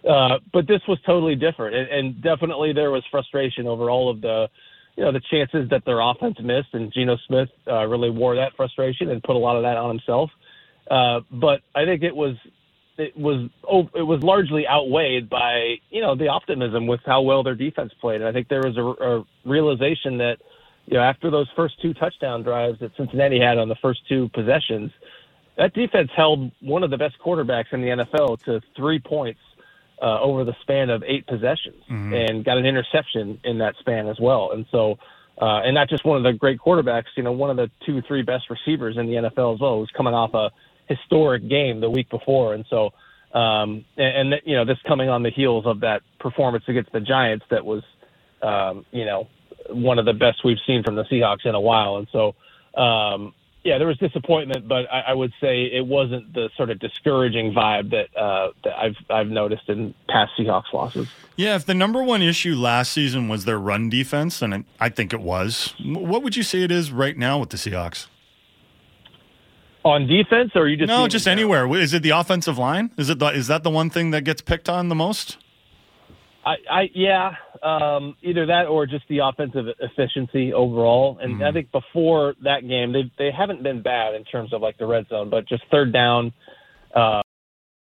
Uh, 0.09 0.39
but 0.51 0.67
this 0.67 0.81
was 0.87 0.99
totally 1.05 1.35
different, 1.35 1.75
and, 1.75 1.89
and 1.89 2.21
definitely 2.21 2.73
there 2.73 2.91
was 2.91 3.03
frustration 3.11 3.67
over 3.67 3.89
all 3.89 4.09
of 4.09 4.21
the. 4.21 4.47
You 4.95 5.03
know 5.03 5.11
the 5.11 5.21
chances 5.31 5.67
that 5.71 5.83
their 5.85 6.01
offense 6.01 6.37
missed, 6.39 6.67
and 6.73 6.93
Geno 6.93 7.17
Smith 7.25 7.49
uh, 7.67 7.83
really 7.85 8.11
wore 8.11 8.35
that 8.35 8.51
frustration 8.55 9.09
and 9.09 9.23
put 9.23 9.35
a 9.35 9.39
lot 9.39 9.55
of 9.55 9.63
that 9.63 9.75
on 9.75 9.89
himself. 9.89 10.29
Uh, 10.91 11.21
but 11.31 11.61
I 11.73 11.83
think 11.83 12.03
it 12.03 12.15
was 12.15 12.35
it 12.97 13.17
was 13.17 13.49
oh, 13.69 13.89
it 13.95 14.03
was 14.03 14.21
largely 14.23 14.67
outweighed 14.67 15.29
by 15.29 15.75
you 15.89 16.01
know 16.01 16.15
the 16.15 16.27
optimism 16.27 16.87
with 16.87 17.01
how 17.05 17.21
well 17.21 17.43
their 17.43 17.55
defense 17.55 17.91
played. 17.99 18.21
And 18.21 18.25
I 18.27 18.31
think 18.31 18.47
there 18.49 18.61
was 18.61 18.77
a, 18.77 18.83
a 18.83 19.25
realization 19.45 20.17
that 20.19 20.37
you 20.85 20.95
know 20.95 21.03
after 21.03 21.31
those 21.31 21.47
first 21.55 21.81
two 21.81 21.93
touchdown 21.93 22.43
drives 22.43 22.79
that 22.79 22.95
Cincinnati 22.95 23.39
had 23.39 23.57
on 23.57 23.69
the 23.69 23.75
first 23.75 24.01
two 24.07 24.29
possessions, 24.29 24.91
that 25.57 25.73
defense 25.73 26.11
held 26.15 26.51
one 26.61 26.83
of 26.83 26.91
the 26.91 26.97
best 26.97 27.15
quarterbacks 27.23 27.71
in 27.73 27.81
the 27.81 27.87
NFL 27.89 28.43
to 28.43 28.61
three 28.75 28.99
points 28.99 29.39
uh, 30.01 30.19
over 30.21 30.43
the 30.43 30.55
span 30.61 30.89
of 30.89 31.03
eight 31.07 31.25
possessions, 31.25 31.83
Mhm. 31.89 32.29
and 32.29 32.45
got 32.45 32.57
an 32.57 32.65
interception 32.65 33.39
in 33.43 33.57
that 33.59 33.75
span 33.79 34.07
as 34.07 34.19
well. 34.19 34.51
And 34.51 34.65
so. 34.71 34.97
Uh, 35.35 35.61
and 35.65 35.73
not 35.73 35.89
just 35.89 36.05
one 36.05 36.15
of 36.15 36.21
the 36.21 36.31
great 36.31 36.59
quarterbacks, 36.59 37.05
you 37.17 37.23
know, 37.23 37.31
one 37.31 37.49
of 37.49 37.57
the 37.57 37.67
two, 37.87 38.03
three 38.03 38.21
best 38.21 38.51
receivers 38.51 38.97
in 38.97 39.07
the 39.07 39.13
NFL 39.13 39.55
as 39.55 39.59
well, 39.59 39.79
who's 39.79 39.89
coming 39.89 40.13
off 40.13 40.35
a 40.35 40.51
historic 40.87 41.47
game 41.47 41.79
the 41.79 41.89
week 41.89 42.09
before, 42.09 42.53
and 42.53 42.65
so 42.69 42.91
um, 43.33 43.85
and, 43.97 44.33
and 44.33 44.41
you 44.45 44.55
know 44.55 44.65
this 44.65 44.77
coming 44.87 45.09
on 45.09 45.23
the 45.23 45.31
heels 45.31 45.65
of 45.65 45.79
that 45.81 46.01
performance 46.19 46.63
against 46.67 46.91
the 46.91 46.99
Giants 46.99 47.45
that 47.49 47.65
was 47.65 47.83
um, 48.41 48.85
you 48.91 49.05
know 49.05 49.27
one 49.69 49.99
of 49.99 50.05
the 50.05 50.13
best 50.13 50.43
we've 50.43 50.57
seen 50.67 50.83
from 50.83 50.95
the 50.95 51.03
Seahawks 51.05 51.45
in 51.45 51.55
a 51.55 51.61
while, 51.61 51.97
and 51.97 52.07
so 52.11 52.35
um, 52.79 53.33
yeah, 53.63 53.77
there 53.77 53.87
was 53.87 53.97
disappointment, 53.97 54.67
but 54.67 54.91
I, 54.91 55.01
I 55.07 55.13
would 55.13 55.31
say 55.39 55.63
it 55.63 55.85
wasn't 55.85 56.33
the 56.33 56.49
sort 56.57 56.69
of 56.69 56.79
discouraging 56.79 57.53
vibe 57.53 57.91
that 57.91 58.15
uh, 58.19 58.51
that 58.63 58.77
I've 58.77 58.97
I've 59.09 59.27
noticed 59.27 59.69
in 59.69 59.93
past 60.09 60.33
Seahawks 60.37 60.73
losses. 60.73 61.07
Yeah, 61.37 61.55
if 61.55 61.65
the 61.65 61.73
number 61.73 62.03
one 62.03 62.21
issue 62.21 62.55
last 62.55 62.91
season 62.91 63.29
was 63.29 63.45
their 63.45 63.57
run 63.57 63.89
defense, 63.89 64.41
and 64.41 64.65
I 64.79 64.89
think 64.89 65.13
it 65.13 65.21
was, 65.21 65.73
what 65.83 66.23
would 66.23 66.35
you 66.35 66.43
say 66.43 66.61
it 66.63 66.71
is 66.71 66.91
right 66.91 67.17
now 67.17 67.39
with 67.39 67.49
the 67.49 67.57
Seahawks? 67.57 68.07
On 69.85 70.07
defense, 70.07 70.51
or 70.55 70.61
are 70.61 70.67
you 70.67 70.77
just 70.77 70.87
no, 70.87 71.07
just 71.09 71.27
anywhere? 71.27 71.67
Is 71.75 71.93
it 71.93 72.03
the 72.03 72.11
offensive 72.11 72.57
line? 72.57 72.91
Is 72.97 73.09
it 73.09 73.19
the, 73.19 73.27
is 73.27 73.47
that 73.47 73.63
the 73.63 73.69
one 73.69 73.89
thing 73.89 74.11
that 74.11 74.23
gets 74.23 74.41
picked 74.41 74.69
on 74.69 74.87
the 74.87 74.95
most? 74.95 75.37
I, 76.45 76.55
I 76.69 76.89
yeah, 76.93 77.31
um, 77.61 78.15
either 78.21 78.45
that 78.45 78.67
or 78.67 78.85
just 78.85 79.05
the 79.09 79.19
offensive 79.19 79.65
efficiency 79.79 80.53
overall. 80.53 81.17
And 81.21 81.35
Mm-hmm. 81.35 81.43
I 81.43 81.51
think 81.51 81.71
before 81.71 82.35
that 82.43 82.67
game, 82.67 82.93
they 82.93 83.11
they 83.17 83.31
haven't 83.31 83.63
been 83.63 83.81
bad 83.81 84.15
in 84.15 84.23
terms 84.23 84.53
of 84.53 84.61
like 84.61 84.77
the 84.77 84.85
red 84.85 85.07
zone, 85.09 85.29
but 85.29 85.47
just 85.47 85.63
third 85.71 85.91
down, 85.91 86.33
uh, 86.95 87.21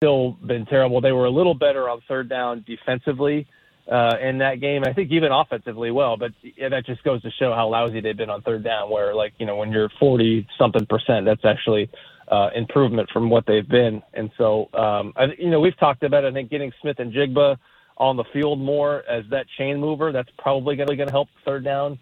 still 0.02 0.32
been 0.46 0.66
terrible. 0.66 1.02
They 1.02 1.12
were 1.12 1.26
a 1.26 1.32
little 1.32 1.54
better 1.54 1.90
on 1.90 2.02
third 2.08 2.30
down 2.30 2.66
defensively 2.68 3.48
uh, 3.92 4.16
in 4.22 4.38
that 4.40 4.60
game. 4.62 4.84
I 4.86 4.94
think 4.94 5.12
even 5.12 5.32
offensively 5.32 5.92
well, 5.92 6.18
but 6.18 6.32
yeah, 6.42 6.70
that 6.70 6.86
just 6.86 7.04
goes 7.04 7.22
to 7.24 7.32
show 7.32 7.54
how 7.54 7.68
lousy 7.68 8.02
they've 8.02 8.16
been 8.18 8.30
on 8.30 8.42
third 8.42 8.64
down. 8.64 8.90
Where 8.90 9.14
like 9.14 9.34
you 9.38 9.46
know 9.46 9.58
when 9.58 9.72
you're 9.72 9.90
forty 10.00 10.48
something 10.58 10.86
percent, 10.86 11.26
that's 11.26 11.44
actually 11.46 11.90
uh, 12.30 12.50
improvement 12.56 13.10
from 13.12 13.30
what 13.30 13.46
they've 13.46 13.68
been. 13.68 14.02
And 14.14 14.32
so 14.38 14.70
um, 14.74 15.14
I, 15.16 15.26
you 15.38 15.50
know 15.50 15.60
we've 15.60 15.78
talked 15.78 16.04
about 16.04 16.26
I 16.26 16.32
think 16.32 16.50
getting 16.50 16.72
Smith-Njigba 16.82 17.58
on 17.98 18.18
the 18.18 18.24
field 18.34 18.60
more 18.60 19.04
as 19.10 19.24
that 19.30 19.46
chain 19.58 19.80
mover. 19.80 20.12
That's 20.12 20.30
probably 20.38 20.76
going 20.76 20.90
to 20.90 21.12
help 21.12 21.30
third 21.46 21.64
down 21.64 22.00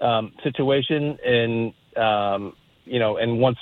um, 0.00 0.32
situation. 0.42 1.18
And 1.24 1.74
um, 1.96 2.56
you 2.84 2.98
know, 2.98 3.16
and 3.16 3.38
once 3.38 3.58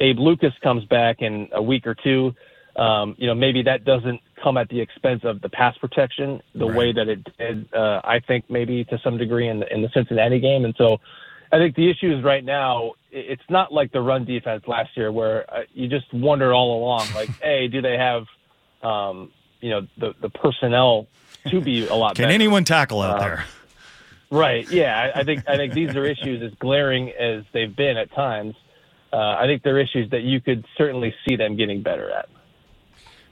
Abe 0.00 0.18
Lucas 0.18 0.52
comes 0.62 0.84
back 0.84 1.22
in 1.22 1.48
a 1.52 1.62
week 1.62 1.86
or 1.86 1.94
two, 1.94 2.34
um, 2.76 3.14
you 3.18 3.26
know, 3.26 3.34
maybe 3.34 3.62
that 3.62 3.84
doesn't 3.84 4.20
come 4.42 4.56
at 4.56 4.68
the 4.68 4.80
expense 4.80 5.22
of 5.24 5.40
the 5.40 5.48
pass 5.48 5.76
protection 5.78 6.42
the 6.54 6.66
way 6.66 6.92
that 6.92 7.08
it 7.08 7.26
did. 7.38 7.72
Uh, 7.72 8.00
I 8.04 8.20
think 8.20 8.44
maybe 8.50 8.84
to 8.84 8.98
some 9.02 9.16
degree 9.18 9.48
in 9.48 9.60
the, 9.60 9.72
in 9.74 9.82
the 9.82 9.88
Cincinnati 9.94 10.38
game. 10.40 10.64
And 10.64 10.74
so, 10.76 10.98
I 11.52 11.58
think 11.58 11.76
the 11.76 11.88
issue 11.88 12.14
is 12.16 12.22
right 12.24 12.44
now. 12.44 12.92
It's 13.12 13.48
not 13.48 13.72
like 13.72 13.92
the 13.92 14.00
run 14.00 14.24
defense 14.24 14.64
last 14.66 14.90
year 14.96 15.10
where 15.12 15.48
uh, 15.52 15.62
you 15.72 15.88
just 15.88 16.12
wonder 16.12 16.52
all 16.52 16.78
along, 16.78 17.06
like, 17.14 17.28
hey, 17.42 17.68
do 17.68 17.80
they 17.80 17.96
have, 17.96 18.24
um, 18.82 19.30
you 19.60 19.70
know, 19.70 19.86
the 19.96 20.14
the 20.20 20.28
personnel 20.28 21.06
to 21.48 21.60
be 21.60 21.86
a 21.86 21.94
lot 21.94 22.08
better? 22.10 22.14
Can 22.16 22.22
better? 22.24 22.34
anyone 22.34 22.64
tackle 22.64 23.00
out 23.00 23.16
Uh, 23.16 23.20
there? 23.20 23.44
Right. 24.30 24.68
Yeah. 24.70 25.12
I, 25.14 25.20
I 25.20 25.24
think 25.24 25.48
I 25.48 25.56
think 25.56 25.72
these 25.72 25.94
are 25.94 26.04
issues 26.04 26.42
as 26.42 26.52
glaring 26.58 27.10
as 27.10 27.44
they've 27.52 27.74
been 27.74 27.96
at 27.96 28.12
times. 28.12 28.56
Uh, 29.12 29.16
I 29.38 29.46
think 29.46 29.62
they're 29.62 29.78
issues 29.78 30.10
that 30.10 30.22
you 30.22 30.40
could 30.40 30.66
certainly 30.76 31.14
see 31.26 31.36
them 31.36 31.56
getting 31.56 31.80
better 31.80 32.10
at. 32.10 32.28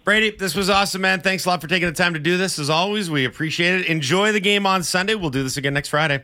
Brady, 0.05 0.31
this 0.31 0.55
was 0.55 0.69
awesome, 0.69 1.01
man. 1.01 1.23
Thanks 1.23 1.47
a 1.47 1.49
lot 1.49 1.63
for 1.63 1.67
taking 1.67 1.89
the 1.89 1.95
time 1.95 2.13
to 2.13 2.21
do 2.21 2.37
this. 2.37 2.59
As 2.59 2.69
always, 2.69 3.11
we 3.11 3.25
appreciate 3.25 3.81
it. 3.81 3.87
Enjoy 3.87 4.33
the 4.33 4.41
game 4.41 4.67
on 4.67 4.83
Sunday. 4.83 5.15
We'll 5.15 5.31
do 5.31 5.43
this 5.43 5.57
again 5.57 5.73
next 5.73 5.89
Friday. 5.89 6.23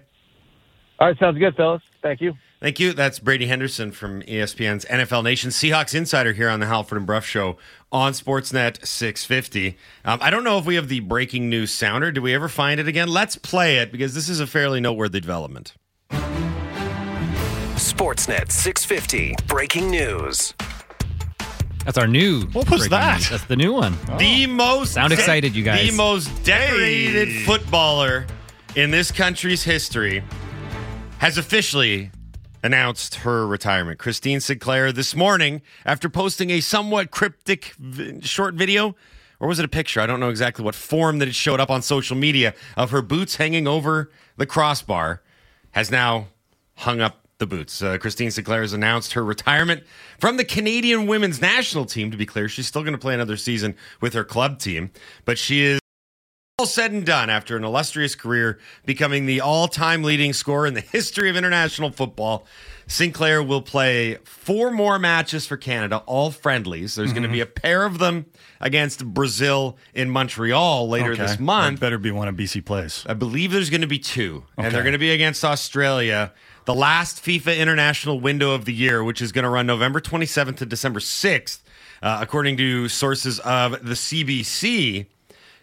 All 0.98 1.08
right, 1.08 1.18
sounds 1.18 1.38
good, 1.38 1.56
fellas. 1.56 1.80
Thank 2.02 2.20
you. 2.20 2.34
Thank 2.60 2.78
you. 2.78 2.92
That's 2.92 3.18
Brady 3.18 3.46
Henderson 3.46 3.90
from 3.90 4.20
ESPN's 4.22 4.84
NFL 4.84 5.24
Nation 5.24 5.48
Seahawks 5.48 5.94
Insider 5.94 6.34
here 6.34 6.50
on 6.50 6.60
the 6.60 6.66
Halford 6.66 6.98
and 6.98 7.06
Brough 7.06 7.20
Show 7.20 7.56
on 7.90 8.12
Sportsnet 8.12 8.86
650. 8.86 9.78
Um, 10.04 10.18
I 10.20 10.28
don't 10.28 10.44
know 10.44 10.58
if 10.58 10.66
we 10.66 10.74
have 10.74 10.88
the 10.88 11.00
breaking 11.00 11.48
news 11.48 11.72
sounder. 11.72 12.12
Do 12.12 12.20
we 12.20 12.34
ever 12.34 12.48
find 12.50 12.78
it 12.80 12.86
again? 12.86 13.08
Let's 13.08 13.36
play 13.36 13.78
it 13.78 13.90
because 13.90 14.12
this 14.12 14.28
is 14.28 14.40
a 14.40 14.46
fairly 14.46 14.78
noteworthy 14.78 15.20
development. 15.20 15.72
Sportsnet 17.80 18.52
650 18.52 19.36
breaking 19.46 19.90
news. 19.90 20.52
That's 21.84 21.96
our 21.96 22.06
new. 22.06 22.42
What 22.52 22.70
was 22.70 22.88
breaking 22.88 22.90
that? 22.90 23.16
news. 23.16 23.30
That's 23.30 23.44
the 23.44 23.56
new 23.56 23.72
one. 23.72 23.96
The 24.18 24.46
oh. 24.46 24.52
most 24.52 24.92
Sound 24.92 25.12
excited, 25.12 25.56
you 25.56 25.64
guys. 25.64 25.90
The 25.90 25.96
most 25.96 26.44
decorated 26.44 27.46
footballer 27.46 28.26
in 28.76 28.90
this 28.90 29.10
country's 29.10 29.64
history 29.64 30.22
has 31.18 31.38
officially 31.38 32.10
announced 32.62 33.16
her 33.16 33.46
retirement. 33.46 33.98
Christine 33.98 34.40
Sinclair 34.40 34.92
this 34.92 35.16
morning, 35.16 35.62
after 35.86 36.08
posting 36.08 36.50
a 36.50 36.60
somewhat 36.60 37.10
cryptic 37.10 37.74
v- 37.78 38.20
short 38.20 38.54
video, 38.54 38.94
or 39.38 39.48
was 39.48 39.58
it 39.58 39.64
a 39.64 39.68
picture? 39.68 40.00
I 40.00 40.06
don't 40.06 40.20
know 40.20 40.28
exactly 40.28 40.64
what 40.64 40.74
form 40.74 41.18
that 41.18 41.28
it 41.28 41.34
showed 41.34 41.60
up 41.60 41.70
on 41.70 41.80
social 41.80 42.16
media 42.16 42.54
of 42.76 42.90
her 42.90 43.00
boots 43.00 43.36
hanging 43.36 43.66
over 43.66 44.10
the 44.36 44.46
crossbar, 44.46 45.22
has 45.72 45.90
now 45.90 46.28
hung 46.76 47.00
up 47.00 47.19
the 47.40 47.46
boots. 47.46 47.82
Uh, 47.82 47.98
Christine 47.98 48.30
Sinclair 48.30 48.60
has 48.60 48.72
announced 48.72 49.14
her 49.14 49.24
retirement 49.24 49.82
from 50.20 50.36
the 50.36 50.44
Canadian 50.44 51.08
women's 51.08 51.40
national 51.40 51.86
team. 51.86 52.12
To 52.12 52.16
be 52.16 52.26
clear, 52.26 52.48
she's 52.48 52.68
still 52.68 52.82
going 52.82 52.92
to 52.92 52.98
play 52.98 53.14
another 53.14 53.36
season 53.36 53.74
with 54.00 54.14
her 54.14 54.22
club 54.24 54.60
team, 54.60 54.92
but 55.24 55.36
she 55.38 55.62
is 55.64 55.80
all 56.58 56.66
said 56.66 56.92
and 56.92 57.06
done 57.06 57.30
after 57.30 57.56
an 57.56 57.64
illustrious 57.64 58.14
career 58.14 58.58
becoming 58.84 59.24
the 59.24 59.40
all-time 59.40 60.02
leading 60.04 60.34
scorer 60.34 60.66
in 60.66 60.74
the 60.74 60.80
history 60.92 61.30
of 61.30 61.34
international 61.36 61.90
football 61.90 62.44
sinclair 62.86 63.42
will 63.42 63.62
play 63.62 64.16
four 64.24 64.70
more 64.70 64.98
matches 64.98 65.46
for 65.46 65.56
canada 65.56 66.02
all 66.04 66.30
friendlies 66.30 66.96
there's 66.96 67.14
going 67.14 67.22
to 67.22 67.30
be 67.30 67.40
a 67.40 67.46
pair 67.46 67.86
of 67.86 67.98
them 67.98 68.26
against 68.60 69.06
brazil 69.14 69.78
in 69.94 70.10
montreal 70.10 70.86
later 70.86 71.12
Okay. 71.12 71.22
this 71.22 71.38
month 71.40 71.80
That 71.80 71.86
better 71.86 71.96
be 71.98 72.10
one 72.10 72.28
of 72.28 72.34
BC 72.34 72.62
plays. 72.66 73.06
I 73.08 73.14
believe 73.14 73.52
there's 73.52 73.70
going 73.70 73.80
to 73.80 73.86
be 73.86 73.98
two, 73.98 74.44
and 74.58 74.74
they're 74.74 74.82
going 74.82 74.92
to 74.92 74.98
be 74.98 75.12
against 75.12 75.42
Australia. 75.46 76.32
The 76.64 76.74
last 76.74 77.22
FIFA 77.22 77.58
international 77.58 78.20
window 78.20 78.52
of 78.52 78.64
the 78.64 78.72
year, 78.72 79.02
which 79.02 79.22
is 79.22 79.32
going 79.32 79.44
to 79.44 79.48
run 79.48 79.66
November 79.66 80.00
27th 80.00 80.56
to 80.58 80.66
December 80.66 81.00
6th, 81.00 81.60
uh, 82.02 82.18
according 82.20 82.56
to 82.58 82.88
sources 82.88 83.38
of 83.40 83.72
the 83.84 83.94
CBC. 83.94 85.06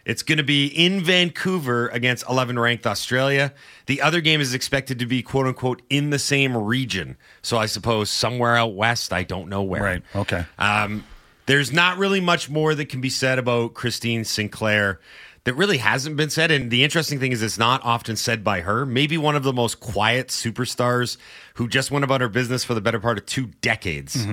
It's 0.05 0.23
going 0.23 0.37
to 0.37 0.43
be 0.43 0.67
in 0.67 1.03
Vancouver 1.03 1.89
against 1.89 2.27
11 2.29 2.57
ranked 2.57 2.87
Australia. 2.87 3.53
The 3.87 4.01
other 4.01 4.21
game 4.21 4.39
is 4.39 4.53
expected 4.53 4.99
to 4.99 5.05
be 5.05 5.21
quote 5.21 5.47
unquote 5.47 5.81
in 5.89 6.11
the 6.11 6.19
same 6.19 6.55
region. 6.55 7.17
So 7.41 7.57
I 7.57 7.65
suppose 7.65 8.09
somewhere 8.09 8.55
out 8.55 8.73
west. 8.73 9.11
I 9.11 9.23
don't 9.23 9.49
know 9.49 9.63
where. 9.63 9.83
Right. 9.83 10.03
Okay. 10.15 10.45
Um, 10.57 11.03
there's 11.45 11.73
not 11.73 11.97
really 11.97 12.21
much 12.21 12.49
more 12.49 12.73
that 12.73 12.85
can 12.85 13.01
be 13.01 13.09
said 13.09 13.37
about 13.37 13.73
Christine 13.73 14.23
Sinclair 14.23 14.99
that 15.47 15.53
really 15.53 15.77
hasn't 15.77 16.17
been 16.17 16.29
said. 16.29 16.51
And 16.51 16.69
the 16.69 16.83
interesting 16.83 17.21
thing 17.21 17.31
is, 17.31 17.41
it's 17.41 17.57
not 17.57 17.79
often 17.85 18.17
said 18.17 18.43
by 18.43 18.59
her. 18.59 18.85
Maybe 18.85 19.17
one 19.17 19.33
of 19.33 19.43
the 19.43 19.53
most 19.53 19.79
quiet 19.79 20.27
superstars 20.27 21.15
who 21.53 21.69
just 21.69 21.89
went 21.89 22.03
about 22.03 22.19
her 22.19 22.27
business 22.27 22.65
for 22.65 22.73
the 22.73 22.81
better 22.81 22.99
part 22.99 23.17
of 23.17 23.25
two 23.25 23.45
decades. 23.61 24.27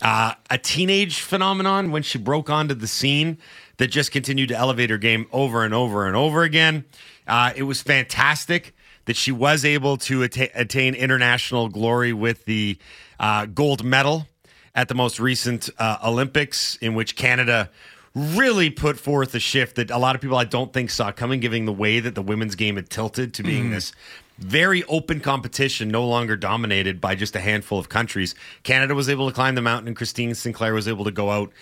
Uh, 0.00 0.34
a 0.50 0.58
teenage 0.58 1.18
phenomenon 1.18 1.90
when 1.90 2.04
she 2.04 2.16
broke 2.16 2.48
onto 2.48 2.74
the 2.74 2.86
scene 2.86 3.38
that 3.78 3.88
just 3.88 4.12
continued 4.12 4.50
to 4.50 4.56
elevate 4.56 4.88
her 4.88 4.98
game 4.98 5.26
over 5.32 5.64
and 5.64 5.74
over 5.74 6.06
and 6.06 6.14
over 6.14 6.44
again. 6.44 6.84
Uh, 7.26 7.52
it 7.56 7.64
was 7.64 7.82
fantastic 7.82 8.72
that 9.06 9.16
she 9.16 9.32
was 9.32 9.64
able 9.64 9.96
to 9.96 10.22
atta- 10.22 10.50
attain 10.54 10.94
international 10.94 11.70
glory 11.70 12.12
with 12.12 12.44
the 12.44 12.78
uh, 13.18 13.46
gold 13.46 13.82
medal 13.82 14.28
at 14.76 14.86
the 14.86 14.94
most 14.94 15.18
recent 15.18 15.68
uh, 15.80 15.98
Olympics, 16.04 16.76
in 16.76 16.94
which 16.94 17.16
Canada 17.16 17.68
really 18.14 18.70
put 18.70 18.98
forth 18.98 19.34
a 19.34 19.40
shift 19.40 19.76
that 19.76 19.90
a 19.90 19.98
lot 19.98 20.14
of 20.14 20.20
people 20.20 20.36
I 20.36 20.44
don't 20.44 20.72
think 20.72 20.90
saw 20.90 21.12
coming, 21.12 21.40
given 21.40 21.64
the 21.64 21.72
way 21.72 22.00
that 22.00 22.14
the 22.14 22.22
women's 22.22 22.54
game 22.54 22.76
had 22.76 22.90
tilted 22.90 23.34
to 23.34 23.42
being 23.42 23.70
this 23.70 23.92
very 24.38 24.84
open 24.84 25.20
competition, 25.20 25.88
no 25.88 26.06
longer 26.06 26.36
dominated 26.36 27.00
by 27.00 27.14
just 27.14 27.36
a 27.36 27.40
handful 27.40 27.78
of 27.78 27.88
countries. 27.88 28.34
Canada 28.64 28.94
was 28.94 29.08
able 29.08 29.28
to 29.28 29.34
climb 29.34 29.54
the 29.54 29.62
mountain, 29.62 29.88
and 29.88 29.96
Christine 29.96 30.34
Sinclair 30.34 30.74
was 30.74 30.88
able 30.88 31.04
to 31.04 31.10
go 31.10 31.30
out. 31.30 31.52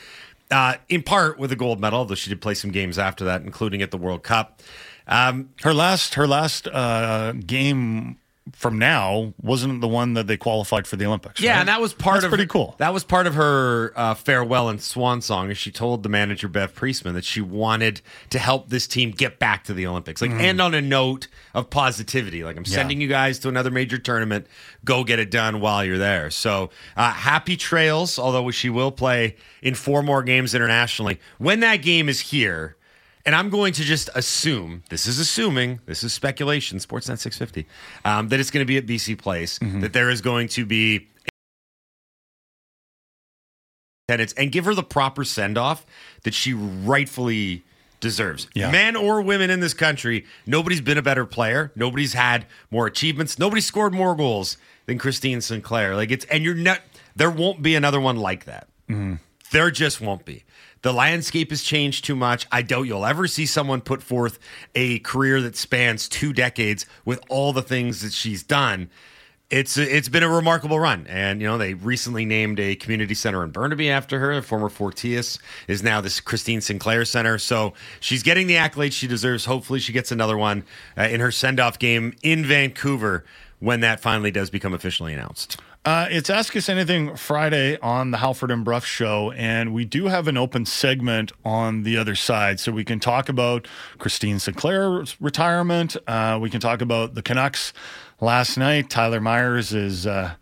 Uh, 0.51 0.75
in 0.89 1.03
part 1.03 1.39
with 1.39 1.53
a 1.53 1.57
gold 1.57 1.81
medal, 1.81 2.05
though 2.05 2.17
she 2.17 2.29
did 2.29 2.41
play 2.41 2.55
some 2.55 2.73
games 2.73 2.99
after 2.99 3.25
that, 3.25 3.43
including 3.43 3.83
at 3.83 3.93
the 3.93 3.99
World 3.99 4.25
Cup. 4.25 4.61
Um, 5.07 5.51
Her 5.63 5.73
last 5.73 6.15
her 6.15 6.27
last 6.27 6.67
uh, 6.67 7.33
game 7.33 8.17
from 8.53 8.79
now 8.79 9.33
wasn't 9.43 9.81
the 9.81 9.89
one 9.89 10.15
that 10.15 10.27
they 10.27 10.37
qualified 10.37 10.87
for 10.87 10.97
the 10.97 11.07
Olympics. 11.07 11.41
Yeah, 11.41 11.53
right? 11.53 11.59
and 11.61 11.69
that 11.69 11.81
was 11.81 11.93
part 11.93 12.17
That's 12.17 12.25
of 12.27 12.31
pretty 12.31 12.47
cool. 12.47 12.75
That 12.79 12.93
was 12.93 13.05
part 13.05 13.27
of 13.27 13.35
her 13.35 13.93
uh, 13.97 14.15
farewell 14.15 14.69
and 14.69 14.81
swan 14.81 15.21
song. 15.23 15.51
As 15.51 15.59
she 15.59 15.71
told 15.71 16.03
the 16.03 16.09
manager 16.09 16.49
Bev 16.49 16.75
Priestman 16.75 17.15
that 17.15 17.25
she 17.25 17.41
wanted 17.41 18.01
to 18.31 18.39
help 18.39 18.69
this 18.71 18.87
team 18.87 19.11
get 19.11 19.39
back 19.39 19.65
to 19.65 19.75
the 19.75 19.87
Olympics, 19.87 20.21
like 20.23 20.31
end 20.33 20.61
on 20.61 20.75
a 20.75 20.81
note 20.81 21.29
of 21.55 21.71
positivity. 21.71 22.45
Like 22.45 22.57
I'm 22.57 22.65
Yeah. 22.67 22.75
sending 22.75 23.01
you 23.01 23.09
guys 23.09 23.39
to 23.41 23.49
another 23.49 23.71
major 23.71 23.99
tournament. 23.99 24.47
Go 24.85 25.05
get 25.05 25.19
it 25.19 25.31
done 25.31 25.61
while 25.61 25.85
you're 25.85 25.99
there. 25.99 26.31
So 26.31 26.71
uh, 26.97 27.13
happy 27.13 27.57
trails. 27.57 28.19
Although 28.19 28.51
she 28.51 28.71
will 28.71 28.93
play 28.93 29.37
in 29.63 29.75
four 29.75 30.03
more 30.03 30.23
games 30.23 30.55
internationally. 30.55 31.21
When 31.39 31.61
that 31.61 31.77
game 31.77 32.09
is 32.09 32.21
here. 32.21 32.77
And 33.27 33.35
I'm 33.35 33.51
going 33.51 33.73
to 33.75 33.83
just 33.83 34.09
assume 34.15 34.83
this 34.89 35.07
is 35.07 35.19
assuming 35.19 35.81
this 35.87 36.03
is 36.03 36.13
speculation, 36.13 36.79
Sportsnet 36.79 37.19
650, 37.19 37.67
um, 38.05 38.29
that 38.29 38.41
it's 38.41 38.51
going 38.51 38.63
to 38.63 38.67
be 38.69 38.79
at 38.79 38.87
BC 38.87 39.19
Place, 39.19 39.59
Mm-hmm. 39.59 39.81
that 39.81 39.93
there 39.93 40.09
is 40.11 40.21
going 40.23 40.49
to 40.49 40.65
be 40.65 41.07
tenants 44.09 44.33
and 44.35 44.51
give 44.51 44.65
her 44.65 44.75
the 44.75 44.83
proper 44.83 45.25
send 45.25 45.57
off 45.59 45.87
that 46.23 46.35
she 46.35 46.53
rightfully 46.53 47.63
deserves. 48.01 48.49
Yeah. 48.55 48.71
Men 48.71 48.97
or 48.97 49.21
women 49.21 49.51
in 49.51 49.61
this 49.61 49.75
country, 49.75 50.25
nobody's 50.47 50.81
been 50.81 50.99
a 50.99 51.03
better 51.03 51.27
player. 51.27 51.71
Nobody's 51.77 52.15
had 52.15 52.47
more 52.71 52.87
achievements. 52.87 53.39
Nobody 53.39 53.61
scored 53.61 53.93
more 53.93 54.15
goals 54.17 54.57
than 54.87 54.99
Christine 54.99 55.41
Sinclair. 55.41 55.95
Like 55.95 56.11
it's 56.11 56.25
and 56.27 56.43
you're 56.43 56.55
not 56.55 56.81
there 57.15 57.31
won't 57.31 57.63
be 57.63 57.75
another 57.75 58.01
one 58.01 58.17
like 58.17 58.47
that. 58.47 58.67
There 59.53 59.71
just 59.71 60.01
won't 60.01 60.25
be. 60.25 60.43
The 60.83 60.93
landscape 60.93 61.51
has 61.51 61.63
changed 61.63 62.05
too 62.05 62.17
much. 62.17 62.47
I 62.51 62.63
doubt 62.63 62.83
you'll 62.83 63.05
ever 63.05 63.27
see 63.27 63.47
someone 63.47 63.83
put 63.83 64.03
forth 64.03 64.39
a 64.75 65.01
career 65.01 65.43
that 65.43 65.57
spans 65.57 66.09
two 66.09 66.33
decades 66.33 66.87
with 67.05 67.21
all 67.29 67.53
the 67.53 67.63
things 67.63 68.01
that 68.01 68.13
she's 68.13 68.43
done. 68.43 68.89
It's 69.51 69.77
it's 69.77 70.09
been 70.09 70.23
a 70.23 70.29
remarkable 70.29 70.79
run, 70.79 71.09
and 71.09 71.41
you 71.41 71.49
know 71.49 71.59
they 71.59 71.75
recently 71.75 72.25
named 72.25 72.61
a 72.61 72.77
community 72.77 73.15
center 73.15 73.43
in 73.43 73.51
Burnaby 73.51 73.91
after 73.91 74.21
her. 74.21 74.41
Former 74.43 74.69
Fortius 74.69 75.41
is 75.67 75.83
now 75.83 76.01
this 76.01 76.21
Christine 76.21 76.61
Sinclair 76.61 77.05
Center, 77.05 77.37
so 77.37 77.75
she's 77.99 78.23
getting 78.23 78.47
the 78.47 78.55
accolades 78.55 78.93
she 78.93 79.09
deserves. 79.09 79.47
Hopefully, 79.47 79.81
she 79.81 79.93
gets 79.93 80.13
another 80.13 80.39
one 80.39 80.63
uh, 80.97 81.03
in 81.03 81.19
her 81.19 81.33
send 81.33 81.59
off 81.59 81.81
game 81.81 82.15
in 82.23 82.45
Vancouver 82.45 83.25
when 83.61 83.81
that 83.81 84.01
finally 84.01 84.31
does 84.31 84.51
become 84.51 84.75
officially 84.75 85.15
announced. 85.15 85.59
Uh, 85.83 86.07
it's 86.11 86.29
Ask 86.29 86.55
Us 86.57 86.69
Anything 86.69 87.17
Friday 87.17 87.79
on 87.79 88.11
the 88.11 88.19
Halford 88.19 88.51
and 88.51 88.65
Brough 88.65 88.81
show, 88.81 89.31
and 89.33 89.73
we 89.73 89.87
do 89.87 90.09
have 90.09 90.29
an 90.29 90.37
open 90.37 90.67
segment 90.67 91.33
on 91.43 91.85
the 91.85 91.97
other 91.97 92.15
side. 92.15 92.61
So 92.61 92.71
we 92.71 92.85
can 92.85 93.01
talk 93.01 93.31
about 93.31 93.67
Christine 93.97 94.39
Sinclair's 94.39 95.19
retirement. 95.21 95.97
Uh, 96.07 96.39
we 96.41 96.51
can 96.51 96.61
talk 96.61 96.83
about 96.83 97.15
the 97.15 97.23
Canucks 97.23 97.73
last 98.21 98.59
night. 98.59 98.91
Tyler 98.91 99.21
Myers 99.21 99.73
is. 99.73 100.07
Uh, 100.07 100.35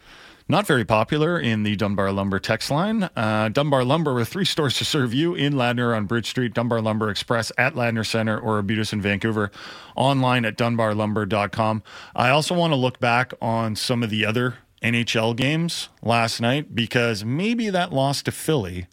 not 0.49 0.67
very 0.67 0.85
popular 0.85 1.39
in 1.39 1.63
the 1.63 1.77
Dunbar 1.77 2.11
Lumber 2.11 2.39
text 2.39 2.71
line. 2.71 3.09
Uh, 3.15 3.51
Dunbar 3.51 3.85
Lumber 3.85 4.15
with 4.15 4.29
three 4.29 4.47
stores 4.47 4.79
to 4.79 4.85
serve 4.85 5.13
you 5.13 5.35
in 5.35 5.53
Ladner 5.53 5.95
on 5.95 6.07
Bridge 6.07 6.31
Street, 6.31 6.55
Dunbar 6.55 6.81
Lumber 6.81 7.11
Express 7.11 7.53
at 7.59 7.75
Ladner 7.75 8.07
Center 8.07 8.39
or 8.39 8.57
Arbutus 8.57 8.93
in 8.95 9.03
Vancouver, 9.03 9.51
online 9.95 10.47
at 10.47 10.57
dunbarlumber.com. 10.57 11.83
I 12.17 12.31
also 12.31 12.55
want 12.55 12.73
to 12.73 12.77
look 12.77 12.99
back 12.99 13.35
on 13.43 13.77
some 13.77 14.03
of 14.03 14.09
the 14.09 14.25
other 14.25 14.57
NHL 14.83 15.37
games 15.37 15.91
last 16.03 16.41
night 16.41 16.75
because 16.75 17.25
maybe 17.25 17.69
that 17.69 17.93
loss 17.93 18.23
to 18.23 18.33
Philly 18.33 18.87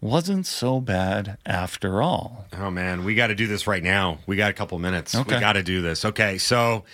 wasn't 0.00 0.46
so 0.46 0.80
bad 0.80 1.38
after 1.46 2.02
all. 2.02 2.44
Oh 2.52 2.70
man, 2.70 3.02
we 3.02 3.14
got 3.14 3.28
to 3.28 3.34
do 3.34 3.46
this 3.46 3.66
right 3.66 3.82
now. 3.82 4.18
We 4.26 4.36
got 4.36 4.50
a 4.50 4.54
couple 4.54 4.78
minutes. 4.78 5.14
Okay. 5.14 5.36
We 5.36 5.40
got 5.40 5.54
to 5.54 5.62
do 5.62 5.80
this. 5.80 6.04
Okay, 6.04 6.36
so 6.36 6.84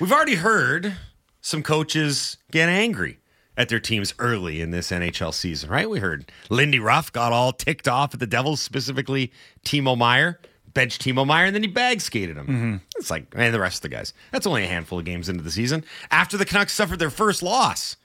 we've 0.00 0.12
already 0.12 0.36
heard 0.36 0.94
some 1.40 1.62
coaches 1.64 2.36
get 2.52 2.68
angry 2.68 3.18
at 3.56 3.68
their 3.68 3.80
teams 3.80 4.14
early 4.18 4.60
in 4.60 4.70
this 4.70 4.90
NHL 4.90 5.32
season, 5.32 5.70
right? 5.70 5.88
We 5.88 6.00
heard 6.00 6.30
Lindy 6.50 6.78
Ruff 6.78 7.12
got 7.12 7.32
all 7.32 7.52
ticked 7.52 7.88
off 7.88 8.14
at 8.14 8.20
the 8.20 8.26
Devils, 8.26 8.60
specifically 8.60 9.32
Timo 9.64 9.96
Meier, 9.96 10.40
bench 10.72 10.98
Timo 10.98 11.26
Meier, 11.26 11.46
and 11.46 11.54
then 11.54 11.62
he 11.62 11.68
bag 11.68 12.00
skated 12.00 12.36
him. 12.36 12.46
Mm-hmm. 12.46 12.76
It's 12.96 13.10
like, 13.10 13.26
and 13.34 13.54
the 13.54 13.60
rest 13.60 13.78
of 13.78 13.82
the 13.82 13.96
guys. 13.96 14.12
That's 14.32 14.46
only 14.46 14.64
a 14.64 14.68
handful 14.68 14.98
of 14.98 15.04
games 15.04 15.28
into 15.28 15.42
the 15.42 15.50
season. 15.50 15.84
After 16.10 16.36
the 16.36 16.44
Canucks 16.44 16.72
suffered 16.72 16.98
their 16.98 17.10
first 17.10 17.42
loss, 17.42 17.96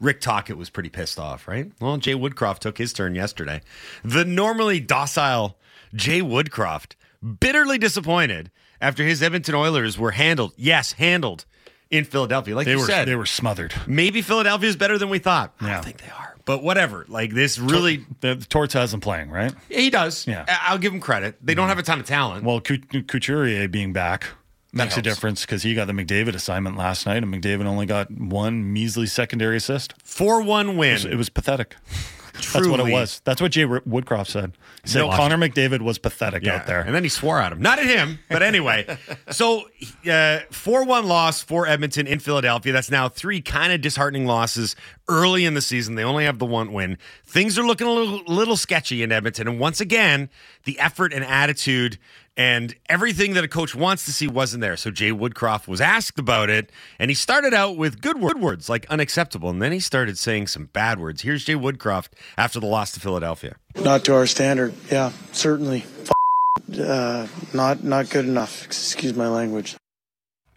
Rick 0.00 0.20
Tocchet 0.20 0.58
was 0.58 0.70
pretty 0.70 0.90
pissed 0.90 1.18
off, 1.18 1.48
right? 1.48 1.70
Well, 1.80 1.96
Jay 1.96 2.14
Woodcroft 2.14 2.58
took 2.58 2.78
his 2.78 2.92
turn 2.92 3.14
yesterday. 3.14 3.62
The 4.04 4.24
normally 4.24 4.80
docile 4.80 5.56
Jay 5.94 6.20
Woodcroft, 6.20 6.96
bitterly 7.40 7.78
disappointed 7.78 8.50
after 8.80 9.04
his 9.04 9.22
Edmonton 9.22 9.54
Oilers 9.54 9.98
were 9.98 10.10
handled, 10.10 10.52
yes, 10.56 10.92
handled 10.92 11.46
in 11.90 12.04
Philadelphia. 12.04 12.54
Like 12.54 12.66
They 12.66 12.72
you 12.72 12.78
were 12.78 12.84
said, 12.86 13.06
they 13.08 13.16
were 13.16 13.26
smothered. 13.26 13.74
maybe 13.86 14.22
Philadelphia 14.22 14.68
is 14.68 14.76
better 14.76 14.98
than 14.98 15.08
we 15.08 15.18
thought. 15.18 15.54
I 15.60 15.72
don't 15.74 15.84
think 15.84 15.98
they 15.98 16.10
are. 16.10 16.36
But 16.44 16.62
whatever. 16.62 17.04
Like 17.08 17.32
this 17.32 17.58
really, 17.58 18.06
The, 18.20 18.36
the 18.36 18.46
Torts 18.46 18.74
has 18.74 18.92
them 18.92 19.00
playing, 19.00 19.30
right? 19.30 19.52
he 19.68 19.90
does. 19.90 20.26
Yeah. 20.26 20.44
I- 20.48 20.72
I'll 20.72 20.78
give 20.78 20.92
him 20.92 21.00
credit. 21.00 21.36
They 21.42 21.54
don't 21.54 21.64
mm-hmm. 21.64 21.68
have 21.70 21.78
a 21.78 21.82
ton 21.82 22.00
of 22.00 22.06
talent. 22.06 22.44
Well, 22.44 22.60
Couturier 22.60 23.68
being 23.68 23.92
back 23.92 24.26
makes 24.72 24.96
a 24.96 25.02
difference 25.02 25.42
because 25.42 25.62
he 25.62 25.74
got 25.74 25.86
the 25.86 25.92
McDavid 25.92 26.34
assignment 26.34 26.76
last 26.76 27.06
night, 27.06 27.22
and 27.22 27.32
McDavid 27.32 27.64
only 27.64 27.86
got 27.86 28.10
one 28.10 28.72
measly 28.72 29.06
secondary 29.06 29.56
assist. 29.56 29.94
4 30.04 30.42
1 30.42 30.76
win. 30.76 30.90
It 30.90 30.92
was, 30.92 31.04
it 31.04 31.16
was 31.16 31.28
pathetic. 31.28 31.76
That's 32.36 32.68
what 32.68 32.80
it 32.80 32.90
was. 32.90 33.20
That's 33.24 33.40
what 33.40 33.52
Jay 33.52 33.64
Woodcroft 33.64 34.28
said. 34.28 34.52
He 34.82 34.90
said 34.90 35.00
No. 35.00 35.10
Connor 35.10 35.36
McDavid 35.36 35.80
was 35.80 35.98
pathetic 35.98 36.46
out 36.46 36.66
there. 36.66 36.80
And 36.80 36.94
then 36.94 37.02
he 37.02 37.08
swore 37.08 37.40
at 37.40 37.52
him. 37.52 37.60
Not 37.60 37.78
at 37.78 37.86
him, 37.86 38.18
but 38.28 38.42
anyway. 38.42 38.98
so, 39.30 39.68
uh, 40.10 40.40
4 40.50 40.84
1 40.84 41.06
loss 41.06 41.42
for 41.42 41.66
Edmonton 41.66 42.06
in 42.06 42.18
Philadelphia. 42.18 42.72
That's 42.72 42.90
now 42.90 43.08
three 43.08 43.40
kind 43.40 43.72
of 43.72 43.80
disheartening 43.80 44.26
losses 44.26 44.76
early 45.08 45.44
in 45.44 45.54
the 45.54 45.60
season. 45.60 45.94
They 45.94 46.04
only 46.04 46.24
have 46.24 46.38
the 46.38 46.46
one 46.46 46.72
win. 46.72 46.98
Things 47.24 47.58
are 47.58 47.66
looking 47.66 47.86
a 47.86 47.92
little, 47.92 48.22
little 48.26 48.56
sketchy 48.56 49.02
in 49.02 49.12
Edmonton. 49.12 49.48
And 49.48 49.60
once 49.60 49.80
again, 49.80 50.28
the 50.64 50.78
effort 50.78 51.12
and 51.12 51.24
attitude 51.24 51.98
and 52.36 52.74
everything 52.88 53.34
that 53.34 53.44
a 53.44 53.48
coach 53.48 53.74
wants 53.74 54.04
to 54.04 54.12
see 54.12 54.28
wasn't 54.28 54.60
there. 54.60 54.76
So 54.76 54.90
Jay 54.90 55.10
Woodcroft 55.10 55.66
was 55.66 55.80
asked 55.80 56.18
about 56.18 56.50
it, 56.50 56.70
and 56.98 57.10
he 57.10 57.14
started 57.14 57.54
out 57.54 57.76
with 57.76 58.00
good 58.00 58.20
words 58.20 58.68
like 58.68 58.86
unacceptable, 58.90 59.48
and 59.50 59.62
then 59.62 59.72
he 59.72 59.80
started 59.80 60.18
saying 60.18 60.48
some 60.48 60.66
bad 60.66 61.00
words. 61.00 61.22
Here's 61.22 61.44
Jay 61.44 61.54
Woodcroft 61.54 62.08
after 62.36 62.60
the 62.60 62.66
loss 62.66 62.92
to 62.92 63.00
Philadelphia. 63.00 63.56
Not 63.76 64.04
to 64.04 64.14
our 64.14 64.26
standard. 64.26 64.74
Yeah, 64.90 65.12
certainly. 65.32 65.84
F- 66.02 66.80
uh, 66.80 67.26
not 67.54 67.84
not 67.84 68.10
good 68.10 68.24
enough. 68.24 68.64
Excuse 68.64 69.14
my 69.14 69.28
language. 69.28 69.76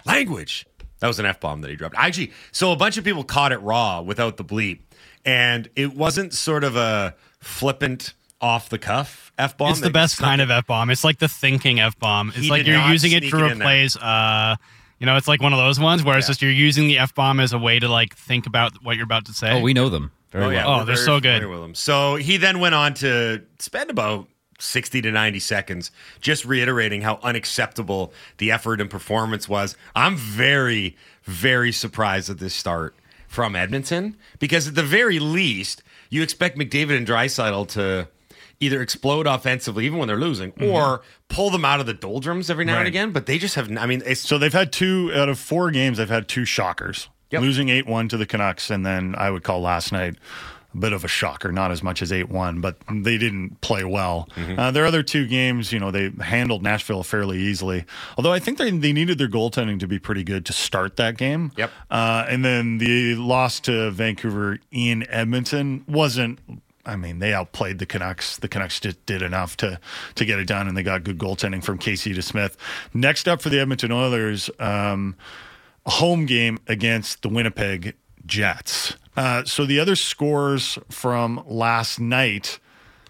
language. 0.06 0.66
That 1.00 1.08
was 1.08 1.20
an 1.20 1.26
F 1.26 1.40
bomb 1.40 1.62
that 1.62 1.70
he 1.70 1.76
dropped. 1.78 1.96
Actually, 1.98 2.32
so 2.52 2.72
a 2.72 2.76
bunch 2.76 2.98
of 2.98 3.04
people 3.06 3.24
caught 3.24 3.52
it 3.52 3.58
raw 3.60 4.02
without 4.02 4.38
the 4.38 4.44
bleep. 4.44 4.80
And 5.26 5.70
it 5.76 5.94
wasn't 5.96 6.34
sort 6.34 6.64
of 6.64 6.76
a 6.76 7.16
flippant 7.40 8.14
off 8.42 8.70
the 8.70 8.78
cuff 8.78 9.32
F 9.38 9.58
bomb. 9.58 9.72
It's 9.72 9.82
the 9.82 9.90
best 9.90 10.18
kind 10.18 10.42
of 10.42 10.50
F 10.50 10.68
bomb. 10.68 10.90
It's 10.90 11.04
like 11.04 11.20
the 11.20 11.28
thinking 11.28 11.80
F 11.80 11.98
bomb. 12.00 12.32
It's 12.36 12.50
like 12.50 12.66
you're 12.66 12.88
using 12.90 13.12
it 13.12 13.24
sneak 13.24 13.32
to 13.32 13.46
it 13.46 13.52
replace 13.54 13.96
uh 13.98 14.56
you 15.00 15.06
know, 15.06 15.16
it's 15.16 15.30
like 15.30 15.42
one 15.42 15.54
of 15.54 15.60
those 15.60 15.80
ones 15.80 16.04
where 16.04 16.18
it's 16.18 16.28
just 16.28 16.42
you're 16.42 16.52
using 16.52 16.88
the 16.88 17.00
F 17.00 17.16
bomb 17.16 17.40
as 17.40 17.54
a 17.54 17.58
way 17.58 17.80
to 17.80 17.88
like 17.88 18.16
think 18.16 18.46
about 18.46 18.74
what 18.84 18.98
you're 18.98 19.06
about 19.06 19.26
to 19.28 19.34
say. 19.34 19.52
Oh, 19.52 19.62
we 19.62 19.74
know 19.74 19.88
them 19.90 20.12
very 20.32 20.44
oh, 20.44 20.48
well. 20.48 20.56
yeah, 20.56 20.66
Oh, 20.66 20.78
we're 20.80 20.86
they're 20.86 20.96
very 20.96 21.06
so 21.06 21.20
good. 21.20 21.42
familiar 21.42 21.50
With 21.50 21.70
him. 21.70 21.76
So 21.76 22.16
he 22.16 22.38
then 22.38 22.60
went 22.60 22.76
on 22.76 22.94
to 22.96 23.42
spend 23.60 23.90
about 23.90 24.28
60 24.60 25.02
to 25.02 25.12
90 25.12 25.40
seconds 25.40 25.92
just 26.20 26.44
reiterating 26.46 27.02
how 27.02 27.20
unacceptable 27.24 28.14
the 28.38 28.52
effort 28.52 28.82
and 28.82 28.90
performance 28.90 29.48
was. 29.48 29.76
I'm 29.96 30.18
very, 30.18 30.98
very 31.24 31.72
surprised 31.72 32.30
at 32.30 32.40
this 32.40 32.54
start 32.54 32.94
from 33.28 33.56
Edmonton 33.56 34.18
because 34.40 34.68
at 34.68 34.76
the 34.76 34.84
very 34.84 35.20
least, 35.20 35.82
you 36.10 36.22
expect 36.22 36.58
McDavid 36.58 36.98
and 36.98 37.08
Draisaitl 37.08 37.68
to 37.70 38.08
either 38.60 38.82
explode 38.82 39.26
offensively 39.26 39.86
even 39.86 40.00
when 40.00 40.08
they're 40.08 40.18
losing 40.20 40.52
or 40.62 41.02
pull 41.30 41.50
them 41.50 41.64
out 41.64 41.80
of 41.80 41.86
the 41.86 41.94
doldrums 41.94 42.50
every 42.50 42.66
now 42.66 42.78
and 42.80 42.88
again. 42.88 43.12
But 43.12 43.26
they 43.26 43.38
just 43.38 43.56
have, 43.56 43.72
I 43.78 43.86
mean, 43.86 44.02
it's 44.06 44.22
So 44.22 44.38
they've 44.38 44.52
had 44.54 44.72
two 44.74 45.12
out 45.16 45.30
of 45.30 45.40
four 45.40 45.72
games. 45.72 45.98
They've 45.98 46.10
had 46.10 46.28
two 46.28 46.44
shockers, 46.46 47.10
Yep. 47.32 47.42
losing 47.42 47.70
eight 47.70 47.86
one 47.88 48.10
to 48.10 48.18
the 48.18 48.26
Canucks, 48.26 48.70
and 48.70 48.86
then 48.86 49.16
I 49.18 49.30
would 49.32 49.44
call 49.44 49.62
last 49.62 49.92
night 49.92 50.16
a 50.74 50.78
bit 50.78 50.94
of 50.94 51.04
a 51.06 51.08
shocker. 51.08 51.52
Not 51.52 51.72
as 51.72 51.82
much 51.82 52.02
as 52.02 52.12
eight 52.12 52.28
one, 52.30 52.60
but 52.60 52.78
they 52.92 53.18
didn't 53.18 53.62
play 53.62 53.84
well. 53.86 54.28
Mm-hmm. 54.36 54.60
Uh, 54.60 54.72
their 54.72 54.86
other 54.86 55.04
two 55.04 55.26
games, 55.26 55.72
you 55.72 55.80
know, 55.80 55.90
they 55.92 56.12
handled 56.22 56.62
Nashville 56.62 57.04
fairly 57.04 57.38
easily. 57.40 57.86
Although 58.18 58.34
I 58.34 58.40
think 58.40 58.58
they 58.58 58.72
they 58.72 58.92
needed 58.94 59.18
their 59.20 59.30
goaltending 59.30 59.80
to 59.80 59.88
be 59.88 60.00
pretty 60.00 60.24
good 60.24 60.46
to 60.48 60.54
start 60.54 60.98
that 60.98 61.18
game. 61.18 61.52
Yep. 61.56 61.72
Uh, 61.90 62.26
and 62.28 62.44
then 62.44 62.78
the 62.80 63.16
loss 63.16 63.60
to 63.62 63.90
Vancouver 63.92 64.60
in 64.72 65.10
Edmonton 65.10 65.86
wasn't. 65.88 66.40
I 66.86 66.96
mean, 66.96 67.20
they 67.20 67.34
outplayed 67.34 67.80
the 67.80 67.86
Canucks. 67.86 68.38
The 68.38 68.48
Canucks 68.48 68.80
just 68.80 69.06
did 69.06 69.22
enough 69.22 69.58
to 69.58 69.80
to 70.16 70.26
get 70.26 70.40
it 70.40 70.46
done, 70.46 70.68
and 70.68 70.76
they 70.76 70.84
got 70.84 71.04
good 71.04 71.18
goaltending 71.18 71.64
from 71.64 71.78
Casey 71.78 72.14
DeSmith. 72.14 72.56
Next 72.94 73.28
up 73.28 73.42
for 73.42 73.50
the 73.50 73.60
Edmonton 73.60 73.92
Oilers, 73.92 74.50
um, 74.60 75.16
a 75.86 75.92
home 75.92 76.26
game 76.26 76.58
against 76.68 77.22
the 77.22 77.30
Winnipeg 77.30 77.96
Jets. 78.26 78.96
Uh, 79.16 79.44
so 79.44 79.66
the 79.66 79.80
other 79.80 79.96
scores 79.96 80.78
from 80.90 81.44
last 81.46 82.00
night 82.00 82.60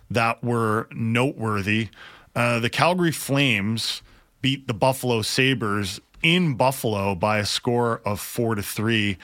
that 0.10 0.44
were 0.44 0.88
noteworthy: 0.92 1.90
uh, 2.36 2.60
the 2.60 2.70
Calgary 2.70 3.12
Flames 3.12 4.02
beat 4.42 4.68
the 4.68 4.74
Buffalo 4.74 5.22
Sabres 5.22 6.00
in 6.24 6.56
Buffalo 6.56 7.16
by 7.16 7.38
a 7.38 7.46
score 7.46 8.02
of 8.06 8.20
four 8.20 8.56
to 8.56 8.64
three. 8.64 9.18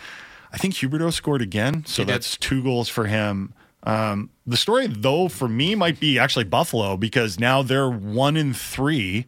I 0.52 0.58
think 0.58 0.76
Huberdeau 0.76 1.12
scored 1.12 1.42
again, 1.42 1.86
so 1.86 2.04
that's 2.06 2.38
two 2.38 2.64
goals 2.64 2.88
for 2.88 3.08
him. 3.08 3.54
Um, 3.86 4.32
the 4.46 4.58
story, 4.58 4.88
though, 4.88 5.28
for 5.28 5.48
me 5.48 5.76
might 5.76 6.00
be 6.00 6.18
actually 6.20 6.46
Buffalo 6.46 6.98
because 6.98 7.40
now 7.40 7.62
they're 7.62 7.90
one 7.90 8.36
in 8.36 8.54
three. 8.54 9.26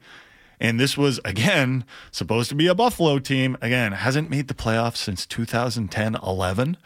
And 0.60 0.80
this 0.80 0.98
was, 0.98 1.20
again, 1.24 1.86
supposed 2.12 2.50
to 2.50 2.56
be 2.56 2.66
a 2.68 2.74
Buffalo 2.74 3.20
team. 3.20 3.58
Again, 3.62 3.92
hasn't 3.92 4.30
made 4.32 4.48
the 4.48 4.56
playoffs 4.56 4.98
since 4.98 5.26
2010 5.28 6.16
11. 6.16 6.78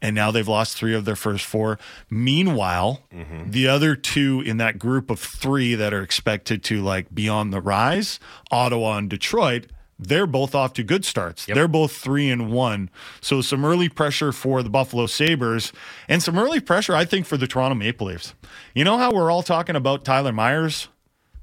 And 0.00 0.16
now 0.16 0.32
they've 0.32 0.48
lost 0.48 0.76
three 0.76 0.94
of 0.94 1.04
their 1.04 1.14
first 1.14 1.44
four. 1.44 1.78
Meanwhile, 2.10 3.02
the 3.50 3.68
other 3.68 3.94
two 3.94 4.40
in 4.44 4.56
that 4.56 4.78
group 4.78 5.10
of 5.10 5.20
three 5.20 5.76
that 5.76 5.94
are 5.94 6.02
expected 6.02 6.64
to 6.64 6.82
like 6.82 7.14
be 7.14 7.28
on 7.28 7.50
the 7.50 7.60
rise, 7.60 8.18
Ottawa 8.50 8.96
and 8.96 9.08
Detroit, 9.08 9.66
they're 10.06 10.26
both 10.26 10.54
off 10.54 10.72
to 10.74 10.82
good 10.82 11.04
starts. 11.04 11.46
They're 11.46 11.68
both 11.68 11.92
three 11.92 12.30
and 12.30 12.50
one. 12.52 12.90
So 13.20 13.40
some 13.40 13.64
early 13.64 13.88
pressure 13.88 14.32
for 14.32 14.62
the 14.62 14.70
Buffalo 14.70 15.06
Sabres 15.06 15.72
and 16.08 16.22
some 16.22 16.38
early 16.38 16.60
pressure, 16.60 16.94
I 16.94 17.04
think, 17.04 17.26
for 17.26 17.36
the 17.36 17.46
Toronto 17.46 17.74
Maple 17.74 18.08
Leafs. 18.08 18.34
You 18.74 18.84
know 18.84 18.98
how 18.98 19.12
we're 19.12 19.30
all 19.30 19.42
talking 19.42 19.76
about 19.76 20.04
Tyler 20.04 20.32
Myers 20.32 20.88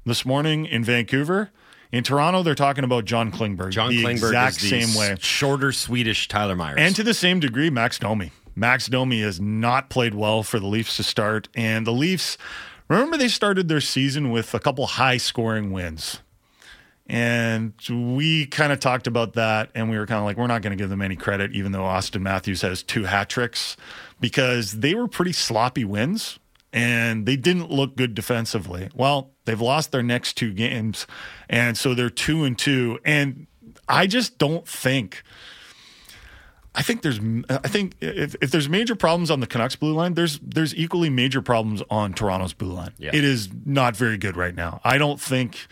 this 0.04 0.24
morning 0.24 0.66
in 0.66 0.84
Vancouver? 0.84 1.50
In 1.92 2.04
Toronto, 2.04 2.42
they're 2.42 2.54
talking 2.54 2.84
about 2.84 3.04
John 3.04 3.32
Klingberg. 3.32 3.70
John 3.70 3.90
the 3.90 4.04
Klingberg 4.04 4.28
exact 4.28 4.56
is 4.56 4.70
the 4.70 4.82
same 4.82 4.98
way. 4.98 5.16
shorter 5.20 5.72
Swedish 5.72 6.28
Tyler 6.28 6.54
Myers. 6.54 6.78
And 6.78 6.94
to 6.94 7.02
the 7.02 7.14
same 7.14 7.40
degree, 7.40 7.68
Max 7.68 7.98
Domi. 7.98 8.30
Max 8.54 8.86
Domi 8.86 9.22
has 9.22 9.40
not 9.40 9.90
played 9.90 10.14
well 10.14 10.42
for 10.42 10.60
the 10.60 10.66
Leafs 10.66 10.96
to 10.98 11.02
start. 11.02 11.48
And 11.54 11.86
the 11.86 11.92
Leafs, 11.92 12.38
remember, 12.88 13.16
they 13.16 13.28
started 13.28 13.68
their 13.68 13.80
season 13.80 14.30
with 14.30 14.54
a 14.54 14.60
couple 14.60 14.86
high 14.86 15.16
scoring 15.16 15.72
wins. 15.72 16.20
And 17.10 17.74
we 17.90 18.46
kind 18.46 18.70
of 18.70 18.78
talked 18.78 19.08
about 19.08 19.32
that, 19.32 19.70
and 19.74 19.90
we 19.90 19.98
were 19.98 20.06
kind 20.06 20.20
of 20.20 20.24
like, 20.24 20.36
we're 20.36 20.46
not 20.46 20.62
going 20.62 20.70
to 20.70 20.80
give 20.80 20.90
them 20.90 21.02
any 21.02 21.16
credit, 21.16 21.50
even 21.56 21.72
though 21.72 21.82
Auston 21.82 22.20
Matthews 22.20 22.62
has 22.62 22.84
two 22.84 23.02
hat 23.02 23.28
tricks, 23.28 23.76
because 24.20 24.74
they 24.74 24.94
were 24.94 25.08
pretty 25.08 25.32
sloppy 25.32 25.84
wins 25.84 26.38
and 26.72 27.26
they 27.26 27.34
didn't 27.34 27.68
look 27.68 27.96
good 27.96 28.14
defensively. 28.14 28.90
Well, 28.94 29.32
they've 29.44 29.60
lost 29.60 29.90
their 29.90 30.04
next 30.04 30.34
two 30.34 30.52
games, 30.52 31.08
and 31.48 31.76
so 31.76 31.94
they're 31.94 32.10
two 32.10 32.44
and 32.44 32.56
two. 32.56 33.00
And 33.04 33.48
I 33.88 34.06
just 34.06 34.38
don't 34.38 34.68
think. 34.68 35.24
I 36.76 36.82
think 36.82 37.02
there's. 37.02 37.18
I 37.48 37.66
think 37.66 37.96
if, 38.00 38.36
if 38.40 38.52
there's 38.52 38.68
major 38.68 38.94
problems 38.94 39.32
on 39.32 39.40
the 39.40 39.48
Canucks 39.48 39.74
blue 39.74 39.94
line, 39.94 40.14
there's 40.14 40.38
there's 40.38 40.76
equally 40.76 41.10
major 41.10 41.42
problems 41.42 41.82
on 41.90 42.12
Toronto's 42.12 42.52
blue 42.52 42.72
line. 42.72 42.92
Yeah. 42.98 43.10
It 43.12 43.24
is 43.24 43.48
not 43.66 43.96
very 43.96 44.16
good 44.16 44.36
right 44.36 44.54
now. 44.54 44.80
I 44.84 44.96
don't 44.96 45.20
think 45.20 45.66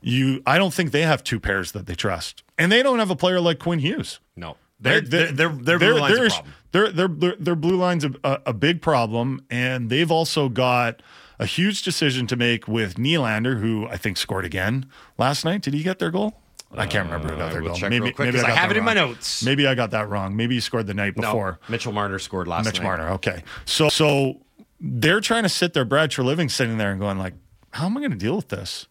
you. 0.00 0.42
I 0.46 0.58
don't 0.58 0.72
think 0.72 0.90
they 0.92 1.02
have 1.02 1.22
two 1.24 1.40
pairs 1.40 1.72
that 1.72 1.86
they 1.86 1.94
trust, 1.94 2.42
and 2.56 2.70
they 2.70 2.82
don't 2.82 2.98
have 2.98 3.10
a 3.10 3.16
player 3.16 3.40
like 3.40 3.58
Quinn 3.58 3.78
Hughes. 3.78 4.20
No, 4.36 4.56
their 4.80 5.00
their 5.00 5.32
their, 5.32 5.48
their 5.48 5.78
blue 5.78 5.94
line's 5.98 6.12
a 6.12 6.16
there's- 6.16 6.34
problem. 6.34 6.54
Their, 6.70 6.90
their, 6.92 7.08
their, 7.08 7.54
blue 7.54 7.76
line's 7.78 8.04
a, 8.04 8.12
a, 8.22 8.52
big 8.52 8.82
problem, 8.82 9.42
and 9.48 9.88
they've 9.88 10.10
also 10.10 10.50
got 10.50 11.00
a 11.38 11.46
huge 11.46 11.82
decision 11.82 12.26
to 12.26 12.36
make 12.36 12.68
with 12.68 12.96
Nylander, 12.96 13.58
who 13.58 13.86
I 13.88 13.96
think 13.96 14.18
scored 14.18 14.44
again 14.44 14.84
last 15.16 15.46
night. 15.46 15.62
Did 15.62 15.72
he 15.72 15.82
get 15.82 15.98
their 15.98 16.10
goal? 16.10 16.38
I 16.72 16.86
can't 16.86 17.08
uh, 17.08 17.12
remember 17.14 17.32
who 17.32 17.38
got 17.38 17.48
I 17.48 17.52
their 17.54 17.62
will 17.62 17.68
goal. 17.68 17.76
check 17.78 17.90
real 17.90 18.02
quick, 18.12 18.34
'cause 18.34 18.44
I 18.44 18.48
got 18.48 18.58
have 18.58 18.70
it 18.70 18.76
in 18.76 18.84
my 18.84 18.92
notes. 18.92 19.42
Maybe 19.42 19.66
I 19.66 19.74
got 19.74 19.92
that 19.92 20.10
wrong. 20.10 20.36
Maybe 20.36 20.56
he 20.56 20.60
scored 20.60 20.86
the 20.86 20.92
night 20.92 21.16
No, 21.16 21.22
before. 21.22 21.58
Mitchell 21.70 21.92
Marner 21.92 22.18
scored 22.18 22.48
last 22.48 22.66
Mitch 22.66 22.80
night. 22.80 22.84
Marner. 22.84 23.08
Okay, 23.12 23.42
so 23.64 23.88
so 23.88 24.42
they're 24.78 25.22
trying 25.22 25.44
to 25.44 25.48
sit 25.48 25.72
there. 25.72 25.86
Brad 25.86 26.10
Treliving 26.10 26.50
sitting 26.50 26.76
there 26.76 26.90
and 26.90 27.00
going 27.00 27.16
like, 27.18 27.32
"How 27.70 27.86
am 27.86 27.96
I 27.96 28.00
going 28.00 28.10
to 28.10 28.16
deal 28.18 28.36
with 28.36 28.48
this? 28.48 28.88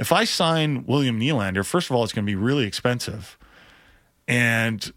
If 0.00 0.12
I 0.12 0.24
sign 0.24 0.86
William 0.86 1.20
Nylander, 1.20 1.64
first 1.64 1.90
of 1.90 1.96
all, 1.96 2.02
it's 2.02 2.12
going 2.12 2.24
to 2.24 2.30
be 2.30 2.36
really 2.36 2.64
expensive, 2.64 3.38
and 4.26 4.92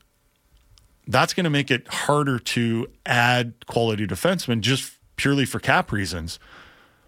that's 1.05 1.33
going 1.33 1.43
to 1.43 1.49
make 1.49 1.69
it 1.69 1.87
harder 1.89 2.39
to 2.39 2.87
add 3.05 3.53
quality 3.67 4.07
defensemen 4.07 4.61
just 4.61 4.93
purely 5.17 5.45
for 5.45 5.59
cap 5.59 5.91
reasons." 5.91 6.39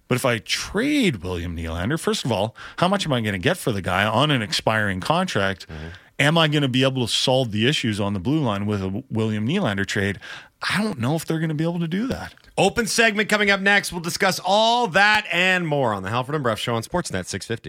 But 0.08 0.16
if 0.16 0.26
I 0.26 0.38
trade 0.38 1.24
William 1.24 1.56
Nylander, 1.58 2.00
first 2.00 2.26
of 2.26 2.32
all, 2.32 2.56
how 2.78 2.88
much 2.88 3.06
am 3.06 3.14
I 3.14 3.22
going 3.22 3.34
to 3.34 3.40
get 3.40 3.58
for 3.58 3.72
the 3.72 3.82
guy 3.82 4.06
on 4.06 4.30
an 4.30 4.42
expiring 4.42 5.00
contract? 5.00 5.68
Mm-hmm. 5.68 5.88
Am 6.18 6.38
I 6.38 6.48
going 6.48 6.62
to 6.62 6.70
be 6.70 6.84
able 6.84 7.06
to 7.08 7.12
solve 7.12 7.52
the 7.52 7.68
issues 7.68 8.00
on 8.00 8.14
the 8.14 8.20
blue 8.20 8.40
line 8.40 8.66
with 8.66 8.82
a 8.82 9.04
William 9.10 9.48
Nylander 9.48 9.86
trade? 9.86 10.20
I 10.62 10.82
don't 10.82 11.00
know 11.00 11.16
if 11.16 11.26
they're 11.26 11.40
going 11.40 11.50
to 11.50 11.56
be 11.56 11.64
able 11.64 11.80
to 11.80 11.88
do 11.88 12.08
that. 12.08 12.34
Open 12.58 12.88
segment 12.88 13.28
coming 13.28 13.52
up 13.52 13.60
next. 13.60 13.92
We'll 13.92 14.02
discuss 14.02 14.40
all 14.44 14.88
that 14.88 15.26
and 15.32 15.68
more 15.68 15.94
on 15.94 16.04
the 16.04 16.10
Halford 16.10 16.36
and 16.36 16.44
Brough 16.44 16.56
Show 16.56 16.76
on 16.76 16.84
Sportsnet 16.84 17.26
650. 17.26 17.64